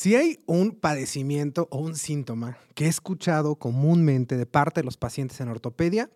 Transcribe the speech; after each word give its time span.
Si 0.00 0.14
hay 0.14 0.38
un 0.46 0.76
padecimiento 0.76 1.66
o 1.72 1.78
un 1.78 1.96
síntoma 1.96 2.56
que 2.76 2.84
he 2.84 2.88
escuchado 2.88 3.56
comúnmente 3.56 4.36
de 4.36 4.46
parte 4.46 4.78
de 4.78 4.84
los 4.84 4.96
pacientes 4.96 5.40
en 5.40 5.48
ortopedia, 5.48 6.08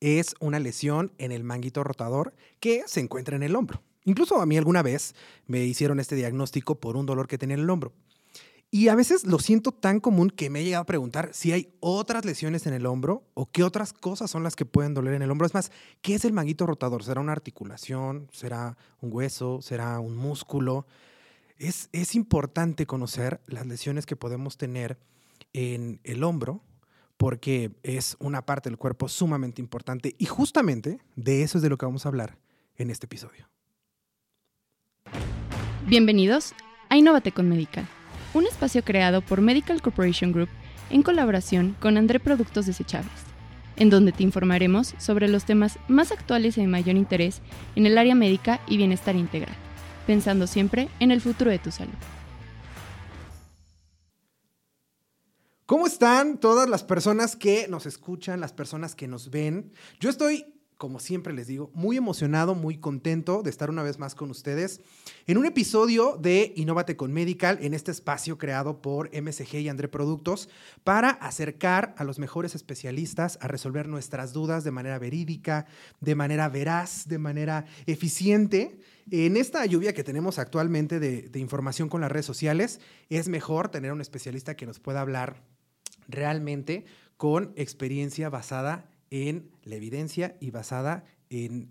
es 0.00 0.34
una 0.40 0.58
lesión 0.58 1.12
en 1.18 1.30
el 1.30 1.44
manguito 1.44 1.84
rotador 1.84 2.34
que 2.58 2.82
se 2.88 2.98
encuentra 2.98 3.36
en 3.36 3.44
el 3.44 3.54
hombro. 3.54 3.84
Incluso 4.04 4.40
a 4.40 4.46
mí 4.46 4.58
alguna 4.58 4.82
vez 4.82 5.14
me 5.46 5.64
hicieron 5.64 6.00
este 6.00 6.16
diagnóstico 6.16 6.80
por 6.80 6.96
un 6.96 7.06
dolor 7.06 7.28
que 7.28 7.38
tenía 7.38 7.54
en 7.54 7.60
el 7.60 7.70
hombro. 7.70 7.92
Y 8.72 8.88
a 8.88 8.96
veces 8.96 9.24
lo 9.24 9.38
siento 9.38 9.70
tan 9.70 10.00
común 10.00 10.30
que 10.30 10.50
me 10.50 10.62
he 10.62 10.64
llegado 10.64 10.82
a 10.82 10.86
preguntar 10.86 11.30
si 11.32 11.52
hay 11.52 11.72
otras 11.78 12.24
lesiones 12.24 12.66
en 12.66 12.74
el 12.74 12.84
hombro 12.84 13.22
o 13.34 13.48
qué 13.48 13.62
otras 13.62 13.92
cosas 13.92 14.28
son 14.28 14.42
las 14.42 14.56
que 14.56 14.64
pueden 14.64 14.92
doler 14.92 15.14
en 15.14 15.22
el 15.22 15.30
hombro. 15.30 15.46
Es 15.46 15.54
más, 15.54 15.70
¿qué 16.02 16.16
es 16.16 16.24
el 16.24 16.32
manguito 16.32 16.66
rotador? 16.66 17.04
¿Será 17.04 17.20
una 17.20 17.30
articulación? 17.30 18.28
¿Será 18.32 18.76
un 19.00 19.12
hueso? 19.12 19.62
¿Será 19.62 20.00
un 20.00 20.16
músculo? 20.16 20.84
Es, 21.60 22.14
importante 22.14 22.86
conocer 22.86 23.40
las 23.46 23.66
lesiones 23.66 24.06
que 24.06 24.16
podemos 24.16 24.56
tener 24.56 24.98
en 25.52 26.00
el 26.04 26.24
hombro 26.24 26.62
porque 27.16 27.72
es 27.82 28.16
una 28.18 28.46
parte 28.46 28.70
del 28.70 28.78
cuerpo 28.78 29.08
sumamente 29.08 29.60
importante 29.60 30.14
y 30.18 30.24
justamente 30.24 31.00
de 31.16 31.42
eso 31.42 31.58
es 31.58 31.62
de 31.62 31.68
lo 31.68 31.76
que 31.76 31.84
vamos 31.84 32.06
a 32.06 32.08
hablar 32.08 32.38
en 32.76 32.90
este 32.90 33.04
episodio. 33.04 33.48
Bienvenidos 35.86 36.54
a 36.88 36.96
Innovate 36.96 37.32
con 37.32 37.48
Medical, 37.48 37.86
un 38.32 38.46
espacio 38.46 38.82
creado 38.82 39.20
por 39.20 39.42
Medical 39.42 39.82
Corporation 39.82 40.32
Group 40.32 40.48
en 40.88 41.02
colaboración 41.02 41.76
con 41.78 41.98
André 41.98 42.20
Productos 42.20 42.64
Desechables, 42.66 43.12
en 43.76 43.90
donde 43.90 44.12
te 44.12 44.22
informaremos 44.22 44.94
sobre 44.98 45.28
los 45.28 45.44
temas 45.44 45.78
más 45.88 46.10
actuales 46.10 46.56
y 46.56 46.62
de 46.62 46.68
mayor 46.68 46.96
interés 46.96 47.42
en 47.76 47.84
el 47.84 47.98
área 47.98 48.14
médica 48.14 48.60
y 48.66 48.78
bienestar 48.78 49.14
integral 49.14 49.54
pensando 50.10 50.48
siempre 50.48 50.88
en 50.98 51.12
el 51.12 51.20
futuro 51.20 51.52
de 51.52 51.60
tu 51.60 51.70
salud. 51.70 51.94
¿Cómo 55.66 55.86
están 55.86 56.40
todas 56.40 56.68
las 56.68 56.82
personas 56.82 57.36
que 57.36 57.68
nos 57.68 57.86
escuchan, 57.86 58.40
las 58.40 58.52
personas 58.52 58.96
que 58.96 59.06
nos 59.06 59.30
ven? 59.30 59.72
Yo 60.00 60.10
estoy 60.10 60.59
como 60.80 60.98
siempre 60.98 61.34
les 61.34 61.46
digo, 61.46 61.70
muy 61.74 61.98
emocionado, 61.98 62.54
muy 62.54 62.78
contento 62.78 63.42
de 63.42 63.50
estar 63.50 63.68
una 63.68 63.82
vez 63.82 63.98
más 63.98 64.14
con 64.14 64.30
ustedes 64.30 64.80
en 65.26 65.36
un 65.36 65.44
episodio 65.44 66.16
de 66.16 66.54
Innovate 66.56 66.96
con 66.96 67.12
Medical, 67.12 67.58
en 67.60 67.74
este 67.74 67.90
espacio 67.90 68.38
creado 68.38 68.80
por 68.80 69.10
MSG 69.14 69.56
y 69.56 69.68
André 69.68 69.88
Productos, 69.88 70.48
para 70.82 71.10
acercar 71.10 71.94
a 71.98 72.04
los 72.04 72.18
mejores 72.18 72.54
especialistas 72.54 73.38
a 73.42 73.46
resolver 73.46 73.88
nuestras 73.88 74.32
dudas 74.32 74.64
de 74.64 74.70
manera 74.70 74.98
verídica, 74.98 75.66
de 76.00 76.14
manera 76.14 76.48
veraz, 76.48 77.06
de 77.06 77.18
manera 77.18 77.66
eficiente. 77.84 78.80
En 79.10 79.36
esta 79.36 79.66
lluvia 79.66 79.92
que 79.92 80.02
tenemos 80.02 80.38
actualmente 80.38 80.98
de, 80.98 81.28
de 81.28 81.40
información 81.40 81.90
con 81.90 82.00
las 82.00 82.10
redes 82.10 82.24
sociales, 82.24 82.80
es 83.10 83.28
mejor 83.28 83.68
tener 83.68 83.92
un 83.92 84.00
especialista 84.00 84.56
que 84.56 84.64
nos 84.64 84.80
pueda 84.80 85.02
hablar 85.02 85.42
realmente 86.08 86.86
con 87.18 87.52
experiencia 87.54 88.30
basada 88.30 88.90
en 89.10 89.50
la 89.64 89.76
evidencia 89.76 90.36
y 90.40 90.50
basada 90.50 91.04
en 91.28 91.68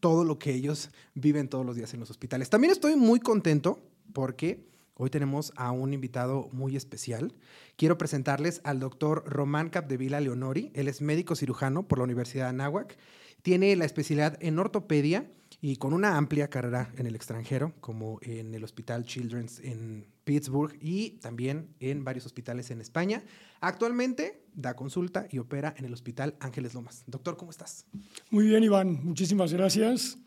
todo 0.00 0.24
lo 0.24 0.38
que 0.38 0.52
ellos 0.52 0.90
viven 1.14 1.48
todos 1.48 1.64
los 1.64 1.76
días 1.76 1.92
en 1.94 2.00
los 2.00 2.10
hospitales. 2.10 2.50
También 2.50 2.70
estoy 2.70 2.96
muy 2.96 3.20
contento 3.20 3.82
porque 4.12 4.66
hoy 4.94 5.10
tenemos 5.10 5.52
a 5.56 5.72
un 5.72 5.92
invitado 5.94 6.48
muy 6.52 6.76
especial. 6.76 7.34
Quiero 7.76 7.98
presentarles 7.98 8.60
al 8.64 8.78
doctor 8.78 9.24
Román 9.26 9.70
Capdevila 9.70 10.20
Leonori. 10.20 10.70
Él 10.74 10.88
es 10.88 11.00
médico 11.00 11.34
cirujano 11.34 11.88
por 11.88 11.98
la 11.98 12.04
Universidad 12.04 12.44
de 12.44 12.50
Anáhuac. 12.50 12.96
Tiene 13.42 13.74
la 13.76 13.84
especialidad 13.84 14.38
en 14.40 14.58
ortopedia 14.58 15.30
y 15.60 15.76
con 15.76 15.92
una 15.92 16.16
amplia 16.16 16.48
carrera 16.48 16.92
en 16.96 17.06
el 17.06 17.16
extranjero, 17.16 17.72
como 17.80 18.18
en 18.22 18.54
el 18.54 18.64
Hospital 18.64 19.04
Children's 19.04 19.60
en 19.60 20.06
Pittsburgh 20.24 20.76
y 20.80 21.18
también 21.20 21.74
en 21.80 22.04
varios 22.04 22.26
hospitales 22.26 22.70
en 22.70 22.80
España. 22.80 23.22
Actualmente 23.60 24.45
da 24.56 24.74
consulta 24.74 25.28
y 25.30 25.38
opera 25.38 25.74
en 25.76 25.84
el 25.84 25.92
Hospital 25.92 26.34
Ángeles 26.40 26.74
Lomas. 26.74 27.04
Doctor, 27.06 27.36
¿cómo 27.36 27.50
estás? 27.50 27.86
Muy 28.30 28.46
bien, 28.46 28.64
Iván. 28.64 29.04
Muchísimas 29.04 29.52
gracias. 29.52 30.18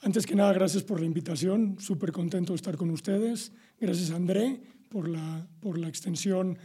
Antes 0.00 0.26
que 0.26 0.36
nada, 0.36 0.52
gracias 0.52 0.84
por 0.84 1.00
la 1.00 1.06
invitación. 1.06 1.76
Súper 1.80 2.12
contento 2.12 2.52
de 2.52 2.56
estar 2.56 2.76
con 2.76 2.90
ustedes. 2.90 3.50
Gracias, 3.80 4.10
André, 4.10 4.60
por 4.88 5.08
la, 5.08 5.48
por 5.58 5.78
la 5.78 5.88
extensión 5.88 6.58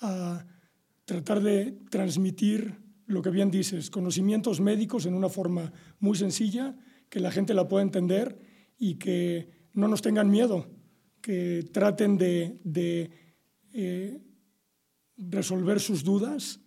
a 0.00 0.44
tratar 1.04 1.40
de 1.40 1.78
transmitir 1.90 2.80
lo 3.06 3.22
que 3.22 3.30
bien 3.30 3.50
dices, 3.50 3.90
conocimientos 3.90 4.60
médicos 4.60 5.04
en 5.06 5.14
una 5.14 5.28
forma 5.28 5.72
muy 5.98 6.16
sencilla, 6.16 6.76
que 7.08 7.20
la 7.20 7.30
gente 7.30 7.54
la 7.54 7.68
pueda 7.68 7.82
entender 7.82 8.38
y 8.78 8.94
que 8.94 9.50
no 9.74 9.88
nos 9.88 10.00
tengan 10.00 10.30
miedo 10.30 10.66
que 11.20 11.68
traten 11.72 12.16
de, 12.16 13.10
eh, 13.72 14.20
resolver 15.16 15.80
sus 15.80 16.02
dudas 16.02 16.60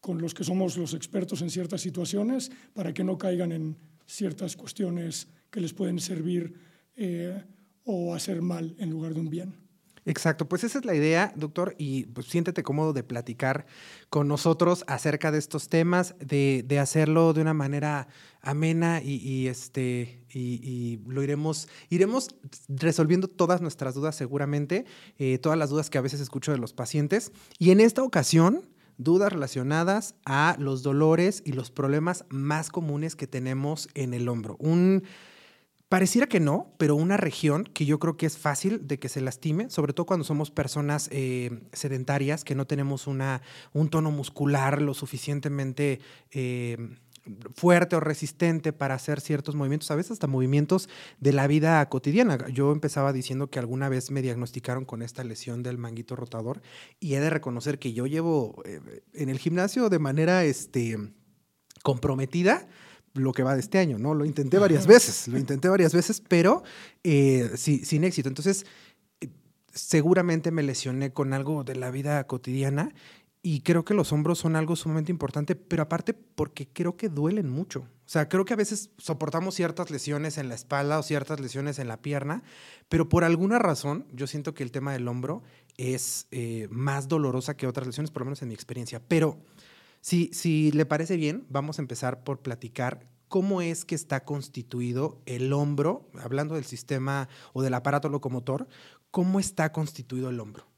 con 0.00 0.20
los 0.20 0.34
que 0.34 0.44
somos 0.44 0.76
los 0.76 0.94
expertos 0.94 1.42
en 1.42 1.50
ciertas 1.50 1.80
situaciones 1.80 2.50
para 2.74 2.92
que 2.94 3.04
no 3.04 3.18
caigan 3.18 3.52
en 3.52 3.76
ciertas 4.06 4.56
cuestiones 4.56 5.28
que 5.50 5.60
les 5.60 5.72
pueden 5.72 6.00
servir 6.00 6.54
eh, 6.96 7.42
o 7.84 8.14
hacer 8.14 8.42
mal 8.42 8.74
en 8.78 8.90
lugar 8.90 9.14
de 9.14 9.20
un 9.20 9.30
bien. 9.30 9.70
Exacto, 10.06 10.48
pues 10.48 10.64
esa 10.64 10.78
es 10.78 10.84
la 10.86 10.94
idea, 10.94 11.32
doctor, 11.36 11.74
y 11.76 12.06
pues 12.06 12.26
siéntete 12.26 12.62
cómodo 12.62 12.94
de 12.94 13.02
platicar 13.02 13.66
con 14.08 14.28
nosotros 14.28 14.82
acerca 14.86 15.30
de 15.30 15.38
estos 15.38 15.68
temas, 15.68 16.14
de, 16.18 16.64
hacerlo 16.80 17.34
de 17.34 17.42
una 17.42 17.52
manera 17.52 18.08
amena 18.40 19.02
y, 19.02 19.46
este, 19.46 20.24
y, 20.32 21.00
lo 21.06 21.22
iremos, 21.22 21.68
iremos 21.90 22.34
resolviendo 22.68 23.28
todas 23.28 23.60
nuestras 23.60 23.94
dudas 23.94 24.16
seguramente, 24.16 24.86
eh, 25.18 25.38
todas 25.38 25.58
las 25.58 25.68
dudas 25.68 25.90
que 25.90 25.98
a 25.98 26.02
veces 26.02 26.20
escucho 26.20 26.50
de 26.50 26.58
los 26.58 26.72
pacientes. 26.72 27.30
Y 27.58 27.70
en 27.70 27.80
esta 27.80 28.02
ocasión, 28.02 28.62
dudas 29.02 29.32
relacionadas 29.32 30.14
a 30.24 30.56
los 30.58 30.82
dolores 30.82 31.42
y 31.44 31.52
los 31.52 31.70
problemas 31.70 32.24
más 32.28 32.70
comunes 32.70 33.16
que 33.16 33.26
tenemos 33.26 33.88
en 33.94 34.14
el 34.14 34.28
hombro. 34.28 34.56
Un 34.58 35.04
Pareciera 35.90 36.28
que 36.28 36.38
no, 36.38 36.72
pero 36.78 36.94
una 36.94 37.16
región 37.16 37.64
que 37.64 37.84
yo 37.84 37.98
creo 37.98 38.16
que 38.16 38.24
es 38.24 38.38
fácil 38.38 38.86
de 38.86 39.00
que 39.00 39.08
se 39.08 39.20
lastime, 39.20 39.70
sobre 39.70 39.92
todo 39.92 40.06
cuando 40.06 40.22
somos 40.22 40.52
personas 40.52 41.08
eh, 41.10 41.64
sedentarias, 41.72 42.44
que 42.44 42.54
no 42.54 42.64
tenemos 42.64 43.08
una, 43.08 43.42
un 43.72 43.90
tono 43.90 44.12
muscular 44.12 44.80
lo 44.80 44.94
suficientemente 44.94 45.98
eh, 46.30 46.76
fuerte 47.54 47.96
o 47.96 48.00
resistente 48.00 48.72
para 48.72 48.94
hacer 48.94 49.20
ciertos 49.20 49.54
movimientos, 49.54 49.90
a 49.90 49.94
veces 49.94 50.12
hasta 50.12 50.26
movimientos 50.26 50.88
de 51.20 51.32
la 51.32 51.46
vida 51.46 51.86
cotidiana. 51.88 52.48
Yo 52.48 52.72
empezaba 52.72 53.12
diciendo 53.12 53.50
que 53.50 53.58
alguna 53.58 53.88
vez 53.88 54.10
me 54.10 54.22
diagnosticaron 54.22 54.84
con 54.84 55.02
esta 55.02 55.24
lesión 55.24 55.62
del 55.62 55.78
manguito 55.78 56.16
rotador 56.16 56.62
y 56.98 57.14
he 57.14 57.20
de 57.20 57.30
reconocer 57.30 57.78
que 57.78 57.92
yo 57.92 58.06
llevo 58.06 58.62
eh, 58.64 58.80
en 59.14 59.28
el 59.28 59.38
gimnasio 59.38 59.88
de 59.88 59.98
manera 59.98 60.44
este, 60.44 60.98
comprometida 61.82 62.68
lo 63.14 63.32
que 63.32 63.42
va 63.42 63.54
de 63.54 63.60
este 63.60 63.78
año, 63.78 63.98
¿no? 63.98 64.14
Lo 64.14 64.24
intenté 64.24 64.58
varias 64.58 64.86
veces, 64.86 65.26
lo 65.28 65.38
intenté 65.38 65.68
varias 65.68 65.92
veces, 65.92 66.22
pero 66.26 66.62
eh, 67.02 67.50
sin 67.56 68.04
éxito. 68.04 68.28
Entonces, 68.28 68.66
eh, 69.20 69.28
seguramente 69.72 70.50
me 70.50 70.62
lesioné 70.62 71.12
con 71.12 71.32
algo 71.32 71.64
de 71.64 71.74
la 71.74 71.90
vida 71.90 72.24
cotidiana 72.26 72.92
y 73.42 73.62
creo 73.62 73.84
que 73.84 73.94
los 73.94 74.12
hombros 74.12 74.38
son 74.38 74.54
algo 74.54 74.76
sumamente 74.76 75.10
importante, 75.10 75.56
pero 75.56 75.82
aparte 75.82 76.12
porque 76.12 76.68
creo 76.68 76.96
que 76.96 77.08
duelen 77.08 77.48
mucho. 77.48 77.80
O 77.80 78.12
sea, 78.12 78.28
creo 78.28 78.44
que 78.44 78.52
a 78.52 78.56
veces 78.56 78.90
soportamos 78.98 79.54
ciertas 79.54 79.90
lesiones 79.90 80.36
en 80.36 80.48
la 80.48 80.54
espalda 80.54 80.98
o 80.98 81.02
ciertas 81.02 81.40
lesiones 81.40 81.78
en 81.78 81.88
la 81.88 82.02
pierna, 82.02 82.42
pero 82.88 83.08
por 83.08 83.24
alguna 83.24 83.58
razón 83.58 84.06
yo 84.12 84.26
siento 84.26 84.52
que 84.52 84.62
el 84.62 84.72
tema 84.72 84.92
del 84.92 85.08
hombro 85.08 85.42
es 85.78 86.26
eh, 86.32 86.68
más 86.70 87.08
dolorosa 87.08 87.56
que 87.56 87.66
otras 87.66 87.86
lesiones, 87.86 88.10
por 88.10 88.22
lo 88.22 88.26
menos 88.26 88.42
en 88.42 88.48
mi 88.48 88.54
experiencia. 88.54 89.00
Pero 89.08 89.38
si, 90.02 90.30
si 90.34 90.70
le 90.72 90.84
parece 90.84 91.16
bien, 91.16 91.46
vamos 91.48 91.78
a 91.78 91.82
empezar 91.82 92.24
por 92.24 92.40
platicar 92.40 93.06
cómo 93.28 93.62
es 93.62 93.84
que 93.84 93.94
está 93.94 94.24
constituido 94.24 95.22
el 95.24 95.52
hombro, 95.52 96.10
hablando 96.20 96.56
del 96.56 96.64
sistema 96.64 97.28
o 97.52 97.62
del 97.62 97.74
aparato 97.74 98.08
locomotor, 98.08 98.66
cómo 99.10 99.40
está 99.40 99.72
constituido 99.72 100.28
el 100.28 100.40
hombro. 100.40 100.69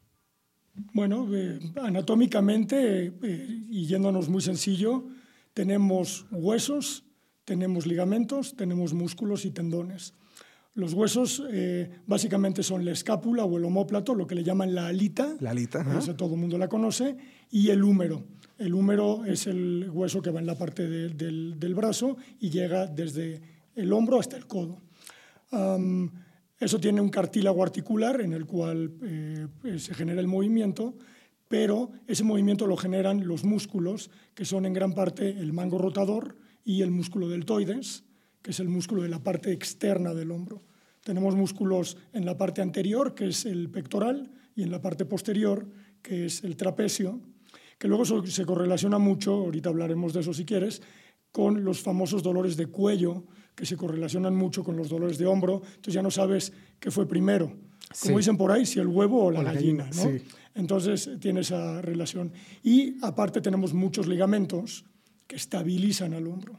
Bueno, 0.74 1.28
eh, 1.34 1.58
anatómicamente, 1.82 3.12
eh, 3.22 3.62
y 3.68 3.86
yéndonos 3.86 4.28
muy 4.28 4.40
sencillo, 4.40 5.04
tenemos 5.52 6.26
huesos, 6.30 7.04
tenemos 7.44 7.86
ligamentos, 7.86 8.56
tenemos 8.56 8.94
músculos 8.94 9.44
y 9.44 9.50
tendones. 9.50 10.14
Los 10.74 10.94
huesos 10.94 11.42
eh, 11.50 11.90
básicamente 12.06 12.62
son 12.62 12.86
la 12.86 12.92
escápula 12.92 13.44
o 13.44 13.58
el 13.58 13.64
homóplato, 13.64 14.14
lo 14.14 14.26
que 14.26 14.34
le 14.34 14.42
llaman 14.42 14.74
la 14.74 14.86
alita. 14.86 15.36
La 15.40 15.50
alita. 15.50 15.84
todo 16.16 16.34
el 16.34 16.40
mundo 16.40 16.56
la 16.56 16.68
conoce. 16.68 17.18
Y 17.50 17.68
el 17.68 17.84
húmero. 17.84 18.24
El 18.56 18.72
húmero 18.72 19.26
es 19.26 19.46
el 19.46 19.90
hueso 19.92 20.22
que 20.22 20.30
va 20.30 20.40
en 20.40 20.46
la 20.46 20.56
parte 20.56 20.88
del, 20.88 21.74
brazo 21.74 22.16
y 22.40 22.48
llega 22.48 22.86
desde 22.86 23.42
el 23.74 23.92
hombro 23.92 24.18
hasta 24.18 24.38
el 24.38 24.46
codo. 24.46 24.80
Eso 26.64 26.80
tiene 26.80 27.00
un 27.00 27.08
cartílago 27.08 27.62
articular 27.62 28.20
en 28.20 28.32
el 28.32 28.46
cual 28.46 28.92
eh, 29.02 29.78
se 29.78 29.94
genera 29.94 30.20
el 30.20 30.28
movimiento, 30.28 30.94
pero 31.48 31.90
ese 32.06 32.24
movimiento 32.24 32.66
lo 32.66 32.76
generan 32.76 33.26
los 33.26 33.44
músculos, 33.44 34.10
que 34.34 34.44
son 34.44 34.64
en 34.64 34.72
gran 34.72 34.94
parte 34.94 35.28
el 35.28 35.52
mango 35.52 35.78
rotador 35.78 36.36
y 36.64 36.82
el 36.82 36.90
músculo 36.90 37.28
deltoides 37.28 38.04
que 38.42 38.50
es 38.50 38.60
el 38.60 38.68
músculo 38.68 39.02
de 39.02 39.08
la 39.08 39.22
parte 39.22 39.52
externa 39.52 40.12
del 40.12 40.32
hombro. 40.32 40.62
Tenemos 41.04 41.34
músculos 41.34 41.96
en 42.12 42.26
la 42.26 42.36
parte 42.36 42.60
anterior, 42.60 43.14
que 43.14 43.28
es 43.28 43.46
el 43.46 43.70
pectoral, 43.70 44.30
y 44.54 44.62
en 44.62 44.70
la 44.70 44.82
parte 44.82 45.04
posterior, 45.04 45.66
que 46.02 46.26
es 46.26 46.44
el 46.44 46.56
trapecio, 46.56 47.20
que 47.78 47.88
luego 47.88 48.04
se 48.04 48.44
correlaciona 48.44 48.98
mucho, 48.98 49.32
ahorita 49.32 49.70
hablaremos 49.70 50.12
de 50.12 50.20
eso 50.20 50.34
si 50.34 50.44
quieres, 50.44 50.82
con 51.30 51.64
los 51.64 51.80
famosos 51.80 52.22
dolores 52.22 52.56
de 52.56 52.66
cuello, 52.66 53.24
que 53.54 53.66
se 53.66 53.76
correlacionan 53.76 54.34
mucho 54.34 54.64
con 54.64 54.76
los 54.76 54.88
dolores 54.88 55.18
de 55.18 55.26
hombro, 55.26 55.62
entonces 55.64 55.94
ya 55.94 56.02
no 56.02 56.10
sabes 56.10 56.52
qué 56.80 56.90
fue 56.90 57.06
primero. 57.06 57.52
Como 58.00 58.18
dicen 58.18 58.36
por 58.36 58.50
ahí, 58.50 58.64
si 58.64 58.78
el 58.78 58.86
huevo 58.86 59.24
o 59.24 59.30
la, 59.30 59.42
gallina, 59.42 59.90
¿no? 59.94 60.18
Entonces 60.54 61.10
tiene 61.20 61.40
esa 61.40 61.82
relación. 61.82 62.32
Y 62.62 62.96
aparte 63.04 63.40
tenemos 63.40 63.74
muchos 63.74 64.06
ligamentos 64.06 64.84
que 65.26 65.36
estabilizan 65.36 66.14
al 66.14 66.26
hombro. 66.26 66.58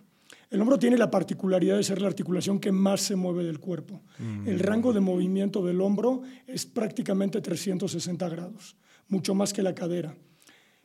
El 0.49 0.61
hombro 0.61 0.77
tiene 0.77 0.97
la 0.97 1.09
particularidad 1.09 1.77
de 1.77 1.83
ser 1.83 1.99
la 1.99 2.07
articulación 2.07 2.59
que 2.59 2.71
más 2.71 3.01
se 3.01 3.15
mueve 3.15 3.43
del 3.43 3.59
cuerpo. 3.59 4.03
Mm. 4.19 4.47
El 4.47 4.59
rango 4.59 4.93
de 4.93 4.99
movimiento 4.99 5.65
del 5.65 5.81
hombro 5.81 6.21
es 6.45 6.67
prácticamente 6.67 7.41
360 7.41 8.29
grados, 8.29 8.75
mucho 9.07 9.33
más 9.33 9.51
que 9.51 9.63
la 9.63 9.73
cadera. 9.73 10.15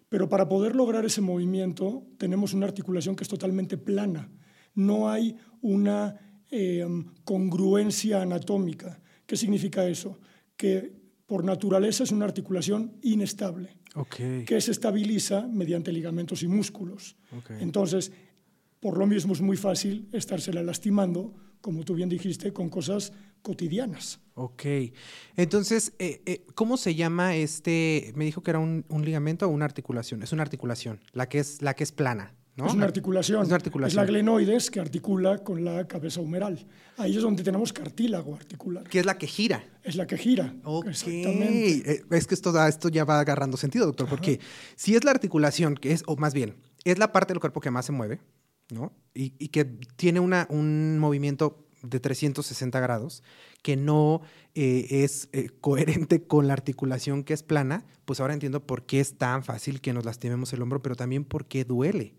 Pero 0.08 0.28
para 0.30 0.48
poder 0.48 0.74
lograr 0.74 1.04
ese 1.04 1.20
movimiento 1.20 2.02
tenemos 2.16 2.54
una 2.54 2.64
articulación 2.64 3.14
que 3.14 3.24
es 3.24 3.28
totalmente 3.28 3.76
plana. 3.76 4.30
No 4.78 5.10
hay 5.10 5.36
una 5.60 6.16
em, 6.50 7.06
congruencia 7.24 8.22
anatómica. 8.22 9.00
¿Qué 9.26 9.36
significa 9.36 9.86
eso? 9.86 10.18
Que 10.56 10.92
por 11.26 11.44
naturaleza 11.44 12.04
es 12.04 12.12
una 12.12 12.24
articulación 12.24 12.92
inestable, 13.02 13.76
que 14.46 14.60
se 14.60 14.70
estabiliza 14.70 15.46
mediante 15.46 15.92
ligamentos 15.92 16.42
y 16.42 16.48
músculos. 16.48 17.16
Entonces, 17.60 18.12
por 18.80 18.96
lo 18.96 19.06
mismo 19.06 19.32
es 19.32 19.40
muy 19.40 19.56
fácil 19.56 20.08
estársela 20.12 20.62
lastimando, 20.62 21.34
como 21.60 21.84
tú 21.84 21.94
bien 21.94 22.08
dijiste, 22.08 22.52
con 22.52 22.68
cosas 22.70 23.12
cotidianas. 23.42 24.20
Ok. 24.34 24.64
Entonces, 25.36 25.92
eh, 25.98 26.22
eh, 26.26 26.46
¿cómo 26.54 26.76
se 26.76 26.94
llama 26.94 27.34
este? 27.34 28.12
Me 28.14 28.24
dijo 28.24 28.42
que 28.42 28.50
era 28.50 28.60
un, 28.60 28.84
ligamento 29.04 29.46
o 29.46 29.48
una 29.48 29.64
articulación. 29.64 30.22
Es 30.22 30.32
una 30.32 30.42
articulación, 30.42 31.00
la 31.12 31.28
que 31.28 31.40
es, 31.40 31.60
la 31.60 31.74
que 31.74 31.84
es 31.84 31.92
plana. 31.92 32.34
¿No? 32.58 32.66
Es 32.66 32.74
una 32.74 32.84
articulación. 32.86 33.42
Es 33.42 33.46
una 33.46 33.56
articulación. 33.56 33.90
Es 33.90 33.94
la 33.94 34.04
glenoides 34.04 34.70
que 34.70 34.80
articula 34.80 35.38
con 35.38 35.64
la 35.64 35.86
cabeza 35.86 36.20
humeral. 36.20 36.66
Ahí 36.96 37.16
es 37.16 37.22
donde 37.22 37.44
tenemos 37.44 37.72
cartílago 37.72 38.34
articular. 38.34 38.82
Que 38.82 38.98
es 38.98 39.06
la 39.06 39.16
que 39.16 39.28
gira. 39.28 39.64
Es 39.84 39.94
la 39.94 40.08
que 40.08 40.18
gira. 40.18 40.54
Ok. 40.64 40.88
Exactamente. 40.88 41.92
Eh, 41.92 42.04
es 42.10 42.26
que 42.26 42.34
esto, 42.34 42.66
esto 42.66 42.88
ya 42.88 43.04
va 43.04 43.20
agarrando 43.20 43.56
sentido, 43.56 43.86
doctor, 43.86 44.08
porque 44.08 44.40
si 44.74 44.96
es 44.96 45.04
la 45.04 45.12
articulación, 45.12 45.76
que 45.76 45.92
es, 45.92 46.02
o 46.06 46.16
más 46.16 46.34
bien, 46.34 46.56
es 46.84 46.98
la 46.98 47.12
parte 47.12 47.32
del 47.32 47.40
cuerpo 47.40 47.60
que 47.60 47.70
más 47.70 47.86
se 47.86 47.92
mueve, 47.92 48.20
¿no? 48.70 48.92
Y, 49.14 49.30
que 49.48 49.64
tiene 49.64 50.18
una, 50.18 50.48
un 50.50 50.98
movimiento 50.98 51.64
de 51.82 52.00
360 52.00 52.80
grados 52.80 53.22
que 53.62 53.76
no 53.76 54.20
eh, 54.56 54.86
es 55.04 55.28
eh, 55.32 55.48
coherente 55.60 56.24
con 56.24 56.48
la 56.48 56.54
articulación 56.54 57.22
que 57.22 57.34
es 57.34 57.44
plana, 57.44 57.84
pues 58.04 58.18
ahora 58.18 58.34
entiendo 58.34 58.66
por 58.66 58.84
qué 58.84 58.98
es 58.98 59.16
tan 59.16 59.44
fácil 59.44 59.80
que 59.80 59.92
nos 59.92 60.04
lastimemos 60.04 60.52
el 60.52 60.62
hombro, 60.62 60.82
pero 60.82 60.96
también 60.96 61.24
por 61.24 61.46
qué 61.46 61.64
duele, 61.64 62.14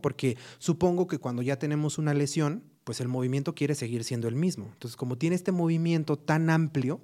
Porque 0.00 0.36
supongo 0.58 1.06
que 1.06 1.18
cuando 1.18 1.42
ya 1.42 1.58
tenemos 1.58 1.98
una 1.98 2.14
lesión, 2.14 2.62
pues 2.84 3.00
el 3.00 3.08
movimiento 3.08 3.54
quiere 3.54 3.74
seguir 3.74 4.04
siendo 4.04 4.28
el 4.28 4.34
mismo. 4.34 4.66
Entonces, 4.72 4.96
como 4.96 5.16
tiene 5.16 5.36
este 5.36 5.52
movimiento 5.52 6.16
tan 6.16 6.50
amplio, 6.50 7.00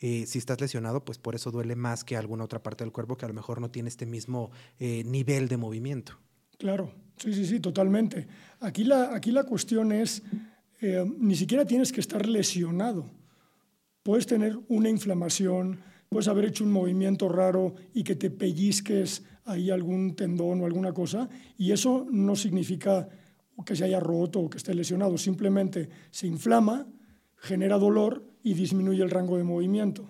eh, 0.00 0.26
si 0.26 0.38
estás 0.38 0.60
lesionado, 0.60 1.04
pues 1.04 1.18
por 1.18 1.34
eso 1.34 1.50
duele 1.50 1.74
más 1.74 2.04
que 2.04 2.16
alguna 2.16 2.44
otra 2.44 2.62
parte 2.62 2.84
del 2.84 2.92
cuerpo 2.92 3.16
que 3.16 3.24
a 3.24 3.28
lo 3.28 3.34
mejor 3.34 3.60
no 3.60 3.70
tiene 3.70 3.88
este 3.88 4.06
mismo 4.06 4.50
nivel 4.78 5.48
de 5.48 5.56
movimiento. 5.56 6.18
Claro, 6.58 6.92
sí, 7.18 7.32
sí, 7.32 7.46
sí, 7.46 7.60
totalmente. 7.60 8.26
Aquí 8.60 8.82
la, 8.82 9.14
aquí 9.14 9.30
la 9.30 9.44
cuestión 9.44 9.92
es, 9.92 10.24
eh, 10.80 11.04
ni 11.18 11.36
siquiera 11.36 11.64
tienes 11.64 11.92
que 11.92 12.00
estar 12.00 12.26
lesionado. 12.26 13.08
Puedes 14.02 14.26
tener 14.26 14.58
una 14.66 14.88
inflamación, 14.88 15.80
puedes 16.08 16.26
haber 16.26 16.46
hecho 16.46 16.64
un 16.64 16.72
movimiento 16.72 17.28
raro 17.28 17.76
y 17.94 18.02
que 18.02 18.16
te 18.16 18.30
pellizques 18.30 19.22
ahí 19.48 19.70
algún 19.70 20.14
tendón 20.14 20.60
o 20.60 20.66
alguna 20.66 20.92
cosa, 20.92 21.28
y 21.56 21.72
eso 21.72 22.06
no 22.10 22.36
significa 22.36 23.08
que 23.64 23.74
se 23.74 23.84
haya 23.84 24.00
roto 24.00 24.40
o 24.40 24.50
que 24.50 24.58
esté 24.58 24.74
lesionado, 24.74 25.18
simplemente 25.18 25.88
se 26.10 26.26
inflama, 26.26 26.86
genera 27.36 27.78
dolor 27.78 28.24
y 28.42 28.54
disminuye 28.54 29.02
el 29.02 29.10
rango 29.10 29.36
de 29.36 29.44
movimiento. 29.44 30.08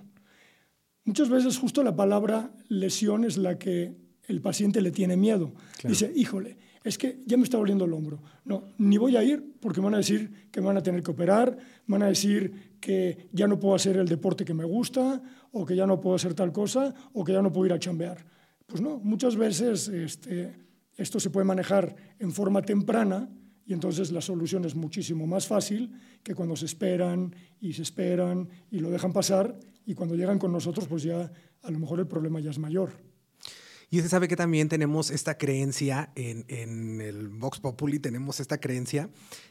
Muchas 1.05 1.31
veces 1.31 1.57
justo 1.57 1.83
la 1.83 1.97
palabra 1.97 2.53
lesión 2.69 3.25
es 3.25 3.39
la 3.39 3.59
que 3.59 3.97
el 4.27 4.43
paciente 4.43 4.83
le 4.83 4.91
tiene 4.91 5.17
miedo. 5.17 5.55
Dice, 5.83 6.13
híjole, 6.15 6.59
es 6.85 6.99
que 6.99 7.21
ya 7.25 7.39
me 7.39 7.45
está 7.45 7.57
doliendo 7.57 7.87
el 7.87 7.93
hombro. 7.95 8.23
No, 8.45 8.65
ni 8.77 8.99
voy 8.99 9.17
a 9.17 9.25
ir 9.25 9.55
porque 9.61 9.81
me 9.81 9.87
van 9.87 9.95
a 9.95 9.99
decir 9.99 10.49
que 10.51 10.61
me 10.61 10.67
van 10.67 10.77
a 10.77 10.83
tener 10.83 11.03
que 11.03 11.11
operar, 11.11 11.57
me 11.87 11.95
van 11.95 12.03
a 12.03 12.09
decir 12.09 12.77
que 12.81 13.29
ya 13.33 13.47
no 13.47 13.59
puedo 13.59 13.75
hacer 13.75 13.97
el 13.97 14.07
deporte 14.07 14.45
que 14.45 14.53
me 14.53 14.65
gusta, 14.65 15.23
o 15.53 15.65
que 15.65 15.75
ya 15.75 15.87
no 15.87 16.01
puedo 16.01 16.15
hacer 16.17 16.35
tal 16.35 16.53
cosa, 16.53 16.95
o 17.15 17.25
que 17.25 17.33
ya 17.33 17.41
no 17.41 17.51
puedo 17.53 17.67
ir 17.67 17.73
a 17.73 17.79
chambear. 17.79 18.25
Pues 18.69 18.83
no, 18.83 18.99
muchas 18.99 19.35
veces 19.35 19.89
este, 19.89 20.55
esto 20.95 21.19
se 21.19 21.31
puede 21.31 21.47
manejar 21.47 21.97
en 22.19 22.33
forma 22.33 22.61
temprana 22.61 23.31
y 23.65 23.73
entonces 23.73 24.13
la 24.13 24.21
solución 24.21 24.67
es 24.67 24.75
muchísimo 24.75 25.27
más 25.27 25.47
fácil 25.47 25.91
que 26.23 26.35
cuando 26.35 26.55
se 26.55 26.67
esperan 26.67 27.35
y 27.61 27.73
se 27.73 27.81
esperan 27.81 28.47
y 28.71 28.81
lo 28.81 28.91
dejan 28.91 29.15
pasar 29.15 29.59
y 29.87 29.95
cuando 29.95 30.17
llegan 30.17 30.39
con 30.39 30.53
nosotros 30.53 30.87
pues 30.87 31.03
ya 31.03 31.33
a 31.63 31.71
lo 31.71 31.79
mejor 31.79 31.99
el 32.01 32.07
problema 32.07 32.41
ya 32.41 32.51
es 32.51 32.59
mayor. 32.59 32.91
Y 33.89 34.03
se 34.03 34.09
sabe 34.11 34.29
que 34.29 34.37
también 34.37 34.69
tenemos 34.69 35.11
esta 35.11 35.39
creencia 35.39 36.13
en, 36.15 36.45
en, 36.49 37.01
el 37.01 37.29
Vox 37.29 37.61
Populi, 37.61 37.99
tenemos 37.99 38.39
esta 38.39 38.61
creencia 38.61 39.09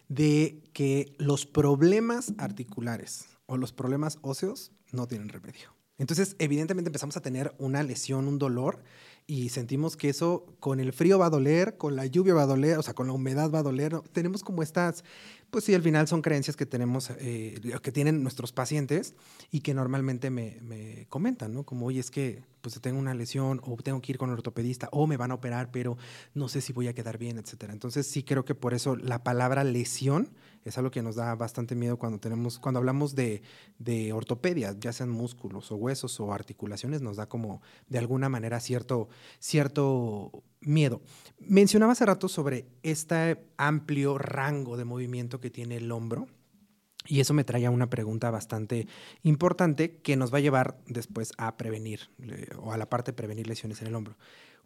de 0.09 0.61
que 0.73 1.15
los 1.17 1.47
problemas 1.47 2.35
articulares 2.37 3.25
o 3.47 3.57
los 3.57 3.73
problemas 3.73 4.19
óseos 4.21 4.73
no 4.91 5.07
tienen 5.07 5.29
remedio. 5.29 5.76
Entonces, 5.97 6.35
evidentemente 6.39 6.89
empezamos 6.89 7.17
a 7.17 7.21
tener 7.21 7.53
una 7.57 7.83
lesión, 7.83 8.27
un 8.27 8.39
dolor, 8.39 8.83
y 9.29 9.49
sentimos 9.49 9.97
que 9.97 10.07
eso 10.07 10.45
con 10.61 10.79
el 10.79 10.93
frío 10.93 11.19
va 11.19 11.25
a 11.25 11.29
doler, 11.29 11.75
con 11.75 11.97
la 11.97 12.05
lluvia 12.05 12.33
va 12.33 12.43
a 12.43 12.47
doler, 12.47 12.77
o 12.77 12.81
sea, 12.81 12.93
con 12.93 13.07
la 13.07 13.13
humedad 13.13 13.51
va 13.51 13.59
a 13.59 13.63
doler. 13.63 13.99
Tenemos 14.13 14.41
como 14.41 14.63
estas 14.63 15.03
pues 15.49 15.63
sí, 15.63 15.73
al 15.73 15.81
final 15.81 16.07
son 16.07 16.21
creencias 16.21 16.57
que 16.57 16.65
tenemos, 16.65 17.09
eh, 17.19 17.61
que 17.81 17.91
tienen 17.91 18.21
nuestros 18.21 18.51
pacientes 18.51 19.15
y 19.49 19.61
que 19.61 19.73
normalmente 19.73 20.29
me, 20.29 20.57
me, 20.61 21.05
comentan, 21.07 21.53
¿no? 21.53 21.63
Como, 21.63 21.85
oye, 21.85 22.01
es 22.01 22.11
que 22.11 22.43
pues 22.59 22.81
tengo 22.81 22.99
una 22.99 23.13
lesión 23.13 23.61
o 23.63 23.77
tengo 23.77 24.01
que 24.01 24.11
ir 24.11 24.17
con 24.17 24.29
el 24.29 24.33
ortopedista 24.33 24.89
o 24.91 25.07
me 25.07 25.15
van 25.15 25.31
a 25.31 25.35
operar, 25.35 25.71
pero 25.71 25.97
no 26.33 26.49
sé 26.49 26.59
si 26.59 26.73
voy 26.73 26.89
a 26.89 26.93
quedar 26.93 27.17
bien, 27.17 27.37
etcétera. 27.37 27.71
Entonces 27.71 28.07
sí 28.07 28.23
creo 28.23 28.43
que 28.43 28.55
por 28.55 28.73
eso 28.73 28.97
la 28.97 29.23
palabra 29.23 29.63
lesión 29.63 30.33
es 30.67 30.77
algo 30.77 30.91
que 30.91 31.01
nos 31.01 31.15
da 31.15 31.33
bastante 31.35 31.75
miedo 31.75 31.97
cuando 31.97 32.19
tenemos, 32.19 32.59
cuando 32.59 32.79
hablamos 32.79 33.15
de, 33.15 33.41
de 33.79 34.13
ortopedia, 34.13 34.75
ya 34.79 34.91
sean 34.91 35.09
músculos 35.09 35.71
o 35.71 35.75
huesos 35.75 36.19
o 36.19 36.33
articulaciones, 36.33 37.01
nos 37.01 37.17
da 37.17 37.27
como 37.27 37.61
de 37.87 37.99
alguna 37.99 38.29
manera 38.29 38.59
cierto, 38.59 39.07
cierto 39.39 40.43
miedo. 40.59 41.01
Mencionaba 41.39 41.93
hace 41.93 42.05
rato 42.05 42.27
sobre 42.27 42.67
este 42.83 43.47
amplio 43.57 44.17
rango 44.17 44.77
de 44.77 44.85
movimiento 44.85 45.39
que 45.39 45.49
tiene 45.49 45.77
el 45.77 45.91
hombro. 45.91 46.27
Y 47.09 47.21
eso 47.21 47.33
me 47.33 47.45
trae 47.45 47.65
a 47.65 47.71
una 47.71 47.89
pregunta 47.89 48.29
bastante 48.31 48.85
importante 49.23 50.01
que 50.01 50.17
nos 50.17 50.33
va 50.33 50.39
a 50.39 50.41
llevar 50.41 50.77
después 50.87 51.31
a 51.37 51.55
prevenir 51.55 52.09
o 52.57 52.73
a 52.73 52.77
la 52.77 52.89
parte 52.89 53.11
de 53.11 53.15
prevenir 53.15 53.47
lesiones 53.47 53.81
en 53.81 53.87
el 53.87 53.95
hombro. 53.95 54.17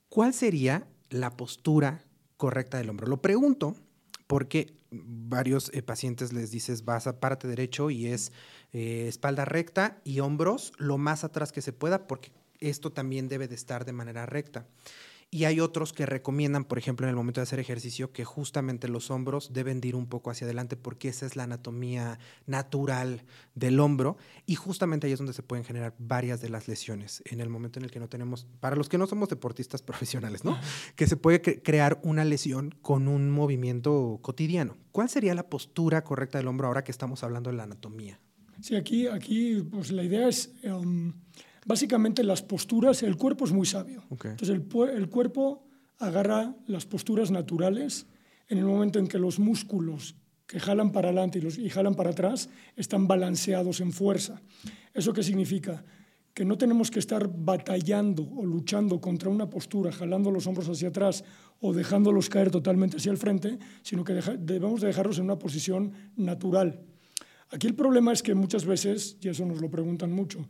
¿Cuál 0.10 0.34
sería 0.34 0.88
la 1.12 1.38
postura 1.38 2.04
correcta 2.38 2.80
del 2.80 2.90
hombro? 2.90 3.06
Lo 3.06 3.22
pregunto 3.22 3.76
porque 4.32 4.78
varios 4.92 5.70
eh, 5.74 5.82
pacientes 5.82 6.32
les 6.32 6.52
dices 6.52 6.86
vas 6.86 7.06
a 7.06 7.20
parte 7.20 7.50
derecho 7.50 7.90
y 7.90 8.08
es 8.08 8.32
eh, 8.72 9.08
espalda 9.10 9.44
recta 9.44 9.98
y 10.06 10.22
hombros 10.22 10.72
lo 10.78 10.98
más 10.98 11.26
atrás 11.26 11.52
que 11.52 11.62
se 11.62 11.74
pueda 11.74 12.08
porque 12.08 12.32
esto 12.62 12.94
también 12.94 13.28
debe 13.28 13.50
de 13.50 13.56
estar 13.56 13.84
de 13.84 13.92
manera 13.92 14.26
recta. 14.26 14.66
Y 15.34 15.46
hay 15.46 15.62
otros 15.62 15.94
que 15.94 16.06
recomiendan, 16.06 16.66
por 16.66 16.78
ejemplo, 16.78 17.06
en 17.06 17.10
el 17.12 17.16
momento 17.16 17.40
de 17.40 17.44
hacer 17.44 17.62
ejercicio, 17.62 18.12
que 18.12 18.26
justamente 18.26 18.90
los 18.90 19.10
hombros 19.12 19.54
deben 19.54 19.80
de 19.80 19.88
ir 19.88 19.96
un 19.96 20.08
poco 20.08 20.30
hacia 20.30 20.44
adelante 20.44 20.76
porque 20.76 21.08
esa 21.08 21.26
es 21.26 21.38
la 21.38 21.44
anatomía 21.44 22.20
natural 22.48 23.24
del 23.56 23.80
hombro. 23.80 24.18
Y 24.46 24.56
justamente 24.56 25.08
ahí 25.08 25.14
es 25.14 25.20
donde 25.20 25.32
se 25.32 25.42
pueden 25.42 25.64
generar 25.64 25.96
varias 25.98 26.42
de 26.42 26.50
las 26.50 26.68
lesiones 26.68 27.24
en 27.28 27.40
el 27.40 27.48
momento 27.48 27.80
en 27.80 27.86
el 27.86 27.92
que 27.92 28.02
no 28.02 28.10
tenemos, 28.10 28.46
para 28.60 28.76
los 28.76 28.90
que 28.90 28.98
no 28.98 29.08
somos 29.08 29.30
deportistas 29.30 29.82
profesionales, 29.82 30.44
¿no? 30.44 30.60
Que 30.98 31.08
se 31.08 31.16
puede 31.16 31.42
crear 31.42 32.02
una 32.04 32.26
lesión 32.26 32.76
con 32.82 33.08
un 33.08 33.32
movimiento 33.32 34.20
cotidiano. 34.22 34.76
¿Cuál 34.92 35.08
sería 35.08 35.34
la 35.34 35.50
postura 35.50 36.04
correcta 36.04 36.40
del 36.40 36.48
hombro 36.50 36.68
ahora 36.68 36.84
que 36.84 36.92
estamos 36.92 37.24
hablando 37.24 37.52
de 37.52 37.56
la 37.56 37.64
anatomía? 37.64 38.20
Sí, 38.60 38.76
aquí, 38.76 39.08
aquí 39.08 39.66
pues 39.72 39.92
la 39.92 40.04
idea 40.04 40.28
es... 40.28 40.52
Um, 40.66 41.14
Básicamente 41.66 42.24
las 42.24 42.42
posturas, 42.42 43.04
el 43.04 43.18
cuerpo 43.18 43.46
es 43.46 43.52
muy 43.52 43.66
sabio. 43.66 44.04
Entonces 44.10 44.50
el, 44.50 44.66
el, 44.96 45.10
cuerpo 45.10 45.64
agarra 46.00 46.56
las 46.66 46.86
posturas 46.86 47.30
naturales 47.30 48.08
en 48.48 48.58
el 48.58 48.66
momento 48.66 49.00
en 49.00 49.08
que 49.08 49.20
los 49.20 49.40
músculos 49.40 50.16
que 50.48 50.60
jalan 50.60 50.92
para 50.92 51.10
adelante 51.10 51.40
y, 51.40 51.42
los, 51.42 51.58
y 51.58 51.70
jalan 51.70 51.96
para 51.96 52.10
atrás 52.10 52.50
están 52.76 53.08
balanceados 53.08 53.80
en 53.80 53.94
fuerza. 53.94 54.42
¿Eso 54.94 55.14
qué 55.14 55.24
significa? 55.24 55.86
Que 56.34 56.44
no 56.44 56.58
tenemos 56.58 56.92
que 56.92 57.00
estar 57.00 57.30
batallando 57.34 58.28
o 58.36 58.46
luchando 58.46 59.00
contra 59.00 59.30
una 59.30 59.50
postura, 59.50 59.92
jalando 59.92 60.32
los 60.32 60.48
hombros 60.48 60.68
hacia 60.68 60.90
atrás 60.90 61.24
o 61.60 61.74
dejándolos 61.74 62.28
caer 62.28 62.50
totalmente 62.52 62.98
hacia 62.98 63.12
el 63.12 63.18
frente, 63.18 63.60
sino 63.84 64.04
que 64.04 64.14
debemos 64.14 64.82
de 64.82 64.88
dejarlos 64.88 65.20
en 65.20 65.26
una 65.26 65.40
posición 65.40 65.94
natural. 66.16 66.82
Aquí 67.52 67.68
el 67.68 67.76
problema 67.76 68.12
es 68.12 68.24
que 68.24 68.34
muchas 68.34 68.66
veces, 68.66 69.18
y 69.22 69.30
eso 69.30 69.46
nos 69.46 69.62
lo 69.62 69.70
preguntan 69.70 70.12
mucho, 70.12 70.48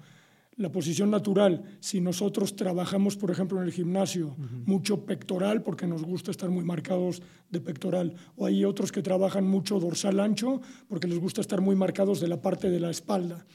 la 0.61 0.71
posición 0.71 1.09
natural, 1.09 1.63
si 1.79 1.99
nosotros 1.99 2.55
trabajamos, 2.55 3.17
por 3.17 3.31
ejemplo, 3.31 3.59
en 3.59 3.65
el 3.65 3.73
gimnasio, 3.73 4.35
mucho 4.65 5.05
pectoral, 5.05 5.63
porque 5.63 5.87
nos 5.87 6.03
gusta 6.03 6.31
estar 6.31 6.49
muy 6.49 6.63
marcados 6.63 7.21
de 7.49 7.59
pectoral, 7.59 8.15
o 8.35 8.45
hay 8.45 8.63
otros 8.63 8.91
que 8.91 9.01
trabajan 9.01 9.45
mucho 9.45 9.79
dorsal 9.79 10.19
ancho, 10.19 10.61
porque 10.87 11.07
les 11.07 11.19
gusta 11.19 11.41
estar 11.41 11.61
muy 11.61 11.75
marcados 11.75 12.19
de 12.19 12.27
la 12.27 12.41
parte 12.41 12.69
de 12.69 12.79
la 12.79 12.91
espalda, 12.91 13.45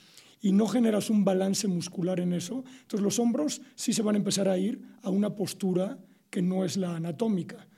y 0.40 0.52
no 0.52 0.66
generas 0.66 1.08
un 1.08 1.24
balance 1.24 1.66
muscular 1.68 2.20
en 2.20 2.32
eso, 2.32 2.64
entonces 2.82 3.00
los 3.00 3.18
hombros 3.18 3.62
sí 3.74 3.92
se 3.92 4.02
van 4.02 4.16
a 4.16 4.18
empezar 4.18 4.48
a 4.48 4.58
ir 4.58 4.82
a 5.02 5.10
una 5.10 5.34
postura 5.34 5.98
que 6.28 6.42
no 6.42 6.64
es 6.64 6.76
la 6.76 6.96
anatómica. 6.96 7.68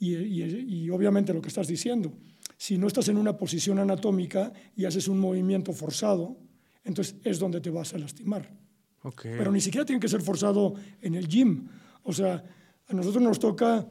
Y, 0.00 0.14
y 0.14 0.90
obviamente 0.90 1.34
lo 1.34 1.42
que 1.42 1.48
estás 1.48 1.68
diciendo, 1.68 2.12
si 2.56 2.78
no 2.78 2.86
estás 2.86 3.08
en 3.08 3.18
una 3.18 3.36
posición 3.36 3.78
anatómica 3.78 4.52
y 4.76 4.84
haces 4.84 5.08
un 5.08 5.20
movimiento 5.20 5.72
forzado, 5.72 6.38
entonces 6.84 7.16
es 7.22 7.38
donde 7.38 7.60
te 7.60 7.70
vas 7.70 7.94
a 7.94 7.98
lastimar. 7.98 8.50
Pero 9.22 9.52
ni 9.52 9.60
siquiera 9.60 9.84
tiene 9.84 10.00
que 10.00 10.08
ser 10.08 10.22
forzado 10.22 10.74
en 11.00 11.14
el 11.14 11.28
gym. 11.28 11.68
O 12.02 12.12
sea, 12.12 12.44
a 12.88 12.94
nosotros 12.94 13.22
nos 13.22 13.38
toca 13.38 13.86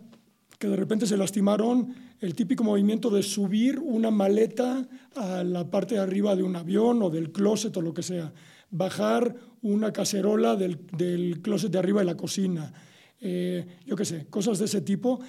que 0.59 0.67
de 0.67 0.75
repente 0.75 1.05
se 1.05 1.17
lastimaron 1.17 1.93
el 2.19 2.33
típico 2.33 2.63
movimiento 2.63 3.09
de 3.09 3.21
subir 3.21 3.79
una 3.79 4.09
maleta 4.09 4.87
a 5.15 5.43
la 5.43 5.69
parte 5.69 5.95
de 5.95 6.01
arriba 6.01 6.35
de 6.35 6.43
un 6.43 6.55
avión 6.55 7.01
o 7.03 7.09
del 7.09 7.31
closet 7.31 7.75
o 7.77 7.81
lo 7.81 7.93
que 7.93 8.01
sea, 8.01 8.33
bajar 8.71 9.35
una 9.61 9.93
cacerola 9.93 10.55
del, 10.55 10.85
del 10.97 11.41
closet 11.41 11.71
de 11.71 11.79
arriba 11.79 12.01
de 12.01 12.05
la 12.05 12.17
cocina, 12.17 12.73
eh, 13.19 13.65
yo 13.85 13.95
qué 13.95 14.05
sé, 14.05 14.27
cosas 14.27 14.59
de 14.59 14.65
ese 14.65 14.81
tipo. 14.81 15.19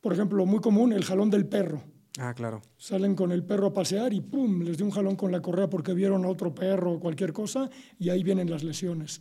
Por 0.00 0.12
ejemplo, 0.12 0.44
muy 0.46 0.60
común, 0.60 0.92
el 0.92 1.04
jalón 1.04 1.30
del 1.30 1.46
perro. 1.46 1.82
Ah, 2.18 2.32
claro. 2.34 2.62
Salen 2.78 3.14
con 3.14 3.30
el 3.32 3.44
perro 3.44 3.68
a 3.68 3.72
pasear 3.72 4.12
y 4.12 4.20
¡pum! 4.20 4.62
les 4.62 4.76
dio 4.76 4.86
un 4.86 4.92
jalón 4.92 5.16
con 5.16 5.30
la 5.30 5.42
correa 5.42 5.68
porque 5.68 5.92
vieron 5.92 6.24
a 6.24 6.28
otro 6.28 6.54
perro 6.54 6.92
o 6.92 7.00
cualquier 7.00 7.32
cosa 7.32 7.68
y 7.98 8.08
ahí 8.08 8.22
vienen 8.22 8.50
las 8.50 8.64
lesiones. 8.64 9.20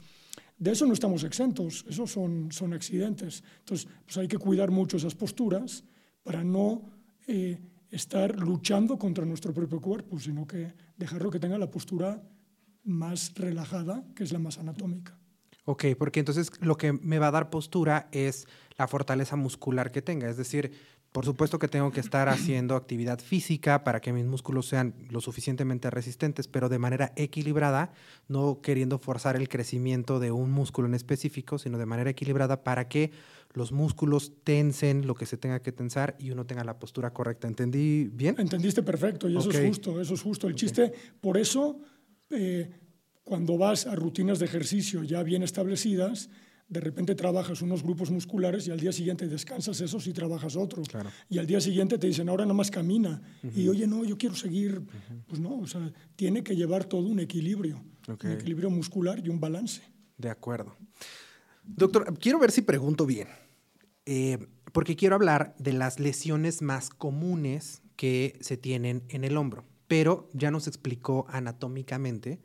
De 0.58 0.72
eso 0.72 0.86
no 0.86 0.94
estamos 0.94 1.24
exentos, 1.24 1.86
esos 1.90 2.12
son, 2.12 2.52
son 2.52 2.74
accidentes. 2.74 3.44
Entonces, 3.60 3.88
pues 4.06 4.18
hay 4.18 4.28
que 4.28 4.38
cuidar 4.38 4.72
mucho 4.72 4.96
esas 4.96 5.14
posturas 5.14 5.84
para 6.24 6.44
no 6.44 6.90
eh, 7.28 7.60
estar 7.92 8.40
luchando 8.40 8.98
contra 8.98 9.26
nuestro 9.26 9.54
propio 9.54 9.82
cuerpo, 9.82 10.18
sino 10.18 10.48
que 10.48 10.74
dejarlo 10.96 11.30
que 11.30 11.40
tenga 11.40 11.58
la 11.58 11.70
postura 11.70 12.24
más 12.84 13.34
relajada, 13.36 14.06
que 14.16 14.24
es 14.24 14.32
la 14.32 14.40
más 14.40 14.58
anatómica. 14.58 15.20
Ok, 15.66 15.86
porque 15.98 16.20
entonces 16.20 16.52
lo 16.62 16.78
que 16.78 16.94
me 16.94 17.18
va 17.18 17.28
a 17.28 17.32
dar 17.32 17.50
postura 17.50 18.08
es 18.12 18.48
la 18.78 18.88
fortaleza 18.88 19.36
muscular 19.36 19.92
que 19.92 20.04
tenga, 20.04 20.30
es 20.30 20.38
decir, 20.38 20.72
por 21.16 21.24
supuesto 21.24 21.60
que 21.60 21.70
tengo 21.70 21.94
que 21.94 22.02
estar 22.02 22.28
haciendo 22.28 22.76
actividad 22.76 23.20
física 23.20 23.86
para 23.86 24.02
que 24.02 24.12
mis 24.12 24.26
músculos 24.26 24.68
sean 24.68 24.94
lo 25.10 25.22
suficientemente 25.22 25.90
resistentes, 25.90 26.50
pero 26.50 26.68
de 26.68 26.78
manera 26.78 27.14
equilibrada, 27.16 27.94
no 28.28 28.60
queriendo 28.62 29.00
forzar 29.00 29.38
el 29.38 29.48
crecimiento 29.48 30.20
de 30.20 30.32
un 30.32 30.52
músculo 30.52 30.90
en 30.90 30.94
específico, 30.94 31.58
sino 31.58 31.78
de 31.78 31.86
manera 31.86 32.10
equilibrada 32.10 32.66
para 32.66 32.90
que 32.90 33.12
los 33.54 33.72
músculos 33.72 34.34
tensen 34.44 35.08
lo 35.08 35.16
que 35.16 35.26
se 35.26 35.38
tenga 35.38 35.62
que 35.62 35.72
tensar 35.72 36.18
y 36.20 36.32
uno 36.32 36.46
tenga 36.46 36.66
la 36.66 36.80
postura 36.80 37.14
correcta. 37.14 37.48
¿Entendí 37.48 38.10
bien? 38.12 38.36
Entendiste 38.38 38.84
perfecto 38.84 39.30
y 39.30 39.38
eso 39.38 39.52
es 39.52 39.68
justo, 39.68 40.02
eso 40.02 40.16
es 40.16 40.22
justo. 40.22 40.50
El 40.50 40.56
chiste, 40.56 40.92
por 41.22 41.38
eso, 41.38 41.80
eh, 42.30 42.70
cuando 43.24 43.58
vas 43.58 43.88
a 43.88 43.96
rutinas 43.96 44.40
de 44.40 44.48
ejercicio 44.48 45.02
ya 45.02 45.24
bien 45.24 45.44
establecidas, 45.44 46.30
de 46.68 46.80
repente 46.80 47.14
trabajas 47.14 47.62
unos 47.62 47.84
grupos 47.84 48.10
musculares 48.10 48.68
y 48.68 48.72
al 48.72 48.80
día 48.80 48.92
siguiente 48.92 49.28
descansas 49.28 49.80
esos 49.82 50.08
y 50.08 50.14
trabajas 50.14 50.56
otros. 50.56 50.88
Y 51.30 51.38
al 51.38 51.46
día 51.46 51.62
siguiente 51.62 51.98
te 51.98 52.08
dicen, 52.08 52.28
ahora 52.30 52.44
nada 52.44 52.56
más 52.56 52.72
camina. 52.72 53.22
Y 53.56 53.68
oye, 53.68 53.86
no, 53.86 54.04
yo 54.04 54.18
quiero 54.18 54.36
seguir. 54.36 54.82
Pues 55.28 55.40
no, 55.40 55.60
o 55.60 55.68
sea, 55.68 55.92
tiene 56.16 56.44
que 56.44 56.56
llevar 56.56 56.86
todo 56.86 57.08
un 57.08 57.20
equilibrio. 57.20 57.84
Un 58.08 58.32
equilibrio 58.32 58.70
muscular 58.70 59.22
y 59.24 59.30
un 59.30 59.40
balance. 59.40 59.82
De 60.18 60.30
acuerdo. 60.30 60.76
Doctor, 61.64 62.18
quiero 62.20 62.40
ver 62.40 62.52
si 62.52 62.62
pregunto 62.62 63.06
bien. 63.06 63.28
Eh, 64.06 64.38
porque 64.72 64.96
quiero 64.96 65.16
hablar 65.16 65.56
de 65.58 65.74
las 65.74 66.00
lesiones 66.00 66.62
más 66.62 66.90
comunes 66.90 67.82
que 67.96 68.38
se 68.42 68.58
tienen 68.58 69.04
en 69.10 69.24
el 69.24 69.38
hombro. 69.38 69.66
Pero 69.88 70.30
ya 70.34 70.52
nos 70.52 70.68
explicó 70.68 71.26
anatómicamente 71.30 72.40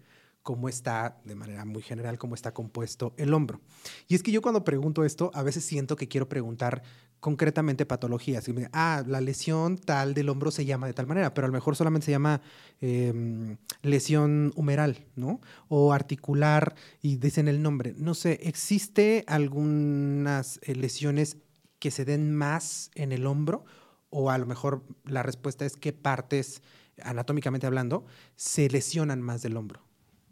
cómo 0.50 0.69
está, 0.69 1.21
de 1.25 1.37
manera 1.37 1.64
muy 1.64 1.80
general, 1.80 2.19
cómo 2.19 2.35
está 2.35 2.52
compuesto 2.52 3.14
el 3.16 3.33
hombro. 3.35 3.61
Y 4.09 4.16
es 4.16 4.23
que 4.25 4.33
yo 4.33 4.42
cuando 4.42 4.64
pregunto 4.64 5.04
esto, 5.04 5.30
a 5.33 5.45
veces 5.45 5.64
siento 5.64 5.95
que 5.95 6.09
quiero 6.09 6.28
preguntar 6.28 6.83
concretamente 7.21 7.87
patologías. 7.87 8.49
Y 8.49 8.52
me, 8.52 8.69
ah, 8.73 9.04
la 9.07 9.21
lesión 9.21 9.78
tal 9.78 10.12
del 10.12 10.28
hombro 10.28 10.50
se 10.50 10.64
llama 10.64 10.88
de 10.88 10.92
tal 10.92 11.07
manera, 11.07 11.33
pero 11.35 11.45
a 11.45 11.49
lo 11.49 11.52
mejor 11.52 11.76
solamente 11.76 12.07
se 12.07 12.11
llama 12.11 12.40
em, 12.80 13.59
lesión 13.83 14.52
humeral, 14.57 15.07
¿no? 15.14 15.40
O 15.69 15.92
articular 15.92 16.75
y 17.00 17.19
dicen 17.19 17.47
el 17.47 17.62
nombre. 17.62 17.95
No 17.97 18.14
sé, 18.14 18.40
¿existe 18.42 19.23
algunas 19.28 20.59
eh, 20.64 20.75
lesiones 20.75 21.37
que 21.78 21.92
se 21.92 22.04
den 22.04 22.35
más 22.35 22.90
en 22.97 23.12
el 23.12 23.25
hombro? 23.25 23.64
O 24.09 24.33
a 24.33 24.38
lo 24.38 24.47
mejor 24.47 24.83
la 25.04 25.23
respuesta 25.23 25.64
es 25.64 25.76
qué 25.76 25.92
partes, 25.92 26.61
anatómicamente 27.00 27.69
hablando, 27.69 28.04
se 28.35 28.69
lesionan 28.69 29.23
más 29.23 29.42
del 29.42 29.57
hombro. 29.57 29.88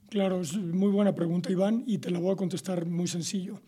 Claro, 0.09 0.41
es 0.41 0.57
muy 0.57 0.91
buena 0.91 1.15
pregunta, 1.15 1.53
Iván, 1.53 1.85
y 1.87 1.99
te 1.99 2.11
la 2.11 2.19
voy 2.19 2.33
a 2.33 2.37
contestar 2.37 2.87
muy 2.87 3.07
sencillo. 3.07 3.61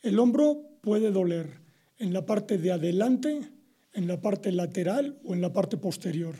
El 0.00 0.18
hombro 0.18 0.78
puede 0.80 1.10
doler 1.10 1.60
en 1.98 2.12
la 2.12 2.24
parte 2.24 2.56
de 2.56 2.72
adelante, 2.72 3.40
en 3.92 4.06
la 4.06 4.20
parte 4.20 4.50
lateral 4.52 5.18
o 5.24 5.34
en 5.34 5.42
la 5.42 5.52
parte 5.52 5.76
posterior. 5.76 6.34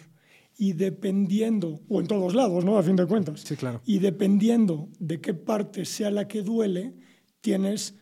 Y 0.56 0.72
dependiendo, 0.72 1.80
o 1.88 2.00
en 2.00 2.06
todos 2.06 2.34
lados, 2.34 2.64
¿no? 2.64 2.78
A 2.78 2.82
fin 2.82 2.96
de 2.96 3.06
cuentas. 3.06 3.42
Sí, 3.42 3.56
claro. 3.56 3.80
Y 3.84 3.98
dependiendo 3.98 4.88
de 4.98 5.20
qué 5.20 5.34
parte 5.34 5.84
sea 5.84 6.10
la 6.10 6.26
que 6.26 6.42
duele, 6.42 6.94
tienes 7.40 7.94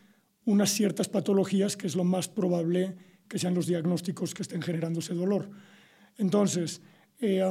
unas 0.44 0.70
ciertas 0.70 1.08
patologías 1.08 1.76
que 1.76 1.86
es 1.86 1.96
lo 1.96 2.04
más 2.04 2.28
probable 2.28 2.96
que 3.28 3.38
sean 3.38 3.54
los 3.54 3.66
diagnósticos 3.66 4.32
que 4.32 4.42
estén 4.42 4.62
generando 4.62 5.00
ese 5.00 5.14
dolor. 5.14 5.50
Entonces, 6.16 6.80
eh, 7.20 7.42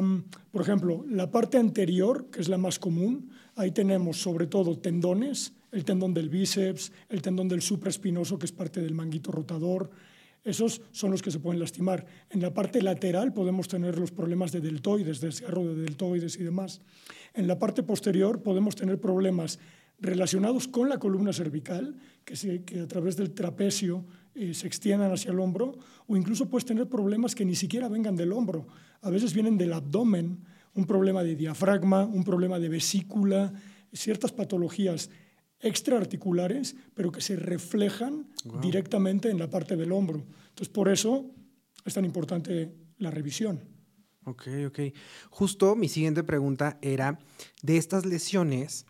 por 0.52 0.62
ejemplo, 0.62 1.06
la 1.10 1.32
parte 1.32 1.58
anterior, 1.58 2.30
que 2.32 2.42
es 2.42 2.50
la 2.50 2.58
más 2.58 2.80
común, 2.80 3.32
ahí 3.56 3.72
tenemos 3.72 4.18
sobre 4.18 4.48
todo 4.48 4.78
tendones, 4.78 5.54
el 5.72 5.84
tendón 5.84 6.14
del 6.14 6.30
bíceps, 6.30 6.92
el 7.10 7.22
tendón 7.22 7.48
del 7.48 7.62
supraespinoso, 7.62 8.40
que 8.40 8.46
es 8.46 8.52
parte 8.52 8.82
del 8.82 8.94
manguito 8.94 9.32
rotador. 9.32 9.90
Esos 10.44 10.82
son 10.92 11.12
los 11.12 11.22
que 11.22 11.32
se 11.32 11.40
pueden 11.40 11.60
lastimar. 11.60 12.06
En 12.30 12.42
la 12.42 12.54
parte 12.54 12.82
lateral 12.82 13.34
podemos 13.34 13.68
tener 13.68 13.98
los 13.98 14.12
problemas 14.12 14.52
de 14.52 14.62
deltoides, 14.62 15.20
desgarro 15.20 15.66
de 15.66 15.82
deltoides 15.82 16.40
y 16.40 16.44
demás. 16.44 16.82
En 17.34 17.48
la 17.48 17.58
parte 17.58 17.84
posterior 17.84 18.42
podemos 18.44 18.76
tener 18.76 19.00
problemas 19.00 19.60
relacionados 20.00 20.68
con 20.68 20.88
la 20.88 21.00
columna 21.00 21.34
cervical, 21.34 21.96
que, 22.24 22.64
que 22.64 22.82
a 22.82 22.88
través 22.88 23.18
del 23.18 23.32
trapecio 23.32 24.06
eh, 24.36 24.54
se 24.54 24.68
extiendan 24.68 25.12
hacia 25.12 25.32
el 25.32 25.40
hombro, 25.40 25.78
o 26.08 26.16
incluso 26.16 26.50
puedes 26.50 26.66
tener 26.66 26.88
problemas 26.88 27.34
que 27.36 27.46
ni 27.46 27.56
siquiera 27.56 27.88
vengan 27.88 28.16
del 28.16 28.34
hombro. 28.34 28.68
A 29.02 29.10
veces 29.10 29.34
vienen 29.34 29.58
del 29.58 29.74
abdomen, 29.74 30.44
un 30.74 30.86
problema 30.86 31.24
de 31.24 31.36
diafragma, 31.36 32.06
un 32.06 32.24
problema 32.24 32.60
de 32.60 32.70
vesícula, 32.70 33.54
ciertas 33.94 34.34
patologías 34.34 35.10
extraarticulares, 35.62 36.76
pero 36.94 37.12
que 37.12 37.22
se 37.22 37.38
reflejan 37.38 38.28
directamente 38.62 39.30
en 39.30 39.40
la 39.40 39.50
parte 39.50 39.76
del 39.76 39.92
hombro. 39.92 40.26
Entonces, 40.50 40.70
por 40.70 40.90
eso 40.90 41.32
es 41.86 41.94
tan 41.94 42.06
importante 42.06 42.76
la 42.98 43.12
revisión. 43.12 43.62
Ok, 44.26 44.48
ok. 44.68 44.80
Justo 45.30 45.76
mi 45.76 45.88
siguiente 45.88 46.24
pregunta 46.24 46.78
era, 46.82 47.20
de 47.62 47.78
estas 47.78 48.06
lesiones, 48.06 48.86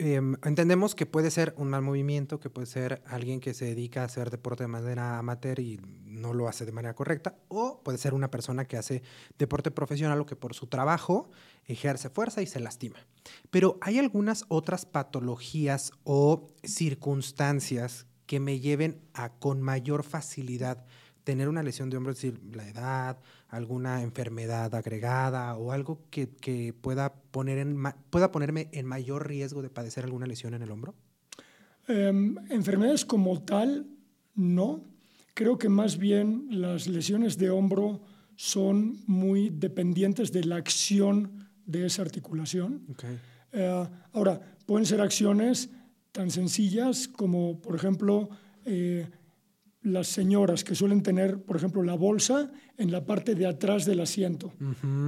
Em, 0.00 0.36
entendemos 0.44 0.94
que 0.94 1.06
puede 1.06 1.32
ser 1.32 1.54
un 1.56 1.70
mal 1.70 1.82
movimiento, 1.82 2.38
que 2.38 2.50
puede 2.50 2.68
ser 2.68 3.02
alguien 3.04 3.40
que 3.40 3.52
se 3.52 3.64
dedica 3.64 4.02
a 4.02 4.04
hacer 4.04 4.30
deporte 4.30 4.62
de 4.62 4.68
manera 4.68 5.18
amateur 5.18 5.58
y 5.58 5.80
no 6.04 6.34
lo 6.34 6.46
hace 6.46 6.64
de 6.64 6.70
manera 6.70 6.94
correcta, 6.94 7.36
o 7.48 7.82
puede 7.82 7.98
ser 7.98 8.14
una 8.14 8.30
persona 8.30 8.64
que 8.64 8.76
hace 8.76 9.02
deporte 9.38 9.72
profesional 9.72 10.20
o 10.20 10.26
que 10.26 10.36
por 10.36 10.54
su 10.54 10.68
trabajo 10.68 11.30
ejerce 11.64 12.10
fuerza 12.10 12.42
y 12.42 12.46
se 12.46 12.60
lastima. 12.60 13.04
Pero 13.50 13.76
hay 13.80 13.98
algunas 13.98 14.44
otras 14.46 14.86
patologías 14.86 15.90
o 16.04 16.46
circunstancias 16.62 18.06
que 18.26 18.38
me 18.38 18.60
lleven 18.60 19.00
a 19.14 19.30
con 19.30 19.62
mayor 19.62 20.04
facilidad 20.04 20.84
tener 21.28 21.50
una 21.50 21.62
lesión 21.62 21.90
de 21.90 21.98
hombro, 21.98 22.12
es 22.12 22.22
decir, 22.22 22.40
la 22.56 22.66
edad, 22.66 23.18
alguna 23.48 24.02
enfermedad 24.02 24.74
agregada 24.74 25.54
o 25.58 25.72
algo 25.72 26.00
que, 26.08 26.30
que 26.30 26.72
pueda, 26.72 27.12
poner 27.12 27.58
en, 27.58 27.78
pueda 28.08 28.32
ponerme 28.32 28.70
en 28.72 28.86
mayor 28.86 29.28
riesgo 29.28 29.60
de 29.60 29.68
padecer 29.68 30.04
alguna 30.04 30.24
lesión 30.24 30.54
en 30.54 30.62
el 30.62 30.70
hombro? 30.70 30.94
Em, 31.86 32.34
enfermedades 32.48 33.04
como 33.04 33.42
tal, 33.42 33.86
no. 34.36 34.82
Creo 35.34 35.58
que 35.58 35.68
más 35.68 35.98
bien 35.98 36.46
las 36.50 36.86
lesiones 36.86 37.36
de 37.36 37.50
hombro 37.50 38.00
son 38.34 38.96
muy 39.06 39.50
dependientes 39.50 40.32
de 40.32 40.44
la 40.44 40.56
acción 40.56 41.46
de 41.66 41.84
esa 41.84 42.00
articulación. 42.00 42.86
Eh, 43.52 43.86
ahora, 44.14 44.40
pueden 44.64 44.86
ser 44.86 45.02
acciones 45.02 45.68
tan 46.10 46.30
sencillas 46.30 47.06
como, 47.06 47.60
por 47.60 47.76
ejemplo, 47.76 48.30
eh, 48.64 49.06
las 49.82 50.08
señoras 50.08 50.64
que 50.64 50.74
suelen 50.74 51.02
tener, 51.02 51.42
por 51.42 51.56
ejemplo, 51.56 51.82
la 51.82 51.94
bolsa 51.94 52.50
en 52.76 52.90
la 52.90 53.06
parte 53.06 53.34
de 53.34 53.46
atrás 53.46 53.84
del 53.84 54.00
asiento 54.00 54.52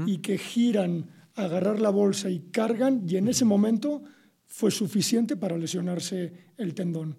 y 0.06 0.18
que 0.18 0.38
giran 0.38 1.10
a 1.34 1.44
agarrar 1.44 1.80
la 1.80 1.90
bolsa 1.90 2.30
y 2.30 2.40
cargan 2.50 3.04
y 3.06 3.16
en 3.16 3.28
ese 3.28 3.44
momento 3.44 4.02
fue 4.46 4.70
suficiente 4.70 5.36
para 5.36 5.58
lesionarse 5.58 6.32
el 6.56 6.74
tendón. 6.74 7.16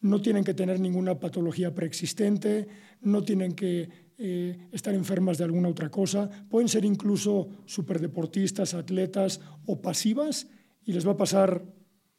No 0.00 0.20
tienen 0.20 0.44
que 0.44 0.54
tener 0.54 0.78
ninguna 0.78 1.18
patología 1.18 1.74
preexistente, 1.74 2.68
no 3.00 3.22
tienen 3.22 3.52
que 3.52 3.88
eh, 4.16 4.68
estar 4.72 4.94
enfermas 4.94 5.38
de 5.38 5.44
alguna 5.44 5.68
otra 5.68 5.90
cosa, 5.90 6.28
pueden 6.48 6.68
ser 6.68 6.84
incluso 6.84 7.48
superdeportistas, 7.66 8.74
atletas 8.74 9.40
o 9.66 9.80
pasivas 9.80 10.48
y 10.84 10.92
les 10.92 11.06
va 11.06 11.12
a 11.12 11.16
pasar 11.16 11.64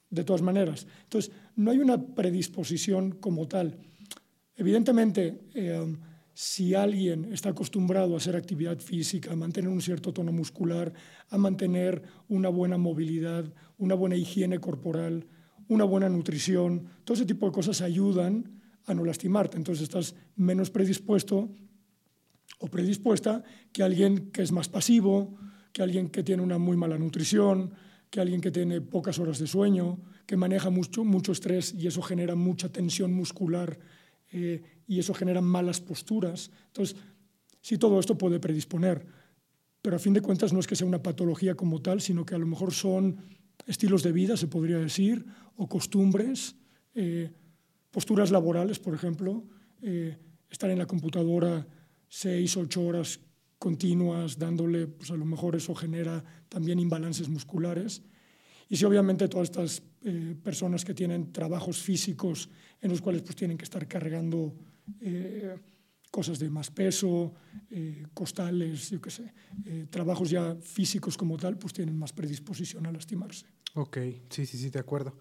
de 0.09 0.23
todas 0.23 0.41
maneras. 0.41 0.87
Entonces, 1.03 1.31
no 1.55 1.71
hay 1.71 1.79
una 1.79 2.15
predisposición 2.15 3.11
como 3.11 3.47
tal. 3.47 3.77
Evidentemente, 4.59 5.39
eh, 5.53 5.95
si 6.33 6.75
alguien 6.75 7.31
está 7.31 7.51
acostumbrado 7.51 8.13
a 8.13 8.17
hacer 8.17 8.35
actividad 8.35 8.77
física, 8.79 9.31
a 9.31 9.37
mantener 9.37 9.69
un 9.69 9.81
cierto 9.81 10.11
tono 10.11 10.33
muscular, 10.33 10.91
a 11.29 11.37
mantener 11.37 12.03
una 12.27 12.49
buena 12.49 12.77
movilidad, 12.77 13.45
una 13.77 13.95
buena 13.95 14.17
higiene 14.17 14.59
corporal, 14.59 15.25
una 15.69 15.85
buena 15.85 16.09
nutrición, 16.09 16.89
todo 17.05 17.15
ese 17.15 17.25
tipo 17.25 17.45
de 17.45 17.53
cosas 17.53 17.79
ayudan 17.81 18.59
a 18.85 18.93
no 18.93 19.05
lastimarte. 19.05 19.55
Entonces 19.55 19.83
estás 19.83 20.13
menos 20.35 20.69
predispuesto 20.69 21.47
o 22.59 22.67
predispuesta 22.67 23.41
que 23.71 23.81
alguien 23.81 24.29
que 24.31 24.41
es 24.41 24.51
más 24.51 24.67
pasivo, 24.67 25.37
que 25.71 25.83
alguien 25.83 26.09
que 26.09 26.21
tiene 26.21 26.43
una 26.43 26.57
muy 26.57 26.75
mala 26.75 26.97
nutrición, 26.97 27.71
que 28.09 28.19
alguien 28.19 28.41
que 28.41 28.51
tiene 28.51 28.81
pocas 28.81 29.19
horas 29.19 29.39
de 29.39 29.47
sueño, 29.47 30.01
que 30.25 30.35
maneja 30.35 30.69
mucho, 30.69 31.05
mucho 31.05 31.31
estrés 31.31 31.73
y 31.73 31.87
eso 31.87 32.01
genera 32.01 32.35
mucha 32.35 32.67
tensión 32.67 33.13
muscular 33.13 33.79
eh, 34.31 34.61
y 34.87 34.99
eso 34.99 35.13
genera 35.13 35.41
malas 35.41 35.81
posturas. 35.81 36.51
Entonces, 36.67 36.95
sí, 37.61 37.77
todo 37.77 37.99
esto 37.99 38.17
puede 38.17 38.39
predisponer, 38.39 39.05
pero 39.81 39.95
a 39.95 39.99
fin 39.99 40.13
de 40.13 40.21
cuentas 40.21 40.53
no 40.53 40.59
es 40.59 40.67
que 40.67 40.75
sea 40.75 40.87
una 40.87 41.03
patología 41.03 41.55
como 41.55 41.81
tal, 41.81 42.01
sino 42.01 42.25
que 42.25 42.35
a 42.35 42.39
lo 42.39 42.47
mejor 42.47 42.73
son 42.73 43.17
estilos 43.65 44.03
de 44.03 44.11
vida, 44.11 44.37
se 44.37 44.47
podría 44.47 44.77
decir, 44.77 45.25
o 45.55 45.67
costumbres, 45.67 46.55
eh, 46.95 47.31
posturas 47.91 48.31
laborales, 48.31 48.79
por 48.79 48.93
ejemplo, 48.93 49.45
eh, 49.81 50.17
estar 50.49 50.69
en 50.69 50.77
la 50.77 50.85
computadora 50.85 51.67
seis, 52.07 52.57
ocho 52.57 52.83
horas 52.83 53.19
continuas, 53.57 54.39
dándole, 54.39 54.87
pues 54.87 55.11
a 55.11 55.15
lo 55.15 55.25
mejor 55.25 55.55
eso 55.55 55.75
genera 55.75 56.23
también 56.47 56.79
imbalances 56.79 57.29
musculares. 57.29 58.01
Y 58.69 58.77
si 58.77 58.85
obviamente 58.85 59.27
todas 59.27 59.49
estas 59.49 59.81
eh, 60.03 60.35
personas 60.41 60.85
que 60.85 60.93
tienen 60.93 61.31
trabajos 61.31 61.81
físicos 61.81 62.49
en 62.79 62.91
los 62.91 63.01
cuales 63.01 63.23
pues 63.23 63.35
tienen 63.35 63.57
que 63.57 63.63
estar 63.63 63.87
cargando 63.87 64.55
eh, 65.01 65.57
cosas 66.11 66.37
de 66.37 66.49
más 66.51 66.69
peso, 66.69 67.33
eh, 67.71 68.05
costales, 68.13 68.91
yo 68.91 69.01
qué 69.01 69.09
sé, 69.09 69.33
trabajos 69.89 70.29
ya 70.29 70.55
físicos 70.55 71.17
como 71.17 71.35
tal, 71.35 71.57
pues 71.57 71.73
tienen 71.73 71.97
más 71.97 72.13
predisposición 72.13 72.85
a 72.85 72.91
lastimarse. 72.91 73.47
Ok, 73.73 73.97
sí, 74.29 74.45
sí, 74.45 74.57
sí, 74.57 74.69
de 74.69 74.79
acuerdo. 74.79 75.17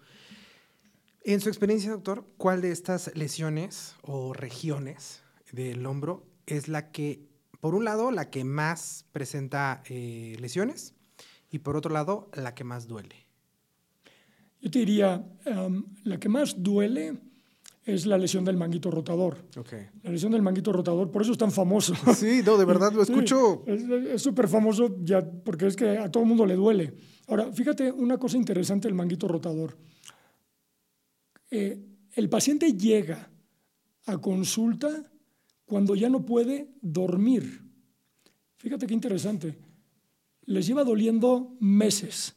En 1.23 1.41
su 1.41 1.49
experiencia, 1.49 1.91
doctor, 1.91 2.27
¿cuál 2.37 2.61
de 2.61 2.71
estas 2.71 3.15
lesiones 3.15 3.95
o 4.01 4.33
regiones 4.33 5.23
del 5.51 5.85
hombro 5.85 6.27
es 6.45 6.67
la 6.67 6.91
que, 6.91 7.27
por 7.59 7.75
un 7.75 7.83
lado, 7.83 8.11
la 8.11 8.29
que 8.29 8.43
más 8.43 9.05
presenta 9.11 9.83
lesiones 9.89 10.95
y 11.51 11.59
por 11.59 11.75
otro 11.75 11.91
lado, 11.91 12.31
la 12.33 12.55
que 12.55 12.63
más 12.63 12.87
duele? 12.87 13.28
Yo 14.61 14.69
te 14.69 14.79
diría, 14.79 15.25
la 16.03 16.19
que 16.19 16.29
más 16.29 16.61
duele 16.61 17.17
es 17.85 18.05
la 18.05 18.17
lesión 18.17 18.45
del 18.45 18.57
manguito 18.57 18.91
rotador. 18.91 19.37
La 20.03 20.11
lesión 20.11 20.31
del 20.31 20.41
manguito 20.41 20.71
rotador, 20.71 21.11
por 21.11 21.21
eso 21.21 21.31
es 21.31 21.37
tan 21.37 21.51
famoso. 21.51 21.93
Sí, 22.15 22.41
no, 22.45 22.57
de 22.57 22.65
verdad 22.65 22.91
lo 22.93 23.01
escucho. 23.03 23.63
es 23.65 24.21
súper 24.21 24.47
famoso 24.47 24.97
ya 25.03 25.21
porque 25.21 25.67
es 25.67 25.75
que 25.75 25.97
a 25.97 26.11
todo 26.11 26.23
el 26.23 26.29
mundo 26.29 26.45
le 26.45 26.55
duele. 26.55 26.93
Ahora, 27.27 27.51
fíjate 27.51 27.91
una 27.91 28.17
cosa 28.17 28.37
interesante 28.37 28.87
del 28.87 28.95
manguito 28.95 29.27
rotador. 29.27 29.77
Eh, 31.51 31.79
el 32.13 32.29
paciente 32.29 32.73
llega 32.73 33.29
a 34.05 34.17
consulta 34.17 35.11
cuando 35.65 35.95
ya 35.95 36.09
no 36.09 36.25
puede 36.25 36.69
dormir. 36.81 37.61
Fíjate 38.57 38.87
qué 38.87 38.93
interesante. 38.93 39.57
Les 40.45 40.65
lleva 40.67 40.83
doliendo 40.83 41.55
meses, 41.59 42.35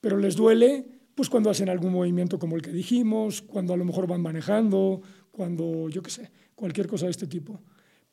pero 0.00 0.18
les 0.18 0.34
duele 0.36 0.91
pues 1.14 1.28
cuando 1.28 1.50
hacen 1.50 1.68
algún 1.68 1.92
movimiento 1.92 2.38
como 2.38 2.56
el 2.56 2.62
que 2.62 2.72
dijimos, 2.72 3.42
cuando 3.42 3.74
a 3.74 3.76
lo 3.76 3.84
mejor 3.84 4.06
van 4.06 4.22
manejando, 4.22 5.02
cuando, 5.30 5.88
yo 5.88 6.02
qué 6.02 6.10
sé, 6.10 6.30
cualquier 6.54 6.86
cosa 6.86 7.06
de 7.06 7.10
este 7.10 7.26
tipo. 7.26 7.60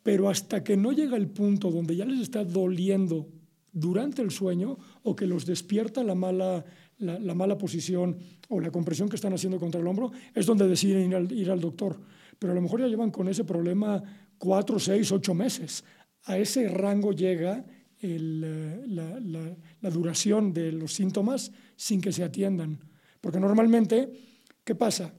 Pero 0.04 0.30
hasta 0.30 0.64
que 0.64 0.78
no 0.78 0.92
llega 0.92 1.18
el 1.18 1.28
punto 1.28 1.72
donde 1.72 1.96
ya 1.96 2.06
les 2.06 2.20
está 2.22 2.44
doliendo 2.44 3.28
durante 3.72 4.22
el 4.22 4.32
sueño 4.32 4.78
o 5.04 5.16
que 5.16 5.28
los 5.28 5.46
despierta 5.46 6.04
la 6.04 6.16
mala, 6.16 6.66
la, 6.98 7.36
mala 7.36 7.58
posición 7.58 8.18
o 8.48 8.60
la 8.60 8.72
compresión 8.72 9.10
que 9.10 9.16
están 9.16 9.34
haciendo 9.34 9.60
contra 9.60 9.80
el 9.80 9.88
hombro, 9.88 10.12
es 10.34 10.46
donde 10.46 10.68
deciden 10.68 11.10
ir 11.10 11.16
al, 11.16 11.32
ir 11.32 11.52
al 11.52 11.62
doctor. 11.62 12.00
Pero 12.38 12.54
a 12.54 12.56
lo 12.56 12.62
mejor 12.62 12.82
ya 12.82 12.88
llevan 12.88 13.12
con 13.12 13.28
ese 13.28 13.44
problema 13.44 14.02
cuatro, 14.38 14.80
seis, 14.80 15.12
ocho 15.12 15.34
meses. 15.34 15.84
A 16.24 16.38
ese 16.38 16.68
rango 16.70 17.12
llega 17.12 17.66
el, 18.00 18.42
la, 18.96 19.20
la, 19.20 19.58
la, 19.82 19.90
duración 19.90 20.54
de 20.54 20.72
los 20.72 20.94
síntomas 20.94 21.52
sin 21.76 22.02
que 22.02 22.14
se 22.14 22.24
atiendan. 22.24 22.80
Porque 23.22 23.40
normalmente, 23.40 24.12
¿qué 24.64 24.76
pasa? 24.76 25.14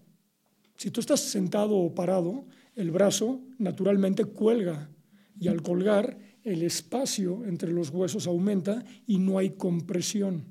Si 0.77 0.91
tú 0.91 1.01
estás 1.01 1.21
sentado 1.21 1.77
o 1.77 1.95
parado, 1.95 2.47
el 2.75 2.91
brazo 2.91 3.43
naturalmente 3.59 4.25
cuelga 4.25 4.91
y 5.39 5.49
al 5.49 5.63
colgar 5.63 6.19
el 6.43 6.63
espacio 6.63 7.45
entre 7.45 7.73
los 7.73 7.91
huesos 7.91 8.27
aumenta 8.27 8.85
y 9.07 9.19
no 9.19 9.39
hay 9.39 9.51
compresión. 9.51 10.45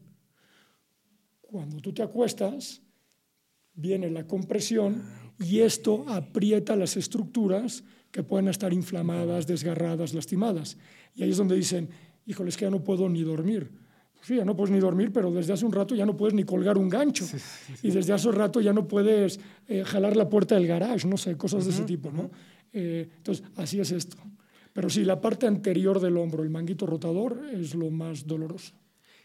Cuando 1.42 1.78
tú 1.78 1.94
te 1.94 2.04
acuestas, 2.04 2.84
viene 3.74 4.10
la 4.12 4.28
compresión 4.28 5.04
y 5.40 5.60
esto 5.60 6.06
aprieta 6.08 6.76
las 6.76 6.98
estructuras 6.98 7.84
que 8.12 8.24
pueden 8.24 8.48
estar 8.48 8.74
inflamadas, 8.74 9.48
desgarradas, 9.48 10.14
lastimadas. 10.14 10.78
Y 11.16 11.24
ahí 11.24 11.32
es 11.32 11.38
donde 11.38 11.56
dicen, 11.56 11.90
híjole, 12.26 12.50
es 12.50 12.58
que 12.58 12.66
ya 12.66 12.72
no 12.72 12.84
puedo 12.84 13.10
ni 13.10 13.24
dormir. 13.24 13.72
Sí, 14.22 14.36
ya 14.36 14.46
no 14.46 14.56
puedes 14.56 14.72
ni 14.72 14.80
dormir, 14.80 15.12
pero 15.12 15.32
desde 15.32 15.54
hace 15.54 15.66
un 15.66 15.72
rato 15.72 15.96
ya 15.96 16.06
no 16.06 16.16
puedes 16.16 16.34
ni 16.34 16.44
colgar 16.44 16.78
un 16.78 16.90
gancho. 16.90 17.26
Y 17.82 17.92
desde 17.92 18.14
hace 18.14 18.28
un 18.28 18.36
rato 18.36 18.62
ya 18.62 18.74
no 18.74 18.88
puedes 18.88 19.40
eh, 19.68 19.84
jalar 19.86 20.16
la 20.18 20.30
puerta 20.30 20.56
del 20.56 20.68
garage, 20.68 21.08
no 21.08 21.18
sé, 21.18 21.38
cosas 21.38 21.66
de 21.66 21.72
ese 21.72 21.84
tipo, 21.84 22.12
¿no? 22.12 22.30
Eh, 22.74 23.10
entonces, 23.18 23.46
así 23.56 23.80
es 23.80 23.92
esto. 23.92 24.18
Pero 24.74 24.90
sí, 24.90 25.04
la 25.04 25.20
parte 25.20 25.48
anterior 25.48 26.00
del 26.00 26.18
hombro, 26.18 26.44
el 26.44 26.50
manguito 26.50 26.86
rotador, 26.86 27.44
es 27.52 27.76
lo 27.76 27.90
más 27.90 28.28
doloroso. 28.28 28.74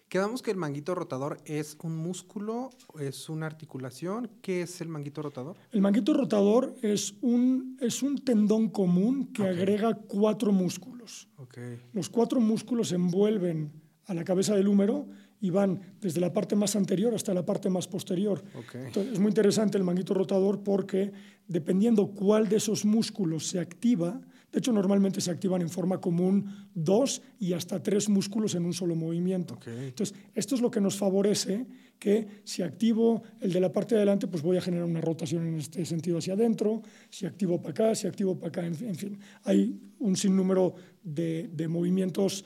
Quedamos 0.09 0.42
que 0.42 0.50
el 0.50 0.57
manguito 0.57 0.94
rotador 0.94 1.38
es 1.44 1.76
un 1.83 1.96
músculo, 1.96 2.70
es 3.00 3.28
una 3.28 3.46
articulación. 3.46 4.30
¿Qué 4.42 4.62
es 4.62 4.80
el 4.80 4.88
manguito 4.88 5.22
rotador? 5.22 5.57
El 5.72 5.80
manguito 5.80 6.12
rotador 6.12 6.74
es 6.83 7.14
un, 7.20 7.76
es 7.80 8.02
un 8.02 8.18
tendón 8.18 8.68
común 8.68 9.33
que 9.33 9.42
agrega 9.42 9.94
cuatro 9.94 10.52
músculos. 10.52 11.28
Okay. 11.37 11.80
Los 11.92 12.11
cuatro 12.11 12.38
músculos 12.40 12.92
envuelven 12.92 13.72
a 14.06 14.14
la 14.14 14.24
cabeza 14.24 14.54
del 14.54 14.68
húmero 14.68 15.06
y 15.40 15.50
van 15.50 15.80
desde 16.00 16.20
la 16.20 16.32
parte 16.32 16.56
más 16.56 16.74
anterior 16.76 17.14
hasta 17.14 17.34
la 17.34 17.44
parte 17.44 17.68
más 17.68 17.86
posterior. 17.86 18.42
Entonces, 18.72 19.12
es 19.12 19.18
muy 19.18 19.28
interesante 19.28 19.76
el 19.76 19.84
manguito 19.84 20.14
rotador 20.14 20.62
porque 20.62 21.12
dependiendo 21.46 22.06
cuál 22.08 22.48
de 22.48 22.56
esos 22.56 22.84
músculos 22.84 23.48
se 23.48 23.58
activa, 23.58 24.20
de 24.52 24.58
hecho 24.58 24.72
normalmente 24.72 25.20
se 25.20 25.30
activan 25.30 25.60
en 25.62 25.68
forma 25.68 26.00
común 26.00 26.46
dos 26.74 27.20
y 27.38 27.52
hasta 27.52 27.82
tres 27.82 28.08
músculos 28.08 28.54
en 28.54 28.64
un 28.64 28.72
solo 28.72 28.94
movimiento. 28.94 29.58
Entonces, 29.66 30.16
esto 30.34 30.54
es 30.54 30.60
lo 30.60 30.70
que 30.70 30.80
nos 30.80 30.96
favorece 30.96 31.66
que 31.98 32.26
si 32.44 32.62
activo 32.62 33.22
el 33.40 33.52
de 33.52 33.60
la 33.60 33.72
parte 33.72 33.94
de 33.94 34.00
adelante, 34.00 34.26
pues 34.26 34.42
voy 34.42 34.56
a 34.56 34.60
generar 34.60 34.86
una 34.86 35.00
rotación 35.00 35.46
en 35.46 35.56
este 35.56 35.84
sentido 35.84 36.18
hacia 36.18 36.34
adentro, 36.34 36.82
si 37.10 37.26
activo 37.26 37.60
para 37.60 37.70
acá, 37.70 37.94
si 37.94 38.06
activo 38.06 38.38
para 38.38 38.48
acá, 38.48 38.66
en, 38.66 38.74
fin, 38.74 39.18
hay 39.42 39.78
un 39.98 40.16
sinnúmero 40.16 40.74
de, 41.02 41.50
de 41.52 41.68
movimientos 41.68 42.44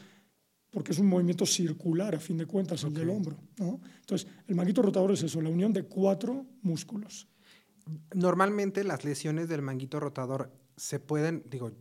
porque 0.71 0.93
es 0.93 0.99
un 0.99 1.07
movimiento 1.07 1.47
circular, 1.47 2.15
a 2.15 2.21
fin 2.21 2.37
de 2.37 2.47
cuentas, 2.47 2.85
el 2.85 2.93
del 2.93 3.11
hombro. 3.11 3.37
¿no? 3.59 3.81
Entonces, 4.01 4.29
el 4.47 4.55
manguito 4.55 4.83
rotador 4.83 5.13
es 5.13 5.23
eso, 5.23 5.41
la 5.41 5.51
unión 5.51 5.73
de 5.73 5.85
cuatro 5.85 6.47
músculos. 6.63 7.29
Normalmente 8.15 8.85
las 8.85 9.05
lesiones 9.05 9.49
del 9.49 9.63
manguito 9.63 9.99
rotador 9.99 10.53
se 10.77 11.01
pueden, 11.01 11.43
digo, 11.51 11.73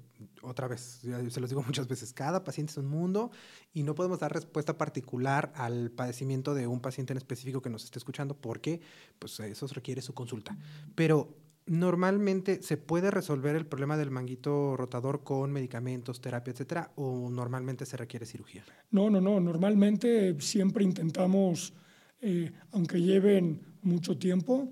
otra 0.42 0.68
vez, 0.68 1.02
se 1.02 1.40
los 1.40 1.50
digo 1.50 1.62
muchas 1.64 1.88
veces, 1.88 2.14
cada 2.14 2.44
paciente 2.44 2.72
es 2.72 2.78
un 2.78 2.88
mundo 2.88 3.32
y 3.74 3.84
no 3.84 3.94
podemos 3.94 4.20
dar 4.20 4.34
respuesta 4.34 4.78
particular 4.78 5.52
al 5.56 5.92
padecimiento 5.92 6.54
de 6.54 6.68
un 6.68 6.80
paciente 6.80 7.14
en 7.14 7.18
específico 7.18 7.62
que 7.62 7.70
nos 7.70 7.84
esté 7.84 8.00
escuchando 8.00 8.36
porque 8.36 8.82
pues 9.20 9.40
eso 9.40 9.68
requiere 9.68 10.02
su 10.02 10.14
consulta. 10.14 10.58
Pero 10.96 11.36
normalmente 11.68 12.62
se 12.64 12.78
puede 12.78 13.12
resolver 13.12 13.56
el 13.56 13.66
problema 13.66 13.98
del 13.98 14.10
manguito 14.10 14.76
rotador 14.78 15.24
con 15.24 15.52
medicamentos, 15.52 16.22
terapia, 16.22 16.52
etcétera, 16.52 16.92
o 16.96 17.30
normalmente 17.30 17.86
se 17.86 17.98
requiere 17.98 18.26
cirugía? 18.26 18.64
No, 18.92 19.10
no, 19.10 19.22
no. 19.22 19.40
Normalmente 19.40 20.40
siempre 20.40 20.84
intentamos, 20.84 21.74
eh, 22.22 22.52
aunque 22.72 23.02
lleven 23.02 23.62
mucho 23.82 24.18
tiempo, 24.18 24.72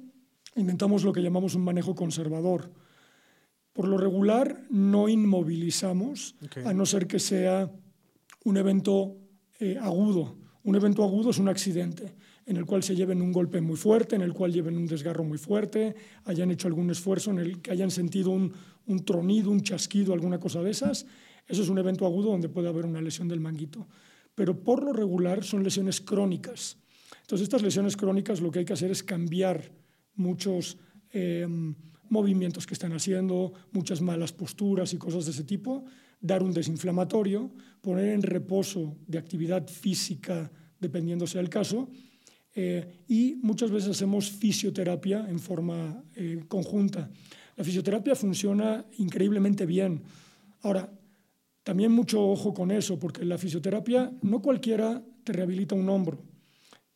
intentamos 0.56 1.04
lo 1.04 1.14
que 1.14 1.22
llamamos 1.22 1.56
un 1.56 1.64
manejo 1.64 1.96
conservador. 1.96 2.72
Por 3.74 3.88
lo 3.88 3.98
regular, 3.98 4.64
no 4.70 5.10
inmovilizamos, 5.10 6.36
a 6.64 6.74
no 6.74 6.86
ser 6.86 7.08
que 7.08 7.20
sea 7.20 7.70
un 8.46 8.58
evento 8.58 9.18
eh, 9.60 9.78
agudo. 9.82 10.38
Un 10.64 10.76
evento 10.76 11.04
agudo 11.04 11.32
es 11.32 11.40
un 11.40 11.50
accidente. 11.50 12.16
En 12.46 12.58
el 12.58 12.66
cual 12.66 12.84
se 12.84 12.96
lleven 12.96 13.22
un 13.22 13.32
golpe 13.32 13.60
muy 13.62 13.76
fuerte, 13.76 14.16
en 14.16 14.22
el 14.22 14.34
cual 14.34 14.54
lleven 14.54 14.78
un 14.78 14.86
desgarro 14.86 15.24
muy 15.24 15.38
fuerte, 15.38 15.96
hayan 16.26 16.52
hecho 16.52 16.68
algún 16.68 16.90
esfuerzo 16.90 17.32
en 17.32 17.40
el 17.40 17.62
que 17.62 17.72
hayan 17.72 17.90
sentido 17.90 18.30
un, 18.30 18.54
un 18.86 19.04
tronido, 19.04 19.52
un 19.52 19.62
chasquido, 19.62 20.14
alguna 20.14 20.40
cosa 20.40 20.62
de 20.62 20.72
esas. 20.72 21.06
Eso 21.48 21.62
es 21.64 21.70
un 21.70 21.78
evento 21.78 22.06
agudo 22.06 22.32
donde 22.32 22.50
puede 22.50 22.70
haber 22.70 22.86
una 22.86 23.02
lesión 23.02 23.28
del 23.28 23.40
manguito. 23.40 23.88
Pero 24.36 24.64
por 24.64 24.84
lo 24.84 24.94
regular 24.94 25.44
son 25.44 25.64
lesiones 25.64 26.02
crónicas. 26.02 26.78
Entonces, 27.22 27.46
estas 27.46 27.62
lesiones 27.62 27.98
crónicas 27.98 28.42
lo 28.42 28.52
que 28.52 28.60
hay 28.60 28.66
que 28.66 28.74
hacer 28.74 28.92
es 28.92 29.02
cambiar 29.02 29.72
muchos 30.16 30.78
eh, 31.12 31.48
movimientos 32.10 32.68
que 32.68 32.74
están 32.74 32.94
haciendo, 32.94 33.54
muchas 33.72 34.02
malas 34.02 34.32
posturas 34.32 34.94
y 34.94 34.98
cosas 34.98 35.26
de 35.26 35.32
ese 35.32 35.44
tipo, 35.44 35.86
dar 36.20 36.44
un 36.44 36.54
desinflamatorio, 36.54 37.52
poner 37.82 38.10
en 38.10 38.22
reposo 38.22 38.98
de 39.08 39.18
actividad 39.18 39.68
física, 39.68 40.52
dependiendo 40.80 41.26
sea 41.26 41.42
el 41.42 41.50
caso, 41.50 41.90
eh, 42.58 43.04
y 43.10 43.36
muchas 43.42 43.70
veces 43.70 43.90
hacemos 43.90 44.32
fisioterapia 44.32 45.28
en 45.30 45.40
forma 45.40 46.02
eh, 46.16 46.42
conjunta. 46.48 47.12
La 47.58 47.64
fisioterapia 47.66 48.16
funciona 48.16 48.86
increíblemente 48.98 49.66
bien. 49.66 50.02
Ahora, 50.62 50.90
también 51.64 51.92
mucho 51.92 52.26
ojo 52.26 52.54
con 52.54 52.72
eso, 52.72 52.98
porque 52.98 53.26
la 53.26 53.38
fisioterapia 53.38 54.10
no 54.22 54.42
cualquiera 54.42 55.04
te 55.26 55.34
rehabilita 55.34 55.76
un 55.76 55.90
hombro. 55.90 56.24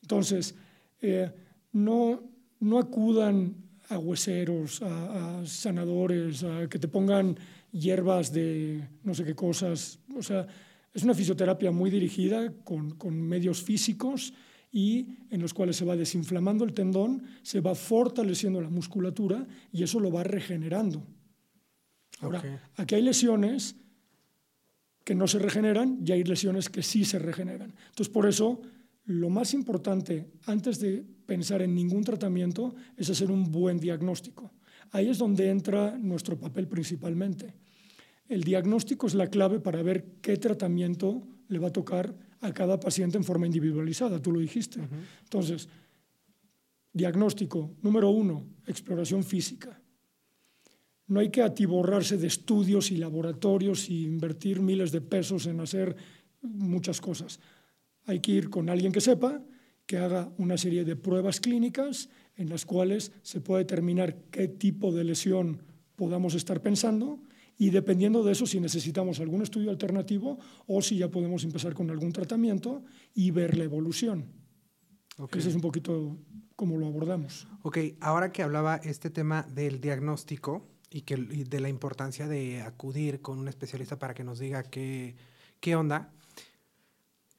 Entonces, 0.02 0.56
eh, 1.02 1.30
no, 1.74 2.24
no 2.62 2.80
acudan 2.80 3.56
a 3.89 3.98
hueseros, 3.98 4.82
a, 4.82 5.45
sanadores, 5.45 6.43
a 6.43 6.69
que 6.69 6.80
te 6.80 6.88
pongan 6.88 7.38
hierbas 7.72 8.32
de 8.32 8.88
no 9.04 9.13
sé 9.13 9.26
qué 9.26 9.36
cosas. 9.36 10.00
O 10.15 10.24
sea, 10.24 10.48
es 10.93 11.04
una 11.04 11.13
fisioterapia 11.13 11.72
muy 11.72 11.89
dirigida 11.89 12.54
con, 12.63 12.91
con 12.91 13.19
medios 13.22 13.62
físicos 13.62 14.34
y 14.72 15.08
en 15.30 15.42
los 15.42 15.54
cuales 15.54 15.78
se 15.78 15.86
va 15.86 15.96
desinflamando 15.96 16.64
el 16.64 16.74
tendón, 16.74 17.24
se 17.42 17.62
va 17.62 17.76
fortaleciendo 17.76 18.62
la 18.62 18.70
musculatura 18.70 19.48
y 19.72 19.84
eso 19.84 20.00
lo 20.00 20.12
va 20.12 20.24
regenerando. 20.24 21.04
Ahora, 22.20 22.72
aquí 22.76 22.96
hay 22.96 23.02
lesiones 23.02 23.76
que 25.04 25.16
no 25.16 25.28
se 25.28 25.40
regeneran 25.40 26.00
y 26.06 26.12
hay 26.12 26.24
lesiones 26.24 26.70
que 26.70 26.84
sí 26.84 27.06
se 27.06 27.18
regeneran. 27.18 27.74
Entonces, 27.90 28.10
por 28.10 28.28
eso, 28.28 28.62
lo 29.06 29.30
más 29.30 29.54
importante 29.54 30.30
antes 30.46 30.80
de 30.80 31.04
pensar 31.26 31.62
en 31.62 31.74
ningún 31.74 32.04
tratamiento 32.04 32.76
es 32.96 33.10
hacer 33.10 33.32
un 33.32 33.52
buen 33.52 33.80
diagnóstico. 33.80 34.52
Ahí 34.92 35.10
es 35.10 35.18
donde 35.18 35.50
entra 35.50 35.98
nuestro 35.98 36.38
papel 36.38 36.68
principalmente. 36.68 37.54
El 38.28 38.44
diagnóstico 38.44 39.08
es 39.08 39.16
la 39.16 39.28
clave 39.28 39.60
para 39.60 39.82
ver 39.82 40.06
qué 40.22 40.38
tratamiento 40.38 41.28
le 41.48 41.58
va 41.60 41.70
a 41.70 41.74
tocar 41.74 42.16
a 42.41 42.54
cada 42.54 42.80
paciente 42.80 43.17
en 43.17 43.23
forma 43.23 43.45
individualizada, 43.45 44.21
tú 44.21 44.32
lo 44.32 44.39
dijiste. 44.39 44.80
Entonces, 45.23 45.67
diagnóstico, 46.93 47.75
número 47.82 48.10
uno, 48.10 48.45
exploración 48.65 49.23
física. 49.23 49.82
No 51.08 51.19
hay 51.19 51.30
que 51.30 51.41
atiborrarse 51.41 52.17
de 52.17 52.28
estudios 52.28 52.91
y 52.91 52.97
laboratorios 52.97 53.89
y 53.89 54.04
invertir 54.04 54.62
miles 54.62 54.91
de 54.91 55.02
pesos 55.02 55.47
en 55.47 55.60
hacer 55.60 55.95
muchas 56.41 57.02
cosas. 57.02 57.39
Hay 58.06 58.19
que 58.19 58.32
ir 58.32 58.49
con 58.49 58.69
alguien 58.69 58.91
que 58.91 59.02
sepa, 59.02 59.41
que 59.86 59.97
haga 59.97 60.32
una 60.38 60.58
serie 60.58 60.86
de 60.86 60.95
pruebas 60.95 61.39
clínicas 61.39 62.10
en 62.36 62.47
las 62.49 62.65
cuales 62.65 63.12
se 63.23 63.41
puede 63.41 63.63
determinar 63.63 64.15
qué 64.32 64.47
tipo 64.47 64.91
de 64.91 65.04
lesión 65.04 65.63
podamos 65.95 66.36
estar 66.36 66.62
pensando 66.62 67.19
y 67.60 67.72
dependiendo 67.72 68.24
de 68.24 68.32
eso 68.32 68.48
si 68.48 68.60
necesitamos 68.62 69.19
algún 69.19 69.41
estudio 69.41 69.69
alternativo 69.69 70.39
o 70.65 70.82
si 70.82 70.98
ya 70.98 71.12
podemos 71.12 71.43
empezar 71.43 71.74
con 71.74 71.91
algún 71.91 72.13
tratamiento 72.13 72.86
y 73.13 73.32
ver 73.32 73.58
la 73.58 73.65
evolución. 73.65 74.32
Ese 75.34 75.50
es 75.50 75.56
un 75.56 75.62
poquito 75.62 76.17
cómo 76.56 76.78
lo 76.78 76.88
abordamos. 76.88 77.48
Ok, 77.63 77.78
ahora 78.00 78.32
que 78.32 78.43
hablaba 78.43 78.78
este 78.78 79.10
tema 79.10 79.43
del 79.43 79.82
diagnóstico 79.82 80.69
y, 80.89 81.02
que, 81.02 81.17
de 81.17 81.60
la 81.60 81.67
importancia 81.67 82.30
de 82.30 82.62
acudir 82.62 83.22
con 83.22 83.38
un 83.38 83.50
especialista 83.50 84.00
para 84.00 84.13
que 84.13 84.24
nos 84.24 84.39
diga 84.39 84.63
qué, 84.63 85.17
qué 85.60 85.76
onda, 85.76 86.13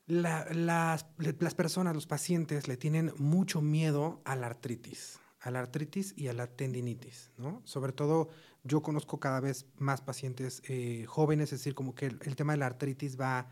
las, 0.06 1.06
las 1.16 1.54
personas, 1.54 1.94
los 1.94 2.06
pacientes 2.06 2.68
le 2.68 2.76
tienen 2.76 3.12
mucho 3.16 3.62
miedo 3.62 4.20
a 4.26 4.36
la 4.36 4.48
artritis 4.48 5.18
a 5.40 5.50
la 5.50 5.60
artritis 5.60 6.12
y 6.16 6.28
a 6.28 6.32
la 6.32 6.46
tendinitis, 6.46 7.30
¿no? 7.38 7.62
Sobre 7.64 7.92
todo 7.92 8.28
yo 8.64 8.82
conozco 8.82 9.20
cada 9.20 9.40
vez 9.40 9.66
más 9.78 10.00
pacientes 10.00 10.62
eh, 10.68 11.04
jóvenes, 11.06 11.52
es 11.52 11.60
decir, 11.60 11.74
como 11.74 11.94
que 11.94 12.06
el, 12.06 12.36
tema 12.36 12.52
de 12.52 12.58
la 12.58 12.66
artritis 12.66 13.18
va, 13.18 13.48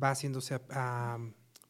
va 0.00 0.10
haciéndose 0.10 0.60
a, 0.70 1.18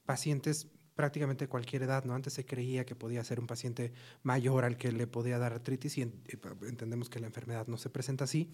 pacientes 0.04 0.66
prácticamente 0.96 1.44
de 1.44 1.48
cualquier 1.48 1.84
edad, 1.84 2.04
¿no? 2.04 2.14
Antes 2.14 2.32
se 2.34 2.44
creía 2.44 2.84
que 2.84 2.94
podía 2.94 3.24
ser 3.24 3.40
un 3.40 3.46
paciente 3.46 3.92
mayor 4.22 4.64
al 4.64 4.76
que 4.76 4.92
le 4.92 5.06
podía 5.06 5.38
dar 5.38 5.52
artritis 5.52 5.96
y 5.98 6.02
entendemos 6.02 7.08
que 7.08 7.20
la 7.20 7.26
enfermedad 7.26 7.68
no 7.68 7.78
se 7.78 7.90
presenta 7.90 8.24
así. 8.24 8.50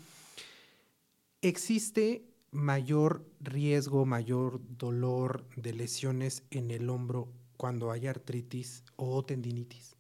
¿Existe 1.40 2.29
mayor 2.51 3.25
riesgo, 3.40 4.07
mayor 4.07 4.61
dolor 4.77 5.46
de 5.57 5.72
lesiones 5.72 6.42
en 6.51 6.70
el 6.70 6.88
hombro 6.88 7.33
cuando 7.57 7.90
hay 7.90 8.07
artritis 8.07 8.85
o 8.96 9.25
tendinitis? 9.25 9.96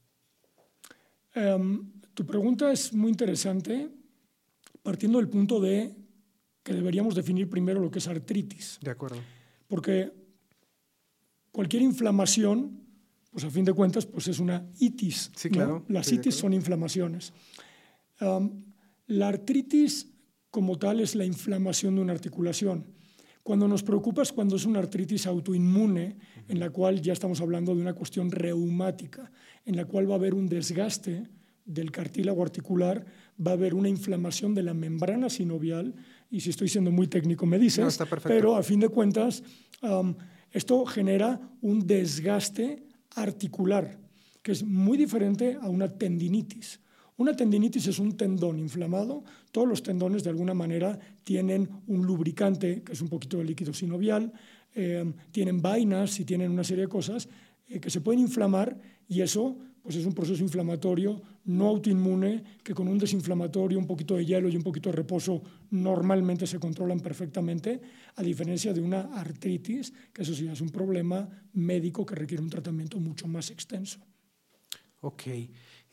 Em, 1.34 1.90
tu 2.14 2.24
pregunta 2.24 2.72
es 2.72 2.92
muy 2.92 3.10
interesante, 3.10 3.90
partiendo 4.86 5.18
del 5.18 5.28
punto 5.28 5.58
de 5.58 5.96
que 6.62 6.72
deberíamos 6.72 7.16
definir 7.16 7.50
primero 7.50 7.80
lo 7.80 7.90
que 7.90 7.98
es 7.98 8.06
artritis. 8.06 8.78
De 8.80 8.92
acuerdo. 8.92 9.16
Porque 9.66 10.12
cualquier 11.50 11.82
inflamación, 11.82 12.86
pues 13.32 13.42
a 13.42 13.50
fin 13.50 13.64
de 13.64 13.72
cuentas, 13.72 14.06
pues 14.06 14.28
es 14.28 14.38
una 14.38 14.64
itis. 14.78 15.32
Sí, 15.34 15.50
claro. 15.50 15.84
Las 15.88 16.12
itis 16.12 16.36
son 16.36 16.52
inflamaciones. 16.52 17.32
La 19.08 19.26
artritis 19.26 20.08
como 20.50 20.78
tal 20.78 21.00
es 21.00 21.16
la 21.16 21.24
inflamación 21.24 21.96
de 21.96 22.02
una 22.02 22.12
articulación. 22.12 22.86
Cuando 23.42 23.66
nos 23.66 23.82
preocupa 23.82 24.22
es 24.22 24.32
cuando 24.32 24.54
es 24.54 24.66
una 24.66 24.78
artritis 24.78 25.26
autoinmune, 25.26 26.16
en 26.46 26.60
la 26.60 26.70
cual 26.70 27.02
ya 27.02 27.12
estamos 27.12 27.40
hablando 27.40 27.74
de 27.74 27.82
una 27.82 27.94
cuestión 27.94 28.30
reumática, 28.30 29.32
en 29.64 29.74
la 29.74 29.84
cual 29.84 30.08
va 30.08 30.14
a 30.14 30.18
haber 30.18 30.34
un 30.34 30.48
desgaste 30.48 31.28
del 31.66 31.90
cartílago 31.90 32.42
articular, 32.42 33.04
va 33.44 33.50
a 33.50 33.54
haber 33.54 33.74
una 33.74 33.88
inflamación 33.88 34.54
de 34.54 34.62
la 34.62 34.72
membrana 34.72 35.28
sinovial, 35.28 35.94
y 36.30 36.40
si 36.40 36.50
estoy 36.50 36.68
siendo 36.68 36.90
muy 36.90 37.08
técnico 37.08 37.44
me 37.44 37.58
dices, 37.58 37.98
pero 38.24 38.56
a 38.56 38.62
fin 38.62 38.80
de 38.80 38.88
cuentas 38.88 39.42
esto 40.52 40.86
genera 40.86 41.40
un 41.60 41.86
desgaste 41.86 42.82
articular, 43.14 43.98
que 44.42 44.52
es 44.52 44.62
muy 44.62 44.96
diferente 44.96 45.58
a 45.60 45.68
una 45.68 45.88
tendinitis. 45.88 46.80
Una 47.18 47.34
tendinitis 47.34 47.86
es 47.86 47.98
un 47.98 48.16
tendón 48.16 48.58
inflamado. 48.58 49.24
Todos 49.50 49.66
los 49.66 49.82
tendones, 49.82 50.22
de 50.22 50.30
alguna 50.30 50.52
manera, 50.52 50.98
tienen 51.24 51.68
un 51.86 52.04
lubricante, 52.06 52.82
que 52.82 52.92
es 52.92 53.00
un 53.00 53.08
poquito 53.08 53.38
de 53.38 53.44
líquido 53.44 53.72
sinovial, 53.72 54.32
eh, 54.74 55.10
tienen 55.32 55.62
vainas 55.62 56.20
y 56.20 56.26
tienen 56.26 56.50
una 56.50 56.62
serie 56.62 56.84
de 56.84 56.88
cosas 56.88 57.28
eh, 57.68 57.80
que 57.80 57.88
se 57.88 58.02
pueden 58.02 58.20
inflamar 58.20 58.78
y 59.08 59.22
eso 59.22 59.56
pues 59.86 59.94
es 59.94 60.04
un 60.04 60.14
proceso 60.14 60.42
inflamatorio 60.42 61.22
no 61.44 61.68
autoinmune 61.68 62.42
que 62.64 62.74
con 62.74 62.88
un 62.88 62.98
desinflamatorio, 62.98 63.78
un 63.78 63.86
poquito 63.86 64.16
de 64.16 64.26
hielo 64.26 64.48
y 64.48 64.56
un 64.56 64.64
poquito 64.64 64.90
de 64.90 64.96
reposo 64.96 65.40
normalmente 65.70 66.44
se 66.44 66.58
controlan 66.58 66.98
perfectamente, 66.98 67.80
a 68.16 68.22
diferencia 68.24 68.72
de 68.72 68.80
una 68.80 69.02
artritis, 69.14 69.92
que 70.12 70.22
eso 70.22 70.34
sí 70.34 70.48
es 70.48 70.60
un 70.60 70.70
problema 70.70 71.28
médico 71.52 72.04
que 72.04 72.16
requiere 72.16 72.42
un 72.42 72.50
tratamiento 72.50 72.98
mucho 72.98 73.28
más 73.28 73.52
extenso. 73.52 74.00
Ok. 75.02 75.22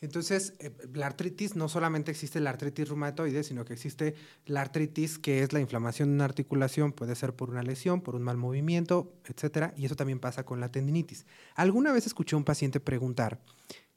Entonces, 0.00 0.54
eh, 0.58 0.70
la 0.92 1.06
artritis, 1.06 1.54
no 1.54 1.68
solamente 1.68 2.10
existe 2.10 2.40
la 2.40 2.50
artritis 2.50 2.88
reumatoide, 2.88 3.44
sino 3.44 3.64
que 3.64 3.72
existe 3.74 4.14
la 4.44 4.60
artritis 4.60 5.18
que 5.18 5.42
es 5.42 5.52
la 5.52 5.60
inflamación 5.60 6.08
de 6.08 6.14
una 6.16 6.24
articulación, 6.24 6.92
puede 6.92 7.14
ser 7.14 7.34
por 7.34 7.48
una 7.48 7.62
lesión, 7.62 8.00
por 8.00 8.16
un 8.16 8.22
mal 8.22 8.36
movimiento, 8.36 9.14
etcétera, 9.24 9.72
y 9.76 9.86
eso 9.86 9.94
también 9.94 10.18
pasa 10.18 10.44
con 10.44 10.58
la 10.58 10.70
tendinitis. 10.70 11.26
Alguna 11.54 11.92
vez 11.92 12.06
escuché 12.06 12.34
a 12.34 12.38
un 12.38 12.44
paciente 12.44 12.80
preguntar 12.80 13.40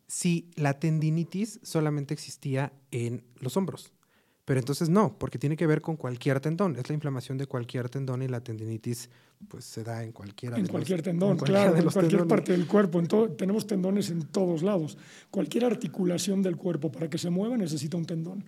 si 0.08 0.50
la 0.56 0.80
tendinitis 0.80 1.60
solamente 1.64 2.14
existía 2.14 2.74
en 2.92 3.24
los 3.40 3.58
hombros. 3.58 3.94
Pero 4.46 4.62
entonces 4.62 4.88
no, 4.88 5.18
porque 5.20 5.38
tiene 5.38 5.58
que 5.58 5.68
ver 5.68 5.82
con 5.82 5.98
cualquier 5.98 6.40
tendón. 6.40 6.78
Es 6.78 6.88
la 6.88 6.96
inflamación 6.96 7.38
de 7.38 7.48
cualquier 7.48 7.90
tendón 7.90 8.22
y 8.22 8.30
la 8.30 8.42
tendinitis 8.42 9.10
pues 9.50 9.66
se 9.66 9.84
da 9.84 10.04
en 10.04 10.14
cualquiera 10.14 10.58
en 10.58 10.68
cualquier 10.68 11.02
tendón, 11.02 11.38
claro, 11.38 11.76
en 11.76 11.90
cualquier 11.90 12.26
parte 12.26 12.54
del 12.54 12.66
cuerpo. 12.66 13.04
tenemos 13.36 13.68
tendones 13.68 14.10
en 14.10 14.24
todos 14.28 14.64
lados. 14.64 14.98
Cualquier 15.30 15.66
articulación 15.66 16.42
del 16.42 16.56
cuerpo 16.56 16.90
para 16.90 17.10
que 17.10 17.18
se 17.18 17.30
mueva 17.30 17.58
necesita 17.58 17.98
un 17.98 18.06
tendón. 18.06 18.46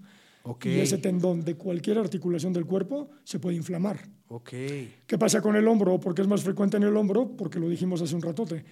Y 0.64 0.80
ese 0.80 0.98
tendón 0.98 1.42
de 1.42 1.56
cualquier 1.56 1.98
articulación 1.98 2.54
del 2.54 2.66
cuerpo 2.66 3.10
se 3.24 3.40
puede 3.40 3.58
inflamar. 3.58 4.00
Okay. 4.30 4.96
¿Qué 5.06 5.18
pasa 5.18 5.42
con 5.42 5.58
el 5.58 5.68
hombro? 5.68 6.00
¿Por 6.00 6.16
qué 6.16 6.22
es 6.22 6.28
más 6.30 6.44
frecuente 6.44 6.78
en 6.78 6.84
el 6.84 6.96
hombro? 6.96 7.36
Porque 7.36 7.60
lo 7.60 7.68
dijimos 7.68 8.02
hace 8.02 8.16
un 8.16 8.22
ratote. 8.22 8.64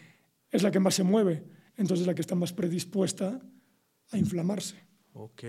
Es 0.49 0.63
la 0.63 0.71
que 0.71 0.79
más 0.79 0.95
se 0.95 1.03
mueve, 1.03 1.43
entonces 1.77 2.05
la 2.05 2.15
que 2.15 2.21
está 2.21 2.35
más 2.35 2.53
predispuesta 2.53 3.39
a 4.11 4.17
inflamarse. 4.17 4.75
Ok. 5.13 5.43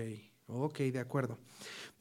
Ok, 0.51 0.79
de 0.79 0.99
acuerdo. 0.99 1.37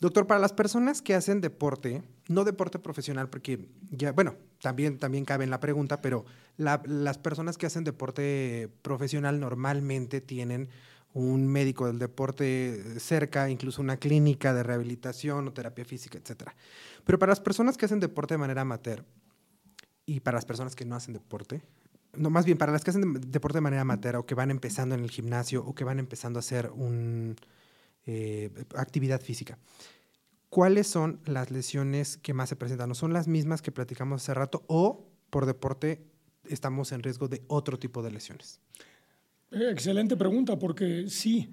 Doctor, 0.00 0.26
para 0.26 0.40
las 0.40 0.54
personas 0.54 1.02
que 1.02 1.14
hacen 1.14 1.42
deporte, 1.42 2.02
no 2.28 2.44
deporte 2.44 2.78
profesional, 2.78 3.28
porque 3.28 3.68
bueno, 4.14 4.36
también, 4.62 4.98
también 4.98 5.26
cabe 5.26 5.44
en 5.44 5.50
la 5.50 5.60
pregunta, 5.60 6.00
pero 6.00 6.24
las 6.56 7.18
personas 7.18 7.58
que 7.58 7.66
hacen 7.66 7.84
deporte 7.84 8.70
profesional 8.80 9.38
normalmente 9.38 10.22
tienen 10.22 10.70
un 11.12 11.46
médico 11.46 11.86
del 11.86 11.98
deporte 11.98 12.98
cerca, 13.00 13.50
incluso 13.50 13.82
una 13.82 13.98
clínica 13.98 14.54
de 14.54 14.62
rehabilitación 14.62 15.48
o 15.48 15.52
terapia 15.52 15.84
física, 15.84 16.18
etc. 16.18 16.50
Pero 17.04 17.18
para 17.18 17.30
las 17.30 17.40
personas 17.40 17.76
que 17.76 17.84
hacen 17.84 18.00
deporte 18.00 18.34
de 18.34 18.38
manera 18.38 18.62
amateur 18.62 19.04
y 20.06 20.20
para 20.20 20.36
las 20.36 20.46
personas 20.46 20.74
que 20.74 20.86
no 20.86 20.96
hacen 20.96 21.12
deporte, 21.12 21.60
no, 22.18 22.30
más 22.30 22.44
bien 22.44 22.58
para 22.58 22.72
las 22.72 22.84
que 22.84 22.90
hacen 22.90 23.20
deporte 23.30 23.58
de 23.58 23.62
manera 23.62 23.82
amateur 23.82 24.16
o 24.16 24.26
que 24.26 24.34
van 24.34 24.50
empezando 24.50 24.94
en 24.94 25.02
el 25.02 25.10
gimnasio 25.10 25.64
o 25.64 25.74
que 25.74 25.84
van 25.84 25.98
empezando 25.98 26.38
a 26.38 26.40
hacer 26.40 26.70
una 26.70 27.34
eh, 28.06 28.50
actividad 28.74 29.20
física, 29.20 29.58
¿cuáles 30.48 30.86
son 30.86 31.20
las 31.24 31.50
lesiones 31.50 32.16
que 32.16 32.34
más 32.34 32.48
se 32.48 32.56
presentan? 32.56 32.88
¿No 32.88 32.94
son 32.94 33.12
las 33.12 33.28
mismas 33.28 33.62
que 33.62 33.72
platicamos 33.72 34.22
hace 34.22 34.34
rato 34.34 34.64
o 34.66 35.08
por 35.30 35.46
deporte 35.46 36.04
estamos 36.44 36.92
en 36.92 37.02
riesgo 37.02 37.28
de 37.28 37.42
otro 37.48 37.78
tipo 37.78 38.02
de 38.02 38.10
lesiones? 38.10 38.60
Eh, 39.50 39.70
excelente 39.70 40.16
pregunta, 40.16 40.58
porque 40.58 41.08
sí, 41.08 41.52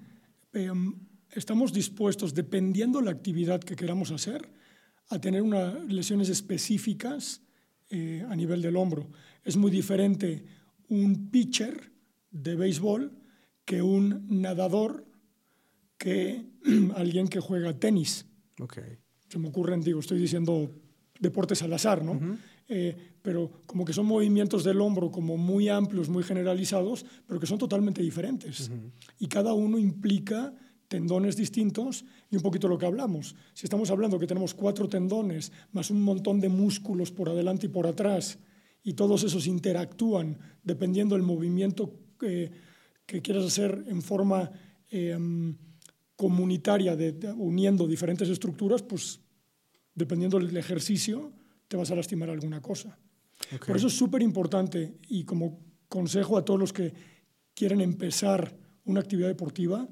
em, 0.53 0.95
estamos 1.31 1.71
dispuestos, 1.73 2.33
dependiendo 2.33 3.01
la 3.01 3.11
actividad 3.11 3.61
que 3.61 3.75
queramos 3.75 4.11
hacer, 4.11 4.49
a 5.09 5.19
tener 5.19 5.41
unas 5.41 5.73
lesiones 5.85 6.29
específicas 6.29 7.41
eh, 7.89 8.25
a 8.27 8.35
nivel 8.35 8.61
del 8.61 8.75
hombro. 8.75 9.09
Es 9.45 9.55
muy 9.55 9.71
diferente 9.71 10.43
un 10.89 11.29
pitcher 11.29 11.91
de 12.31 12.55
béisbol 12.55 13.11
que 13.63 13.81
un 13.81 14.25
nadador 14.27 15.05
que 15.97 16.45
alguien 16.95 17.27
que 17.27 17.39
juega 17.39 17.79
tenis. 17.79 18.25
Okay. 18.59 18.97
Se 19.29 19.39
me 19.39 19.47
ocurren, 19.49 19.81
digo, 19.81 19.99
estoy 19.99 20.19
diciendo 20.19 20.69
deportes 21.19 21.61
al 21.63 21.73
azar, 21.73 22.03
¿no? 22.03 22.37
Eh, 22.67 22.95
pero 23.21 23.51
como 23.65 23.85
que 23.85 23.93
son 23.93 24.05
movimientos 24.05 24.63
del 24.63 24.81
hombro 24.81 25.11
como 25.11 25.37
muy 25.37 25.69
amplios, 25.69 26.09
muy 26.09 26.23
generalizados, 26.23 27.05
pero 27.27 27.39
que 27.39 27.47
son 27.47 27.57
totalmente 27.57 28.01
diferentes. 28.01 28.71
Y 29.19 29.27
cada 29.27 29.53
uno 29.53 29.77
implica 29.77 30.53
tendones 30.87 31.35
distintos 31.35 32.05
y 32.29 32.35
un 32.35 32.41
poquito 32.41 32.67
lo 32.67 32.77
que 32.77 32.85
hablamos. 32.85 33.35
Si 33.53 33.65
estamos 33.65 33.89
hablando 33.89 34.19
que 34.19 34.27
tenemos 34.27 34.53
cuatro 34.53 34.87
tendones 34.87 35.51
más 35.71 35.89
un 35.89 36.01
montón 36.01 36.39
de 36.39 36.49
músculos 36.49 37.11
por 37.11 37.29
adelante 37.29 37.65
y 37.67 37.69
por 37.69 37.87
atrás, 37.87 38.37
y 38.85 38.93
todos 38.93 39.23
esos 39.23 39.47
interactúan 39.47 40.37
dependiendo 40.63 41.15
del 41.15 41.23
movimiento 41.23 41.91
que, 42.19 42.51
que 43.05 43.21
quieras 43.21 43.45
hacer 43.45 43.83
en 43.87 44.01
forma 44.03 44.51
em, 44.91 45.57
comunitaria, 46.15 46.95
de, 46.95 47.33
uniendo 47.33 47.87
diferentes 47.87 48.29
estructuras, 48.29 48.83
pues 48.83 49.19
dependiendo 49.95 50.39
del 50.39 50.55
ejercicio, 50.55 51.33
te 51.67 51.75
vas 51.75 51.89
a 51.89 51.95
lastimar 51.95 52.29
alguna 52.29 52.61
cosa. 52.61 52.97
Por 53.65 53.75
eso 53.75 53.87
es 53.87 53.93
súper 53.97 54.21
importante 54.21 54.99
y 55.09 55.25
como 55.25 55.59
consejo 55.89 56.37
a 56.37 56.45
todos 56.45 56.59
los 56.59 56.71
que 56.71 56.93
quieren 57.55 57.81
empezar 57.81 58.55
una 58.85 58.99
actividad 58.99 59.29
deportiva, 59.29 59.89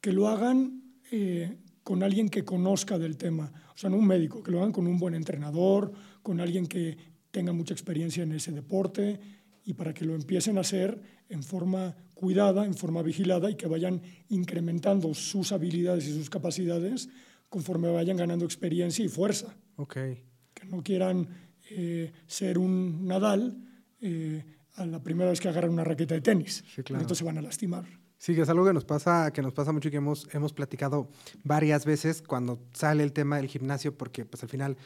que 0.00 0.12
lo 0.12 0.28
hagan 0.28 1.00
eh, 1.10 1.58
con 1.82 2.04
alguien 2.04 2.28
que 2.28 2.44
conozca 2.44 2.96
del 2.96 3.16
tema, 3.16 3.52
o 3.74 3.76
sea, 3.76 3.90
no 3.90 3.96
un 3.96 4.06
médico, 4.06 4.40
que 4.42 4.52
lo 4.52 4.58
hagan 4.58 4.72
con 4.72 4.86
un 4.86 4.98
buen 4.98 5.14
entrenador, 5.14 5.92
con 6.22 6.40
alguien 6.40 6.66
que 6.66 7.13
tenga 7.34 7.52
mucha 7.52 7.74
experiencia 7.74 8.22
en 8.22 8.32
ese 8.32 8.52
deporte 8.52 9.18
y 9.66 9.74
para 9.74 9.92
que 9.92 10.06
lo 10.06 10.14
empiecen 10.14 10.56
a 10.56 10.62
hacer 10.62 11.02
en 11.28 11.42
forma 11.42 11.96
cuidada, 12.14 12.64
en 12.64 12.74
forma 12.74 13.02
vigilada 13.02 13.50
y 13.50 13.56
que 13.56 13.66
vayan 13.66 14.00
incrementando 14.28 15.12
sus 15.14 15.50
habilidades 15.52 16.06
y 16.06 16.12
sus 16.12 16.30
capacidades 16.30 17.08
conforme 17.48 17.90
vayan 17.90 18.16
ganando 18.16 18.44
experiencia 18.44 19.04
y 19.04 19.08
fuerza. 19.08 19.54
Okay 19.76 20.22
no 20.70 20.82
quieran 20.82 21.28
eh, 21.70 22.12
ser 22.26 22.58
un 22.58 23.06
Nadal 23.06 23.56
eh, 24.00 24.44
a 24.76 24.86
la 24.86 25.02
primera 25.02 25.30
vez 25.30 25.40
que 25.40 25.48
agarran 25.48 25.70
una 25.70 25.84
raqueta 25.84 26.14
de 26.14 26.20
tenis. 26.20 26.64
Entonces 26.76 27.18
se 27.18 27.24
van 27.24 27.38
a 27.38 27.42
lastimar. 27.42 27.84
Sí, 28.18 28.34
que 28.34 28.42
es 28.42 28.48
algo 28.48 28.64
que 28.64 28.72
nos 28.72 28.84
pasa, 28.84 29.32
que 29.32 29.42
nos 29.42 29.52
pasa 29.52 29.72
mucho 29.72 29.88
y 29.88 29.90
que 29.90 29.98
hemos, 29.98 30.28
hemos 30.32 30.52
platicado 30.52 31.10
varias 31.42 31.84
veces 31.84 32.22
cuando 32.22 32.58
sale 32.72 33.02
el 33.02 33.12
tema 33.12 33.36
del 33.36 33.48
gimnasio, 33.48 33.96
porque 33.96 34.24
pues 34.24 34.42
al 34.42 34.48
final 34.48 34.76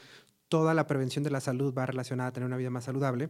toda 0.49 0.73
la 0.73 0.87
prevención 0.87 1.23
de 1.23 1.29
la 1.29 1.39
salud 1.39 1.73
va 1.73 1.85
relacionada 1.85 2.29
a 2.29 2.33
tener 2.33 2.47
una 2.47 2.57
vida 2.57 2.71
más 2.71 2.83
saludable. 2.83 3.29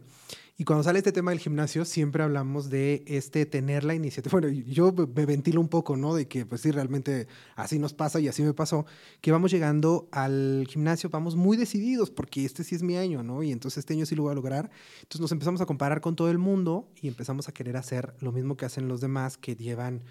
Y 0.56 0.64
cuando 0.64 0.82
sale 0.82 0.98
este 0.98 1.12
tema 1.12 1.30
del 1.30 1.38
gimnasio, 1.38 1.84
siempre 1.84 2.22
hablamos 2.22 2.70
de 2.70 3.04
este 3.06 3.46
tener 3.46 3.84
la 3.84 3.94
iniciativa. 3.94 4.32
Bueno, 4.32 4.48
yo 4.48 4.92
me 4.92 5.26
ventilo 5.26 5.60
un 5.60 5.68
poco, 5.68 5.96
¿no? 5.96 6.14
De 6.14 6.28
que, 6.28 6.44
pues 6.44 6.62
sí, 6.62 6.70
realmente 6.70 7.28
así 7.56 7.78
nos 7.78 7.94
pasa 7.94 8.20
y 8.20 8.28
así 8.28 8.42
me 8.42 8.54
pasó, 8.54 8.86
que 9.20 9.32
vamos 9.32 9.50
llegando 9.50 10.08
al 10.12 10.66
gimnasio, 10.68 11.10
vamos 11.10 11.36
muy 11.36 11.56
decididos, 11.56 12.10
porque 12.10 12.44
este 12.44 12.64
sí 12.64 12.74
es 12.74 12.82
mi 12.82 12.96
año, 12.96 13.22
¿no? 13.22 13.42
Y 13.42 13.52
entonces 13.52 13.78
este 13.78 13.94
año 13.94 14.06
sí 14.06 14.16
lo 14.16 14.24
voy 14.24 14.32
a 14.32 14.34
lograr. 14.34 14.70
Entonces 15.02 15.20
nos 15.20 15.32
empezamos 15.32 15.60
a 15.60 15.66
comparar 15.66 16.00
con 16.00 16.16
todo 16.16 16.30
el 16.30 16.38
mundo 16.38 16.88
y 17.00 17.08
empezamos 17.08 17.48
a 17.48 17.52
querer 17.52 17.76
hacer 17.76 18.14
lo 18.20 18.32
mismo 18.32 18.56
que 18.56 18.64
hacen 18.64 18.88
los 18.88 19.00
demás 19.00 19.36
que 19.36 19.56
llevan 19.56 20.02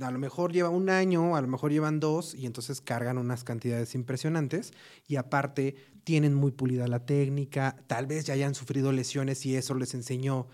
a 0.00 0.10
lo 0.10 0.18
mejor 0.18 0.52
lleva 0.52 0.70
un 0.70 0.88
año, 0.88 1.36
a 1.36 1.40
lo 1.40 1.48
mejor 1.48 1.70
llevan 1.70 2.00
dos, 2.00 2.34
y 2.34 2.46
entonces 2.46 2.80
cargan 2.80 3.18
unas 3.18 3.44
cantidades 3.44 3.94
impresionantes. 3.94 4.72
Y 5.06 5.16
aparte, 5.16 5.76
tienen 6.04 6.34
muy 6.34 6.52
pulida 6.52 6.86
la 6.86 7.04
técnica, 7.04 7.76
tal 7.86 8.06
vez 8.06 8.26
ya 8.26 8.34
hayan 8.34 8.54
sufrido 8.54 8.92
lesiones 8.92 9.44
y 9.46 9.56
eso 9.56 9.74
les 9.74 9.94
enseñó 9.94 10.46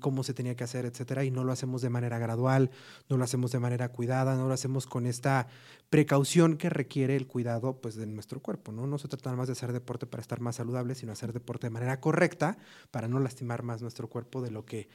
cómo 0.00 0.24
se 0.24 0.34
tenía 0.34 0.56
que 0.56 0.64
hacer, 0.64 0.84
etcétera. 0.84 1.24
Y 1.24 1.30
no 1.30 1.44
lo 1.44 1.52
hacemos 1.52 1.82
de 1.82 1.88
manera 1.88 2.18
gradual, 2.18 2.70
no 3.08 3.16
lo 3.16 3.24
hacemos 3.24 3.52
de 3.52 3.60
manera 3.60 3.90
cuidada, 3.90 4.34
no 4.34 4.48
lo 4.48 4.54
hacemos 4.54 4.86
con 4.86 5.06
esta 5.06 5.46
precaución 5.88 6.56
que 6.56 6.68
requiere 6.68 7.16
el 7.16 7.26
cuidado 7.26 7.80
pues, 7.80 7.94
de 7.94 8.06
nuestro 8.06 8.40
cuerpo. 8.40 8.72
¿no? 8.72 8.86
no 8.86 8.98
se 8.98 9.08
trata 9.08 9.34
más 9.34 9.46
de 9.46 9.52
hacer 9.52 9.72
deporte 9.72 10.06
para 10.06 10.20
estar 10.20 10.40
más 10.40 10.56
saludable, 10.56 10.96
sino 10.96 11.12
hacer 11.12 11.32
deporte 11.32 11.68
de 11.68 11.70
manera 11.70 12.00
correcta 12.00 12.58
para 12.90 13.06
no 13.06 13.20
lastimar 13.20 13.62
más 13.62 13.80
nuestro 13.80 14.08
cuerpo 14.08 14.42
de 14.42 14.50
lo 14.50 14.64
que, 14.64 14.88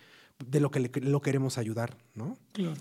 de 0.46 0.60
lo, 0.60 0.69
que 0.69 1.02
lo 1.02 1.22
queremos 1.22 1.58
ayudar. 1.58 1.98
¿no? 2.13 2.38
Claro. 2.52 2.76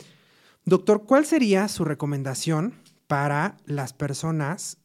Doctor, 0.65 1.07
¿cuál 1.07 1.27
sería 1.27 1.67
su 1.69 1.85
recomendación 1.85 2.75
para 3.09 3.57
las 3.67 3.93
personas, 3.93 4.79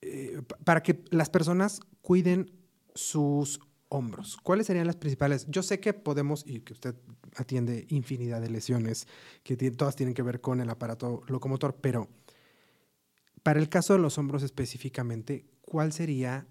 eh, 0.00 0.42
para 0.64 0.82
que 0.82 1.04
las 1.10 1.28
personas 1.28 1.80
cuiden 2.02 2.52
sus 2.94 3.60
hombros? 3.88 4.36
¿Cuáles 4.42 4.66
serían 4.68 4.86
las 4.86 4.96
principales? 4.96 5.46
Yo 5.48 5.62
sé 5.62 5.80
que 5.80 5.92
podemos, 5.92 6.44
y 6.46 6.60
que 6.60 6.72
usted 6.72 6.94
atiende 7.36 7.86
infinidad 7.88 8.40
de 8.40 8.50
lesiones, 8.50 9.08
que 9.42 9.56
todas 9.72 9.96
tienen 9.96 10.14
que 10.14 10.22
ver 10.22 10.40
con 10.40 10.60
el 10.60 10.70
aparato 10.70 11.22
locomotor, 11.26 11.74
pero 11.80 12.08
para 13.42 13.58
el 13.58 13.68
caso 13.68 13.94
de 13.94 13.98
los 13.98 14.18
hombros 14.18 14.42
específicamente, 14.44 15.46
¿cuál 15.62 15.92
sería 15.92 16.46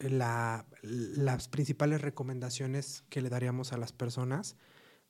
las 0.00 1.48
principales 1.48 2.00
recomendaciones 2.00 3.04
que 3.10 3.20
le 3.20 3.28
daríamos 3.28 3.72
a 3.72 3.78
las 3.78 3.92
personas 3.92 4.56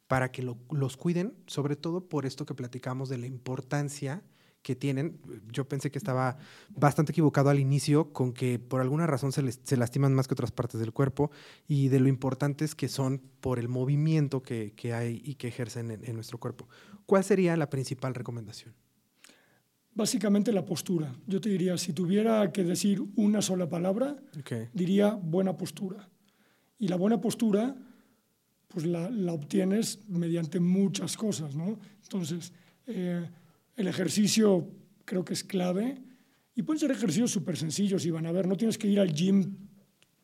para 0.08 0.32
que 0.32 0.42
los 0.42 0.96
cuiden, 0.96 1.34
sobre 1.46 1.76
todo 1.76 2.08
por 2.08 2.26
esto 2.26 2.46
que 2.46 2.54
platicamos 2.54 3.08
de 3.08 3.18
la 3.18 3.26
importancia 3.26 4.24
que 4.62 4.74
tienen. 4.74 5.20
Yo 5.52 5.68
pensé 5.68 5.90
que 5.90 5.98
estaba 5.98 6.38
bastante 6.70 7.12
equivocado 7.12 7.50
al 7.50 7.60
inicio 7.60 8.12
con 8.12 8.32
que 8.32 8.58
por 8.58 8.80
alguna 8.80 9.06
razón 9.06 9.32
se, 9.32 9.42
les, 9.42 9.60
se 9.62 9.76
lastiman 9.76 10.14
más 10.14 10.26
que 10.26 10.34
otras 10.34 10.50
partes 10.50 10.80
del 10.80 10.92
cuerpo 10.92 11.30
y 11.66 11.88
de 11.88 12.00
lo 12.00 12.08
importantes 12.08 12.74
que 12.74 12.88
son 12.88 13.22
por 13.40 13.58
el 13.58 13.68
movimiento 13.68 14.42
que, 14.42 14.72
que 14.74 14.92
hay 14.94 15.20
y 15.24 15.34
que 15.34 15.48
ejercen 15.48 15.90
en, 15.90 16.14
nuestro 16.14 16.38
cuerpo. 16.38 16.68
¿Cuál 17.06 17.22
sería 17.22 17.56
la 17.56 17.70
principal 17.70 18.14
recomendación? 18.14 18.74
Básicamente 19.94 20.52
la 20.52 20.64
postura. 20.64 21.14
Yo 21.26 21.40
te 21.40 21.48
diría, 21.48 21.76
si 21.76 21.92
tuviera 21.92 22.50
que 22.52 22.64
decir 22.64 23.02
una 23.16 23.42
sola 23.42 23.68
palabra, 23.68 24.16
diría 24.72 25.14
buena 25.14 25.56
postura. 25.56 26.08
Y 26.78 26.88
la 26.88 26.96
buena 26.96 27.20
postura 27.20 27.74
pues 28.68 28.84
la, 28.86 29.10
obtienes 29.32 30.00
mediante 30.08 30.60
muchas 30.60 31.16
cosas, 31.16 31.54
¿no? 31.54 31.78
Entonces, 32.02 32.52
eh, 32.86 33.26
el 33.76 33.86
ejercicio 33.86 34.68
creo 35.04 35.24
que 35.24 35.32
es 35.32 35.42
clave 35.42 36.02
y 36.54 36.62
pueden 36.62 36.80
ser 36.80 36.90
ejercicios 36.90 37.30
súper 37.30 37.56
sencillos, 37.56 38.04
y 38.04 38.10
van 38.10 38.26
a 38.26 38.32
ver, 38.32 38.46
no 38.46 38.56
tienes 38.56 38.78
que 38.78 38.88
ir 38.88 39.00
al 39.00 39.12
gym 39.14 39.56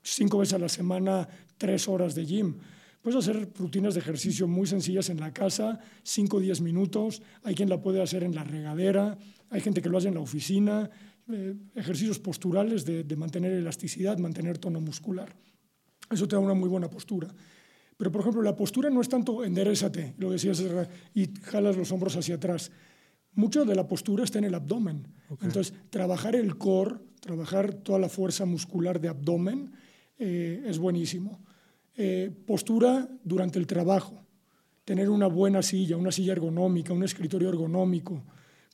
cinco 0.03 0.39
veces 0.39 0.55
a 0.55 0.59
la 0.59 0.69
semana, 0.69 1.29
tres 1.57 1.89
horas 1.89 2.15
de 2.15 2.27
gym. 2.27 2.57
Puedes 3.01 3.19
hacer 3.19 3.51
rutinas 3.55 3.95
de 3.95 4.01
ejercicio 4.01 4.49
muy 4.49 4.67
sencillas 4.67 5.11
en 5.11 5.21
la 5.21 5.33
casa, 5.33 5.79
cinco 6.03 6.39
o 6.39 6.41
diez 6.41 6.61
minutos. 6.61 7.23
Hay 7.43 7.55
quien 7.55 7.69
la 7.69 7.81
puede 7.81 8.03
hacer 8.03 8.25
en 8.25 8.35
la 8.35 8.45
regadera, 8.45 9.17
hay 9.51 9.61
gente 9.61 9.81
que 9.81 9.89
lo 9.89 9.99
hace 9.99 10.09
en 10.09 10.15
la 10.15 10.21
oficina. 10.21 10.91
Eh, 11.31 11.55
ejercicios 11.75 12.19
posturales 12.19 12.85
de, 12.85 13.05
de 13.05 13.17
mantener 13.17 13.53
elasticidad, 13.53 14.19
mantener 14.19 14.59
tono 14.59 14.81
muscular. 14.81 15.35
Eso 16.11 16.29
te 16.29 16.37
da 16.37 16.41
una 16.41 16.55
muy 16.55 16.69
buena 16.69 16.91
postura. 16.91 17.29
Pero, 17.97 18.11
por 18.11 18.23
ejemplo, 18.23 18.43
la 18.43 18.57
postura 18.57 18.91
no 18.91 19.01
es 19.01 19.09
tanto 19.09 19.45
enderezate, 19.45 20.15
lo 20.19 20.31
decías, 20.31 20.63
y 21.15 21.29
jalas 21.43 21.77
los 21.77 21.93
hombros 21.93 22.17
hacia 22.17 22.37
atrás. 22.37 22.71
Mucho 23.33 23.65
de 23.65 23.75
la 23.75 23.87
postura 23.87 24.25
está 24.25 24.39
en 24.39 24.45
el 24.45 24.55
abdomen. 24.55 25.09
Entonces, 25.43 25.75
trabajar 25.91 26.37
el 26.37 26.57
core, 26.57 26.97
trabajar 27.21 27.75
toda 27.75 27.99
la 27.99 28.09
fuerza 28.09 28.45
muscular 28.45 29.01
de 29.01 29.09
abdomen 29.09 29.73
eh, 30.19 30.63
es 30.67 30.79
buenísimo. 30.79 31.41
Eh, 31.97 32.31
postura 32.47 33.09
durante 33.23 33.59
el 33.59 33.67
trabajo. 33.67 34.21
Tener 34.85 35.09
una 35.09 35.27
buena 35.27 35.63
silla, 35.63 35.97
una 35.97 36.13
silla 36.13 36.33
ergonómica, 36.33 36.93
un 36.93 37.05
escritorio 37.05 37.49
ergonómico, 37.49 38.25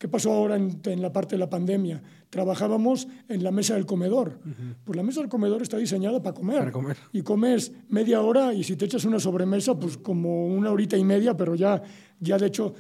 ¿Qué 0.01 0.09
pasó 0.09 0.33
ahora 0.33 0.57
en, 0.57 1.03
la 1.03 1.13
parte 1.13 1.35
de 1.35 1.39
la 1.41 1.51
pandemia? 1.51 2.03
Trabajábamos 2.31 3.07
en 3.29 3.45
la 3.45 3.51
mesa 3.51 3.75
del 3.75 3.85
comedor. 3.85 4.41
Pues 4.83 4.97
la 4.97 5.03
mesa 5.03 5.21
del 5.21 5.29
comedor 5.29 5.61
está 5.61 5.77
diseñada 5.77 6.23
para 6.23 6.35
comer. 6.35 6.59
Para 6.61 6.73
comer. 6.73 6.97
Y 7.13 7.21
comes 7.21 7.71
media 7.91 8.23
hora 8.23 8.55
y 8.55 8.65
si 8.65 8.77
te 8.77 8.87
echas 8.87 9.05
una 9.05 9.21
sobremesa, 9.21 9.79
pues 9.79 9.99
como 9.99 10.47
una 10.47 10.71
horita 10.71 10.97
y 10.97 11.05
media, 11.05 11.37
pero 11.37 11.55
ya, 11.55 11.83
ya 12.19 12.39
de 12.39 12.47
hecho, 12.47 12.73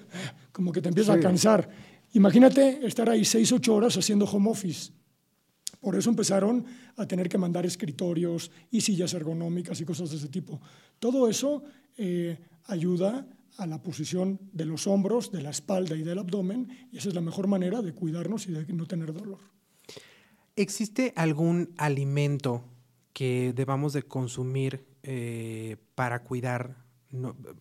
como 0.50 0.72
que 0.72 0.80
te 0.80 0.88
empieza 0.88 1.12
a 1.12 1.20
cansar. 1.20 1.68
Imagínate 2.14 2.86
estar 2.86 3.10
ahí 3.10 3.26
seis, 3.26 3.52
ocho 3.52 3.74
horas 3.74 3.98
haciendo 3.98 4.24
home 4.24 4.48
office. 4.48 4.90
Por 5.78 5.96
eso 5.96 6.08
empezaron 6.08 6.64
a 6.96 7.04
tener 7.04 7.28
que 7.28 7.36
mandar 7.36 7.66
escritorios 7.66 8.50
y 8.70 8.80
sillas 8.80 9.12
ergonómicas 9.12 9.78
y 9.78 9.84
cosas 9.84 10.08
de 10.08 10.16
ese 10.16 10.28
tipo. 10.28 10.58
Todo 10.98 11.28
eso 11.28 11.64
eh, 11.98 12.38
ayuda 12.64 13.26
a 13.60 13.66
la 13.66 13.82
posición 13.82 14.40
de 14.52 14.64
los 14.64 14.86
hombros, 14.86 15.30
de 15.30 15.42
la 15.42 15.50
espalda 15.50 15.94
y 15.94 16.02
del 16.02 16.18
abdomen, 16.18 16.88
y 16.90 16.98
esa 16.98 17.10
es 17.10 17.14
la 17.14 17.20
mejor 17.20 17.46
manera 17.46 17.82
de 17.82 17.92
cuidarnos 17.92 18.46
y 18.46 18.52
de 18.52 18.64
no 18.72 18.86
tener 18.86 19.12
dolor. 19.12 19.38
¿Existe 20.56 21.12
algún 21.14 21.74
alimento 21.76 22.64
que 23.12 23.52
debamos 23.54 23.92
de 23.92 24.02
consumir 24.02 24.86
eh, 25.02 25.76
para 25.94 26.22
cuidar, 26.22 26.84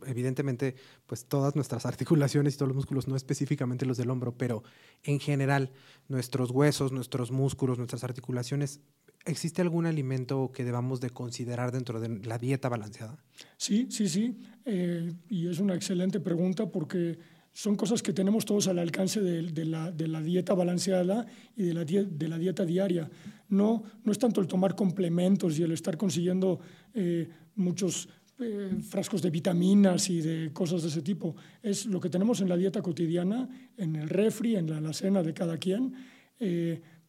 evidentemente, 0.06 0.76
pues 1.06 1.26
todas 1.26 1.56
nuestras 1.56 1.86
articulaciones 1.86 2.56
y 2.56 2.58
todos 2.58 2.70
los 2.70 2.78
músculos, 2.78 3.08
no 3.08 3.16
específicamente 3.16 3.86
los 3.86 3.98
del 3.98 4.10
hombro, 4.10 4.38
pero 4.38 4.64
en 5.04 5.20
general 5.20 5.72
nuestros 6.08 6.52
huesos, 6.52 6.92
nuestros 6.92 7.32
músculos, 7.32 7.78
nuestras 7.78 8.04
articulaciones, 8.04 8.80
¿Existe 9.26 9.62
algún 9.62 9.86
alimento 9.86 10.52
que 10.54 10.64
debamos 10.64 11.02
de 11.02 11.10
considerar 11.10 11.72
dentro 11.72 12.00
de 12.00 12.20
la 12.26 12.38
dieta 12.38 12.70
balanceada? 12.70 13.18
Sí, 13.58 13.88
sí, 13.90 14.08
sí. 14.08 14.38
Eh, 14.66 15.14
y 15.30 15.48
es 15.48 15.60
una 15.60 15.76
excelente 15.76 16.20
pregunta 16.20 16.72
porque 16.72 17.20
son 17.52 17.76
cosas 17.76 18.02
que 18.02 18.14
tenemos 18.14 18.46
todos 18.46 18.68
al 18.70 18.80
alcance 18.80 19.20
de, 19.20 19.66
la, 19.66 19.92
dieta 20.22 20.54
balanceada 20.54 21.26
y 21.58 21.64
de 21.64 21.74
la, 21.74 22.38
dieta 22.38 22.66
diaria. 22.66 23.10
No, 23.50 23.84
no 24.04 24.12
es 24.12 24.20
tanto 24.20 24.40
el 24.40 24.48
tomar 24.48 24.76
complementos 24.76 25.60
y 25.60 25.64
el 25.64 25.74
estar 25.74 25.98
consiguiendo 25.98 26.60
eh, 26.94 27.28
muchos 27.56 28.08
eh, 28.40 28.78
frascos 28.88 29.22
de 29.22 29.32
vitaminas 29.32 30.10
y 30.10 30.22
de 30.22 30.54
cosas 30.54 30.82
de 30.84 30.88
ese 30.88 31.02
tipo. 31.02 31.36
Es 31.62 31.86
lo 31.88 32.00
que 32.00 32.10
tenemos 32.10 32.40
en 32.40 32.48
la 32.48 32.56
dieta 32.56 32.82
cotidiana, 32.82 33.50
en 33.76 33.98
el 33.98 34.08
refri, 34.08 34.56
en 34.56 34.70
la 34.70 34.78
alacena 34.78 35.24
de 35.24 35.34
cada 35.34 35.58
quien 35.58 35.94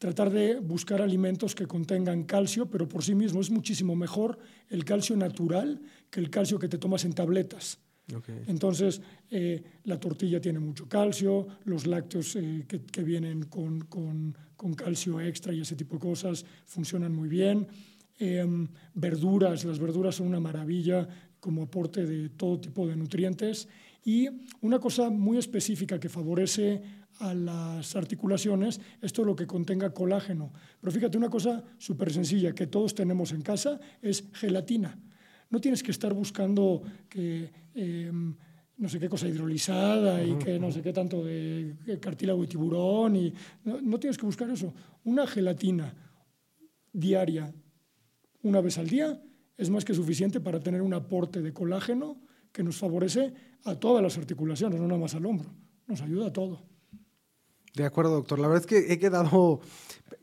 tratar 0.01 0.31
de 0.31 0.59
buscar 0.59 0.99
alimentos 0.99 1.53
que 1.53 1.67
contengan 1.67 2.23
calcio, 2.23 2.65
pero 2.65 2.89
por 2.89 3.03
sí 3.03 3.13
mismo 3.13 3.39
es 3.39 3.51
muchísimo 3.51 3.95
mejor 3.95 4.39
el 4.67 4.83
calcio 4.83 5.15
natural 5.15 5.79
que 6.09 6.19
el 6.19 6.31
calcio 6.31 6.57
que 6.57 6.67
te 6.67 6.79
tomas 6.79 7.05
en 7.05 7.13
tabletas. 7.13 7.77
Entonces, 8.47 8.99
eh, 9.29 9.61
la 9.83 9.99
tortilla 9.99 10.41
tiene 10.41 10.57
mucho 10.57 10.89
calcio, 10.89 11.45
los 11.65 11.85
lácteos 11.85 12.35
eh, 12.35 12.65
que, 12.67 13.03
vienen 13.03 13.43
con, 13.43 13.81
con, 13.81 14.33
calcio 14.75 15.21
extra 15.21 15.53
y 15.53 15.61
ese 15.61 15.75
tipo 15.75 15.97
de 15.97 16.01
cosas 16.01 16.45
funcionan 16.65 17.13
muy 17.13 17.29
bien. 17.29 17.67
Em, 18.17 18.67
verduras, 18.95 19.65
las 19.65 19.77
verduras 19.77 20.15
son 20.15 20.27
una 20.27 20.39
maravilla 20.39 21.07
como 21.41 21.63
aporte 21.63 22.05
de 22.05 22.29
todo 22.29 22.61
tipo 22.61 22.87
de 22.87 22.95
nutrientes. 22.95 23.67
Y 24.05 24.29
una 24.61 24.79
cosa 24.79 25.09
muy 25.09 25.37
específica 25.37 25.99
que 25.99 26.07
favorece 26.07 26.81
a 27.19 27.33
las 27.33 27.95
articulaciones, 27.97 28.79
esto 29.01 29.21
es 29.21 29.27
lo 29.27 29.35
que 29.35 29.45
contenga 29.45 29.93
colágeno. 29.93 30.53
Pero 30.79 30.91
fíjate, 30.93 31.17
una 31.17 31.29
cosa 31.29 31.63
súper 31.77 32.13
sencilla 32.13 32.55
que 32.55 32.67
todos 32.67 32.95
tenemos 32.95 33.33
en 33.33 33.41
casa 33.41 33.79
es 34.01 34.23
gelatina. 34.31 34.97
No 35.49 35.59
tienes 35.59 35.83
que 35.83 35.91
estar 35.91 36.13
buscando 36.13 36.81
que... 37.09 37.51
Em, 37.75 38.35
no 38.81 38.89
sé 38.89 38.99
qué 38.99 39.07
cosa 39.07 39.27
hidrolizada 39.27 40.23
y 40.23 40.33
que 40.39 40.57
no 40.57 40.71
sé 40.71 40.81
qué 40.81 40.91
tanto 40.91 41.23
de 41.23 41.99
cartílago 42.01 42.43
y 42.43 42.47
tiburón. 42.47 43.15
Y, 43.15 43.31
no, 43.63 43.99
tienes 43.99 44.17
que 44.17 44.25
buscar 44.25 44.49
eso. 44.49 44.73
Una 45.03 45.27
gelatina 45.27 45.93
diaria, 46.91 47.53
una 48.41 48.59
vez 48.59 48.79
al 48.79 48.87
día, 48.89 49.21
es 49.61 49.69
más 49.69 49.85
que 49.85 49.93
suficiente 49.93 50.39
para 50.39 50.59
tener 50.59 50.81
un 50.81 50.93
aporte 50.93 51.41
de 51.41 51.53
colágeno 51.53 52.17
que 52.51 52.63
nos 52.63 52.77
favorece 52.77 53.31
a 53.63 53.75
todas 53.75 54.01
las 54.01 54.17
articulaciones, 54.17 54.81
no 54.81 54.87
nada 54.87 54.99
más 54.99 55.13
al 55.13 55.25
hombro. 55.25 55.53
Nos 55.85 56.01
ayuda 56.01 56.27
a 56.27 56.33
todo. 56.33 56.63
De 57.75 57.85
acuerdo, 57.85 58.11
doctor. 58.11 58.39
La 58.39 58.47
verdad 58.47 58.63
es 58.63 58.67
que 58.67 58.91
he 58.91 58.97
quedado, 58.97 59.61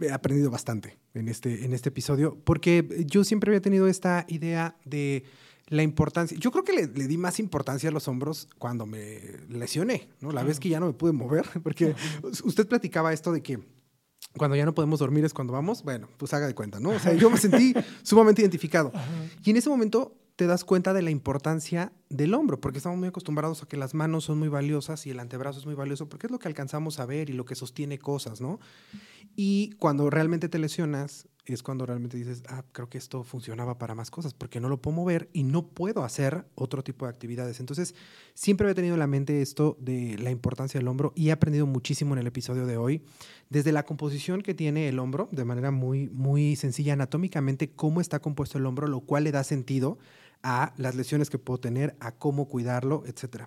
he 0.00 0.10
aprendido 0.10 0.50
bastante 0.50 0.98
en 1.14 1.28
este, 1.28 1.64
en 1.64 1.72
este 1.72 1.90
episodio, 1.90 2.36
porque 2.44 3.06
yo 3.06 3.22
siempre 3.22 3.50
había 3.50 3.62
tenido 3.62 3.86
esta 3.86 4.26
idea 4.28 4.76
de 4.84 5.22
la 5.68 5.84
importancia. 5.84 6.36
Yo 6.38 6.50
creo 6.50 6.64
que 6.64 6.72
le, 6.72 6.86
di 6.88 7.16
más 7.16 7.38
importancia 7.38 7.90
a 7.90 7.92
los 7.92 8.08
hombros 8.08 8.48
cuando 8.58 8.86
me 8.86 9.20
lesioné, 9.48 10.08
¿no? 10.20 10.32
La 10.32 10.42
vez 10.42 10.58
que 10.58 10.68
ya 10.68 10.80
no 10.80 10.86
me 10.86 10.94
pude 10.94 11.12
mover, 11.12 11.46
porque 11.62 11.94
usted 12.42 12.66
platicaba 12.66 13.12
esto 13.12 13.30
de 13.30 13.40
que 13.40 13.60
cuando 14.38 14.56
ya 14.56 14.64
no 14.64 14.74
podemos 14.74 15.00
dormir 15.00 15.24
es 15.24 15.34
cuando 15.34 15.52
vamos, 15.52 15.82
bueno, 15.82 16.08
pues 16.16 16.32
haga 16.32 16.46
de 16.46 16.54
cuenta, 16.54 16.80
¿no? 16.80 16.90
O 16.90 16.98
sea, 16.98 17.14
yo 17.14 17.30
me 17.30 17.38
sentí 17.38 17.74
sumamente 18.02 18.42
identificado. 18.42 18.92
Y 19.44 19.50
en 19.50 19.56
ese 19.56 19.68
momento 19.68 20.16
te 20.36 20.46
das 20.46 20.64
cuenta 20.64 20.92
de 20.92 21.02
la 21.02 21.10
importancia 21.10 21.92
del 22.08 22.32
hombro, 22.32 22.60
porque 22.60 22.78
estamos 22.78 22.96
muy 22.96 23.08
acostumbrados 23.08 23.62
a 23.62 23.66
que 23.66 23.76
las 23.76 23.92
manos 23.92 24.24
son 24.24 24.38
muy 24.38 24.48
valiosas 24.48 25.04
y 25.06 25.10
el 25.10 25.18
antebrazo 25.18 25.58
es 25.58 25.66
muy 25.66 25.74
valioso, 25.74 26.08
porque 26.08 26.28
es 26.28 26.30
lo 26.30 26.38
que 26.38 26.46
alcanzamos 26.46 27.00
a 27.00 27.06
ver 27.06 27.28
y 27.28 27.32
lo 27.32 27.44
que 27.44 27.56
sostiene 27.56 27.98
cosas, 27.98 28.40
¿no? 28.40 28.60
Y 29.34 29.70
cuando 29.78 30.10
realmente 30.10 30.48
te 30.48 30.58
lesionas, 30.58 31.26
es 31.54 31.62
cuando 31.62 31.86
realmente 31.86 32.16
dices, 32.16 32.42
ah, 32.48 32.64
creo 32.72 32.88
que 32.88 32.98
esto 32.98 33.24
funcionaba 33.24 33.78
para 33.78 33.94
más 33.94 34.10
cosas, 34.10 34.34
porque 34.34 34.60
no 34.60 34.68
lo 34.68 34.80
puedo 34.80 34.96
mover 34.96 35.28
y 35.32 35.44
no 35.44 35.66
puedo 35.66 36.04
hacer 36.04 36.46
otro 36.54 36.82
tipo 36.82 37.06
de 37.06 37.10
actividades. 37.10 37.60
Entonces, 37.60 37.94
siempre 38.34 38.70
he 38.70 38.74
tenido 38.74 38.94
en 38.94 39.00
la 39.00 39.06
mente 39.06 39.42
esto 39.42 39.76
de 39.80 40.18
la 40.18 40.30
importancia 40.30 40.78
del 40.78 40.88
hombro 40.88 41.12
y 41.14 41.28
he 41.28 41.32
aprendido 41.32 41.66
muchísimo 41.66 42.14
en 42.14 42.20
el 42.20 42.26
episodio 42.26 42.66
de 42.66 42.76
hoy, 42.76 43.02
desde 43.50 43.72
la 43.72 43.84
composición 43.84 44.42
que 44.42 44.54
tiene 44.54 44.88
el 44.88 44.98
hombro, 44.98 45.28
de 45.32 45.44
manera 45.44 45.70
muy, 45.70 46.08
muy 46.08 46.56
sencilla, 46.56 46.92
anatómicamente, 46.92 47.70
cómo 47.70 48.00
está 48.00 48.20
compuesto 48.20 48.58
el 48.58 48.66
hombro, 48.66 48.86
lo 48.86 49.00
cual 49.00 49.24
le 49.24 49.32
da 49.32 49.44
sentido 49.44 49.98
a 50.42 50.72
las 50.76 50.94
lesiones 50.94 51.30
que 51.30 51.38
puedo 51.38 51.58
tener, 51.58 51.96
a 52.00 52.12
cómo 52.12 52.48
cuidarlo, 52.48 53.04
etc. 53.06 53.44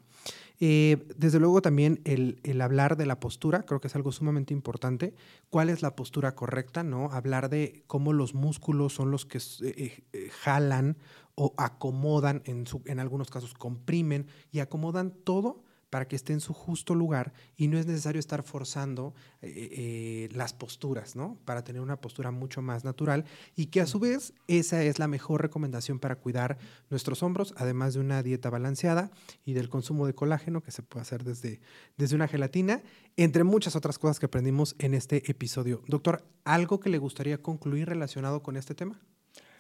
Eh, 0.60 1.08
desde 1.18 1.40
luego 1.40 1.62
también 1.62 2.02
el, 2.06 2.62
hablar 2.62 2.96
de 2.96 3.08
la 3.08 3.20
postura, 3.20 3.64
creo 3.64 3.82
que 3.82 3.88
es 3.88 3.96
algo 3.96 4.12
sumamente 4.12 4.54
importante. 4.54 5.16
¿Cuál 5.50 5.70
es 5.70 5.82
la 5.82 5.96
postura 5.96 6.36
correcta? 6.36 6.84
¿no? 6.84 7.12
Hablar 7.12 7.50
de 7.50 7.84
cómo 7.88 8.14
los 8.14 8.36
músculos 8.36 8.94
son 8.94 9.10
los 9.10 9.26
que 9.26 9.40
eh, 9.40 10.04
eh, 10.14 10.30
jalan 10.42 10.98
o 11.34 11.54
acomodan, 11.58 12.44
en, 12.46 12.66
en 12.86 13.00
algunos 13.00 13.32
casos 13.32 13.54
comprimen 13.54 14.28
y 14.52 14.60
acomodan 14.60 15.12
todo 15.12 15.64
para 15.92 16.08
que 16.08 16.16
esté 16.16 16.34
en 16.34 16.40
su 16.40 16.54
justo 16.54 16.96
lugar 16.96 17.34
y 17.58 17.68
no 17.68 17.78
es 17.78 17.86
necesario 17.86 18.18
estar 18.18 18.42
forzando 18.44 19.14
eh, 19.42 19.52
eh, 19.52 20.30
las 20.32 20.54
posturas, 20.54 21.16
¿no? 21.16 21.38
Para 21.46 21.64
tener 21.64 21.82
una 21.82 22.00
postura 22.00 22.32
mucho 22.32 22.62
más 22.62 22.86
natural 22.86 23.26
y 23.56 23.68
que 23.68 23.82
a 23.82 23.86
su 23.86 24.00
vez 24.00 24.34
esa 24.48 24.84
es 24.84 25.00
la 25.00 25.08
mejor 25.08 25.42
recomendación 25.42 26.00
para 26.00 26.16
cuidar 26.16 26.58
nuestros 26.90 27.22
hombros, 27.22 27.54
además 27.58 27.94
de 27.94 28.00
una 28.00 28.24
dieta 28.24 28.50
balanceada 28.50 29.12
y 29.44 29.54
del 29.54 29.68
consumo 29.68 30.08
de 30.08 30.16
colágeno 30.16 30.64
que 30.64 30.72
se 30.72 30.82
puede 30.82 31.02
hacer 31.02 31.26
desde, 31.26 31.60
desde 31.98 32.16
una 32.16 32.30
gelatina, 32.30 32.82
entre 33.18 33.44
muchas 33.44 33.76
otras 33.76 34.00
cosas 34.00 34.18
que 34.18 34.28
aprendimos 34.28 34.76
en 34.80 34.94
este 34.94 35.30
episodio. 35.30 35.84
Doctor, 35.88 36.26
¿algo 36.46 36.80
que 36.80 36.90
le 36.90 37.00
gustaría 37.00 37.42
concluir 37.42 37.90
relacionado 37.90 38.42
con 38.42 38.56
este 38.56 38.76
tema? 38.76 38.98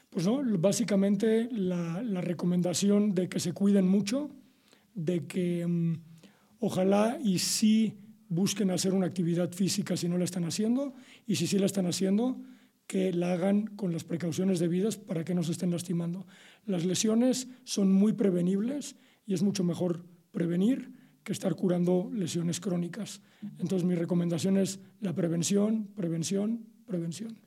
Pues 0.10 0.26
no, 0.26 0.42
básicamente 0.60 1.50
la, 1.52 2.02
recomendación 2.22 3.14
de 3.14 3.28
que 3.28 3.42
se 3.42 3.52
cuiden 3.52 3.86
mucho, 3.86 4.30
de 4.94 5.26
que... 5.26 5.68
Mm, 5.68 6.11
Ojalá 6.64 7.20
y 7.24 7.40
sí 7.40 7.98
busquen 8.30 8.70
hacer 8.70 8.94
una 8.94 9.08
actividad 9.08 9.52
física 9.52 9.98
si 9.98 10.08
no 10.08 10.20
la 10.20 10.26
están 10.26 10.46
haciendo 10.46 10.94
y 11.26 11.36
si 11.36 11.48
sí 11.48 11.58
la 11.58 11.66
están 11.66 11.88
haciendo, 11.88 12.40
que 12.86 13.12
la 13.12 13.34
hagan 13.34 13.66
con 13.66 13.92
las 13.92 14.04
precauciones 14.04 14.60
debidas 14.60 14.96
para 14.96 15.26
que 15.26 15.34
no 15.34 15.42
se 15.44 15.54
estén 15.54 15.72
lastimando. 15.72 16.28
Las 16.68 16.86
lesiones 16.86 17.48
son 17.64 17.92
muy 17.92 18.14
prevenibles 18.14 18.96
y 19.26 19.34
es 19.34 19.42
mucho 19.42 19.64
mejor 19.64 20.06
prevenir 20.32 20.94
que 21.24 21.32
estar 21.32 21.56
curando 21.56 22.12
lesiones 22.14 22.60
crónicas. 22.60 23.22
Entonces 23.58 23.84
mi 23.84 23.96
recomendación 23.96 24.58
es 24.58 24.80
la 25.00 25.16
prevención, 25.16 25.88
prevención, 25.96 26.68
prevención. 26.86 27.40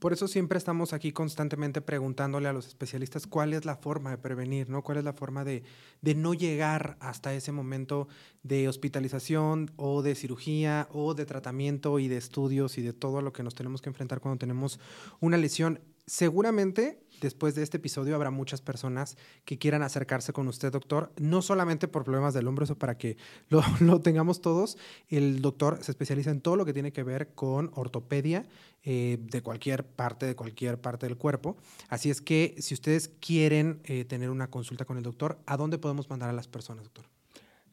Por 0.00 0.14
eso 0.14 0.28
siempre 0.28 0.56
estamos 0.56 0.94
aquí 0.94 1.12
constantemente 1.12 1.82
preguntándole 1.82 2.48
a 2.48 2.54
los 2.54 2.66
especialistas 2.66 3.26
cuál 3.26 3.52
es 3.52 3.66
la 3.66 3.76
forma 3.76 4.10
de 4.10 4.16
prevenir, 4.16 4.70
¿no? 4.70 4.82
¿Cuál 4.82 4.96
es 4.96 5.04
la 5.04 5.12
forma 5.12 5.44
de, 5.44 5.62
de, 6.00 6.14
no 6.14 6.32
llegar 6.32 6.96
hasta 7.00 7.34
ese 7.34 7.52
momento 7.52 8.08
de 8.42 8.66
hospitalización 8.66 9.70
o 9.76 10.00
de 10.00 10.14
cirugía 10.14 10.88
o 10.90 11.12
de 11.12 11.26
tratamiento 11.26 11.98
y 11.98 12.08
de 12.08 12.16
estudios 12.16 12.78
y 12.78 12.82
de 12.82 12.94
todo 12.94 13.20
lo 13.20 13.34
que 13.34 13.42
nos 13.42 13.54
tenemos 13.54 13.82
que 13.82 13.90
enfrentar 13.90 14.20
cuando 14.20 14.38
tenemos 14.38 14.80
una 15.20 15.36
lesión? 15.36 15.80
Seguramente 16.06 17.00
después 17.20 17.54
de 17.54 17.62
este 17.62 17.76
episodio 17.76 18.14
habrá 18.14 18.30
muchas 18.30 18.60
personas 18.60 19.16
que 19.44 19.58
quieran 19.58 19.82
acercarse 19.82 20.32
con 20.32 20.48
usted, 20.48 20.72
doctor, 20.72 21.12
no 21.18 21.42
solamente 21.42 21.86
por 21.86 22.04
problemas 22.04 22.34
del 22.34 22.48
hombro, 22.48 22.64
eso 22.64 22.78
para 22.78 22.96
que 22.96 23.16
lo, 23.48 23.62
lo 23.80 24.00
tengamos 24.00 24.40
todos. 24.40 24.78
El 25.08 25.42
doctor 25.42 25.78
se 25.82 25.92
especializa 25.92 26.30
en 26.30 26.40
todo 26.40 26.56
lo 26.56 26.64
que 26.64 26.72
tiene 26.72 26.92
que 26.92 27.02
ver 27.02 27.34
con 27.34 27.70
ortopedia 27.74 28.46
eh, 28.82 29.18
de 29.20 29.42
cualquier 29.42 29.84
parte, 29.84 30.24
de 30.24 30.34
cualquier 30.34 30.80
parte 30.80 31.06
del 31.06 31.18
cuerpo. 31.18 31.58
Así 31.88 32.08
es 32.08 32.22
que 32.22 32.54
si 32.58 32.72
ustedes 32.72 33.08
quieren 33.20 33.80
eh, 33.84 34.06
tener 34.06 34.30
una 34.30 34.48
consulta 34.48 34.86
con 34.86 34.96
el 34.96 35.02
doctor, 35.02 35.38
¿a 35.44 35.58
dónde 35.58 35.76
podemos 35.76 36.08
mandar 36.08 36.30
a 36.30 36.32
las 36.32 36.48
personas, 36.48 36.84
doctor? 36.84 37.04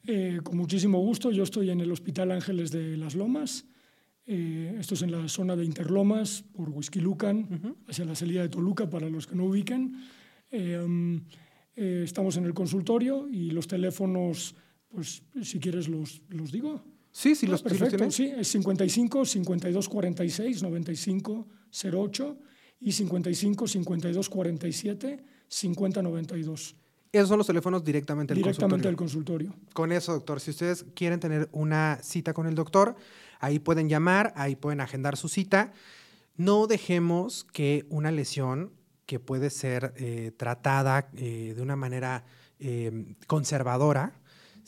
Eh, 0.06 0.40
con 0.42 0.56
muchísimo 0.56 1.00
gusto, 1.00 1.30
yo 1.30 1.42
estoy 1.42 1.70
en 1.70 1.80
el 1.80 1.90
Hospital 1.90 2.30
Ángeles 2.32 2.70
de 2.70 2.96
Las 2.98 3.14
Lomas. 3.14 3.64
Eh, 4.30 4.76
esto 4.78 4.92
es 4.92 5.00
en 5.00 5.10
la 5.10 5.26
zona 5.26 5.56
de 5.56 5.64
Interlomas, 5.64 6.44
por 6.52 6.68
Huizquilucan, 6.68 7.78
hacia 7.88 8.04
la 8.04 8.14
salida 8.14 8.42
de 8.42 8.50
Toluca, 8.50 8.90
para 8.90 9.08
los 9.08 9.26
que 9.26 9.34
no 9.34 9.46
ubiquen. 9.46 9.96
Eh, 10.50 10.78
um, 10.78 11.24
estamos 11.74 12.36
en 12.36 12.44
el 12.44 12.52
consultorio 12.52 13.26
y 13.26 13.52
los 13.52 13.66
teléfonos, 13.66 14.54
pues 14.86 15.22
si 15.40 15.58
quieres 15.58 15.88
los, 15.88 16.20
los 16.28 16.52
digo. 16.52 16.84
Sí, 17.10 17.34
sí, 17.34 17.46
los, 17.46 17.62
Perfecto, 17.62 18.10
sí, 18.10 18.26
es 18.36 18.48
55 18.48 19.24
52 19.24 19.88
46 19.88 20.62
95 20.62 21.48
08 21.90 22.38
y 22.80 22.92
55 22.92 23.66
52 23.66 24.28
47 24.28 25.24
50 25.48 26.02
92. 26.02 26.76
Esos 27.12 27.28
son 27.28 27.38
los 27.38 27.46
teléfonos 27.46 27.82
directamente 27.84 28.34
del 28.34 28.42
Directamente 28.42 28.94
consultorio. 28.94 29.50
consultorio. 29.50 29.72
Con 29.74 29.92
eso, 29.92 30.12
doctor, 30.12 30.40
si 30.40 30.50
ustedes 30.50 30.84
quieren 30.94 31.20
tener 31.20 31.48
una 31.52 31.98
cita 32.02 32.34
con 32.34 32.46
el 32.46 32.54
doctor, 32.54 32.96
ahí 33.40 33.58
pueden 33.58 33.88
llamar, 33.88 34.32
ahí 34.36 34.56
pueden 34.56 34.80
agendar 34.80 35.16
su 35.16 35.28
cita. 35.28 35.72
No 36.36 36.66
dejemos 36.66 37.44
que 37.52 37.86
una 37.88 38.10
lesión 38.10 38.72
que 39.06 39.18
puede 39.20 39.48
ser 39.48 39.94
eh, 39.96 40.32
tratada 40.36 41.08
eh, 41.16 41.54
de 41.56 41.62
una 41.62 41.76
manera 41.76 42.24
eh, 42.58 43.14
conservadora, 43.26 44.12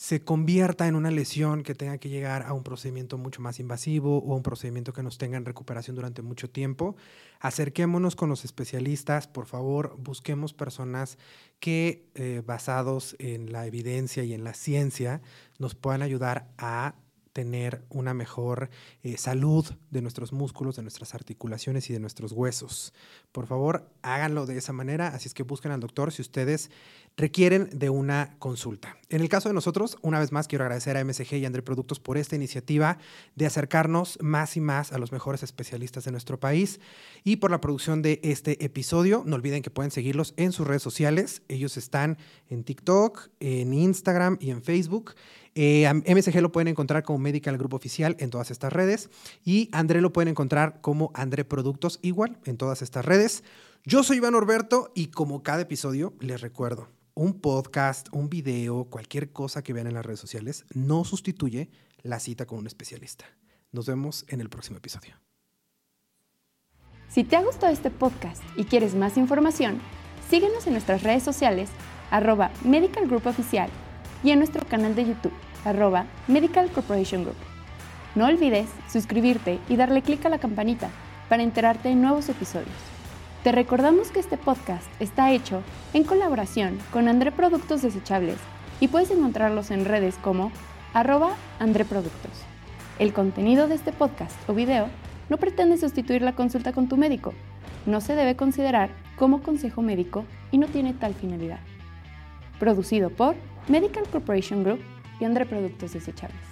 se 0.01 0.25
convierta 0.25 0.89
en 0.89 0.95
una 0.95 1.11
lesión 1.11 1.63
que 1.63 1.75
tenga 1.75 1.99
que 1.99 2.09
llegar 2.09 2.45
a 2.45 2.55
un 2.55 2.63
procedimiento 2.63 3.19
mucho 3.19 3.43
más 3.43 3.61
invasivo 3.61 4.17
o 4.17 4.35
un 4.35 4.43
procedimiento 4.43 4.95
que 4.95 5.03
nos 5.03 5.19
tenga 5.19 5.37
en 5.37 5.45
recuperación 5.45 5.95
durante 5.95 6.23
mucho 6.23 6.49
tiempo. 6.49 6.97
Acerquémonos 7.39 8.17
con 8.17 8.31
los 8.31 8.47
especialistas, 8.47 9.29
por 9.29 9.45
favor, 9.45 9.99
busquemos 9.99 10.55
personas 10.55 11.19
que, 11.59 12.09
eh, 12.15 12.43
basados 12.47 13.15
en 13.19 13.53
la 13.53 13.67
evidencia 13.67 14.25
y 14.25 14.33
en 14.33 14.43
la 14.43 14.55
ciencia, 14.55 15.21
nos 15.59 15.75
puedan 15.75 16.01
ayudar 16.01 16.49
a 16.57 16.95
tener 17.41 17.81
una 17.89 18.13
mejor 18.13 18.69
eh, 19.03 19.17
salud 19.17 19.65
de 19.91 20.03
nuestros 20.03 20.31
músculos, 20.31 20.77
de 20.77 20.83
nuestras 20.83 21.15
articulaciones 21.15 21.89
y 21.89 21.95
de 21.95 21.99
nuestros 21.99 22.33
huesos. 22.33 22.93
Por 23.33 23.47
favor, 23.47 23.89
háganlo 24.03 24.45
de 24.45 24.59
esa 24.59 24.75
manera, 24.75 25.09
así 25.09 25.27
es 25.27 25.33
que 25.33 25.43
busquen 25.43 25.73
al 25.73 25.81
doctor 25.81 26.13
si 26.13 26.21
ustedes 26.21 26.71
requieren 27.17 27.71
de 27.73 27.89
una 27.89 28.37
consulta. 28.39 28.99
En 29.09 29.23
el 29.23 29.31
caso 29.31 29.49
de 29.49 29.55
nosotros, 29.55 29.97
una 30.03 30.21
vez 30.21 30.33
más 30.33 30.49
quiero 30.49 30.65
agradecer 30.65 30.99
a 30.99 31.05
MSG 31.05 31.37
y 31.37 31.47
André 31.47 31.63
Productos 31.63 31.99
por 31.99 32.19
esta 32.19 32.37
iniciativa 32.37 32.99
de 33.37 33.47
acercarnos 33.47 34.19
más 34.21 34.59
y 34.59 34.61
más 34.61 34.93
a 34.93 34.99
los 34.99 35.11
mejores 35.11 35.43
especialistas 35.43 36.05
de 36.05 36.13
nuestro 36.13 36.39
país 36.39 36.79
y 37.25 37.37
por 37.37 37.51
la 37.51 37.63
producción 37.63 38.03
de 38.03 38.21
este 38.23 38.63
episodio. 38.63 39.23
No 39.25 39.37
olviden 39.37 39.63
que 39.63 39.71
pueden 39.71 39.91
seguirlos 39.91 40.35
en 40.37 40.53
sus 40.53 40.67
redes 40.67 40.83
sociales. 40.83 41.41
Ellos 41.49 41.79
están 41.79 42.19
en 42.51 42.65
TikTok, 42.65 43.31
en 43.41 43.73
Instagram 43.73 44.37
y 44.41 44.51
en 44.51 44.63
Facebook. 44.63 45.15
Eh, 45.55 45.91
MSG 45.93 46.41
lo 46.41 46.53
pueden 46.53 46.69
encontrar 46.69 47.03
como 47.03 47.19
Medical 47.19 47.59
Grupo 47.59 47.77
Oficial 47.77 48.17
en 48.21 48.31
todas 48.31 48.51
estas 48.51 48.73
redes 48.73 49.11
y 49.45 49.69
André 49.73 50.01
lo 50.01 50.13
pueden 50.13 50.29
encontrar 50.29 50.81
como 50.81 51.11
André 51.15 51.45
Productos 51.45 51.99
igual 52.03 52.39
en 52.45 52.57
todas 52.57 52.83
estas 52.83 53.05
redes. 53.05 53.43
Yo 53.85 54.03
soy 54.03 54.19
Iván 54.19 54.35
Orberto 54.35 54.93
y 54.95 55.09
como 55.09 55.43
cada 55.43 55.63
episodio 55.63 56.15
les 56.21 56.41
recuerdo, 56.41 56.89
un 57.15 57.41
podcast, 57.41 58.09
un 58.13 58.31
video, 58.31 58.85
cualquier 58.85 59.33
cosa 59.33 59.63
que 59.63 59.73
vean 59.73 59.89
en 59.89 59.95
las 59.95 60.07
redes 60.07 60.21
sociales 60.21 60.65
no 60.73 61.05
sustituye 61.05 61.71
la 62.03 62.21
cita 62.21 62.47
con 62.47 62.59
un 62.59 62.67
especialista. 62.67 63.25
Nos 63.73 63.87
vemos 63.87 64.25
en 64.29 64.41
el 64.41 64.49
próximo 64.49 64.79
episodio. 64.79 65.17
Si 67.09 67.25
te 67.25 67.35
ha 67.35 67.43
gustado 67.43 67.73
este 67.73 67.91
podcast 67.91 68.43
y 68.57 68.65
quieres 68.65 68.95
más 68.95 69.17
información, 69.17 69.81
síguenos 70.31 70.67
en 70.69 70.75
nuestras 70.75 71.03
redes 71.03 71.25
sociales, 71.25 71.69
arroba 72.11 72.53
Medical 72.65 73.09
Group 73.09 73.27
Oficial 73.27 73.69
y 74.23 74.31
en 74.31 74.39
nuestro 74.39 74.67
canal 74.67 74.95
de 74.95 75.07
YouTube, 75.07 75.33
arroba 75.65 76.07
Medical 76.29 76.71
Corporation 76.71 77.23
Group. 77.23 77.37
No 78.15 78.27
olvides 78.27 78.69
suscribirte 78.91 79.59
y 79.69 79.77
darle 79.77 80.03
clic 80.03 80.25
a 80.27 80.29
la 80.29 80.39
campanita 80.39 80.89
para 81.29 81.43
enterarte 81.43 81.89
de 81.91 81.95
nuevos 81.95 82.29
episodios. 82.29 82.69
Te 83.45 83.53
recordamos 83.53 84.11
que 84.11 84.21
este 84.21 84.37
podcast 84.37 84.87
está 85.01 85.31
hecho 85.31 85.63
en 85.95 86.05
colaboración 86.05 86.79
con 86.93 87.09
André 87.09 87.33
Productos 87.33 87.83
Desechables 87.83 88.37
y 88.81 88.89
puedes 88.89 89.11
encontrarlos 89.11 89.71
en 89.71 89.85
redes 89.85 90.17
como 90.17 90.53
arroba 90.93 91.37
André 91.59 91.85
Productos. 91.85 92.33
El 92.99 93.13
contenido 93.13 93.69
de 93.69 93.77
este 93.77 93.93
podcast 93.93 94.37
o 94.49 94.55
video 94.55 94.89
no 95.31 95.39
pretende 95.39 95.79
sustituir 95.79 96.21
la 96.21 96.35
consulta 96.35 96.73
con 96.73 96.89
tu 96.89 96.97
médico. 96.97 97.33
No 97.87 98.01
se 98.01 98.15
debe 98.15 98.37
considerar 98.37 98.91
como 99.17 99.43
consejo 99.43 99.81
médico 99.81 100.25
y 100.51 100.59
no 100.59 100.67
tiene 100.67 100.93
tal 100.93 101.15
finalidad. 101.15 101.61
Producido 102.61 103.09
por 103.09 103.35
Medical 103.69 104.05
Corporation 104.13 104.63
Group 104.63 104.81
y 105.19 105.25
André 105.25 105.47
Productos 105.47 105.95
Desechables. 105.95 106.50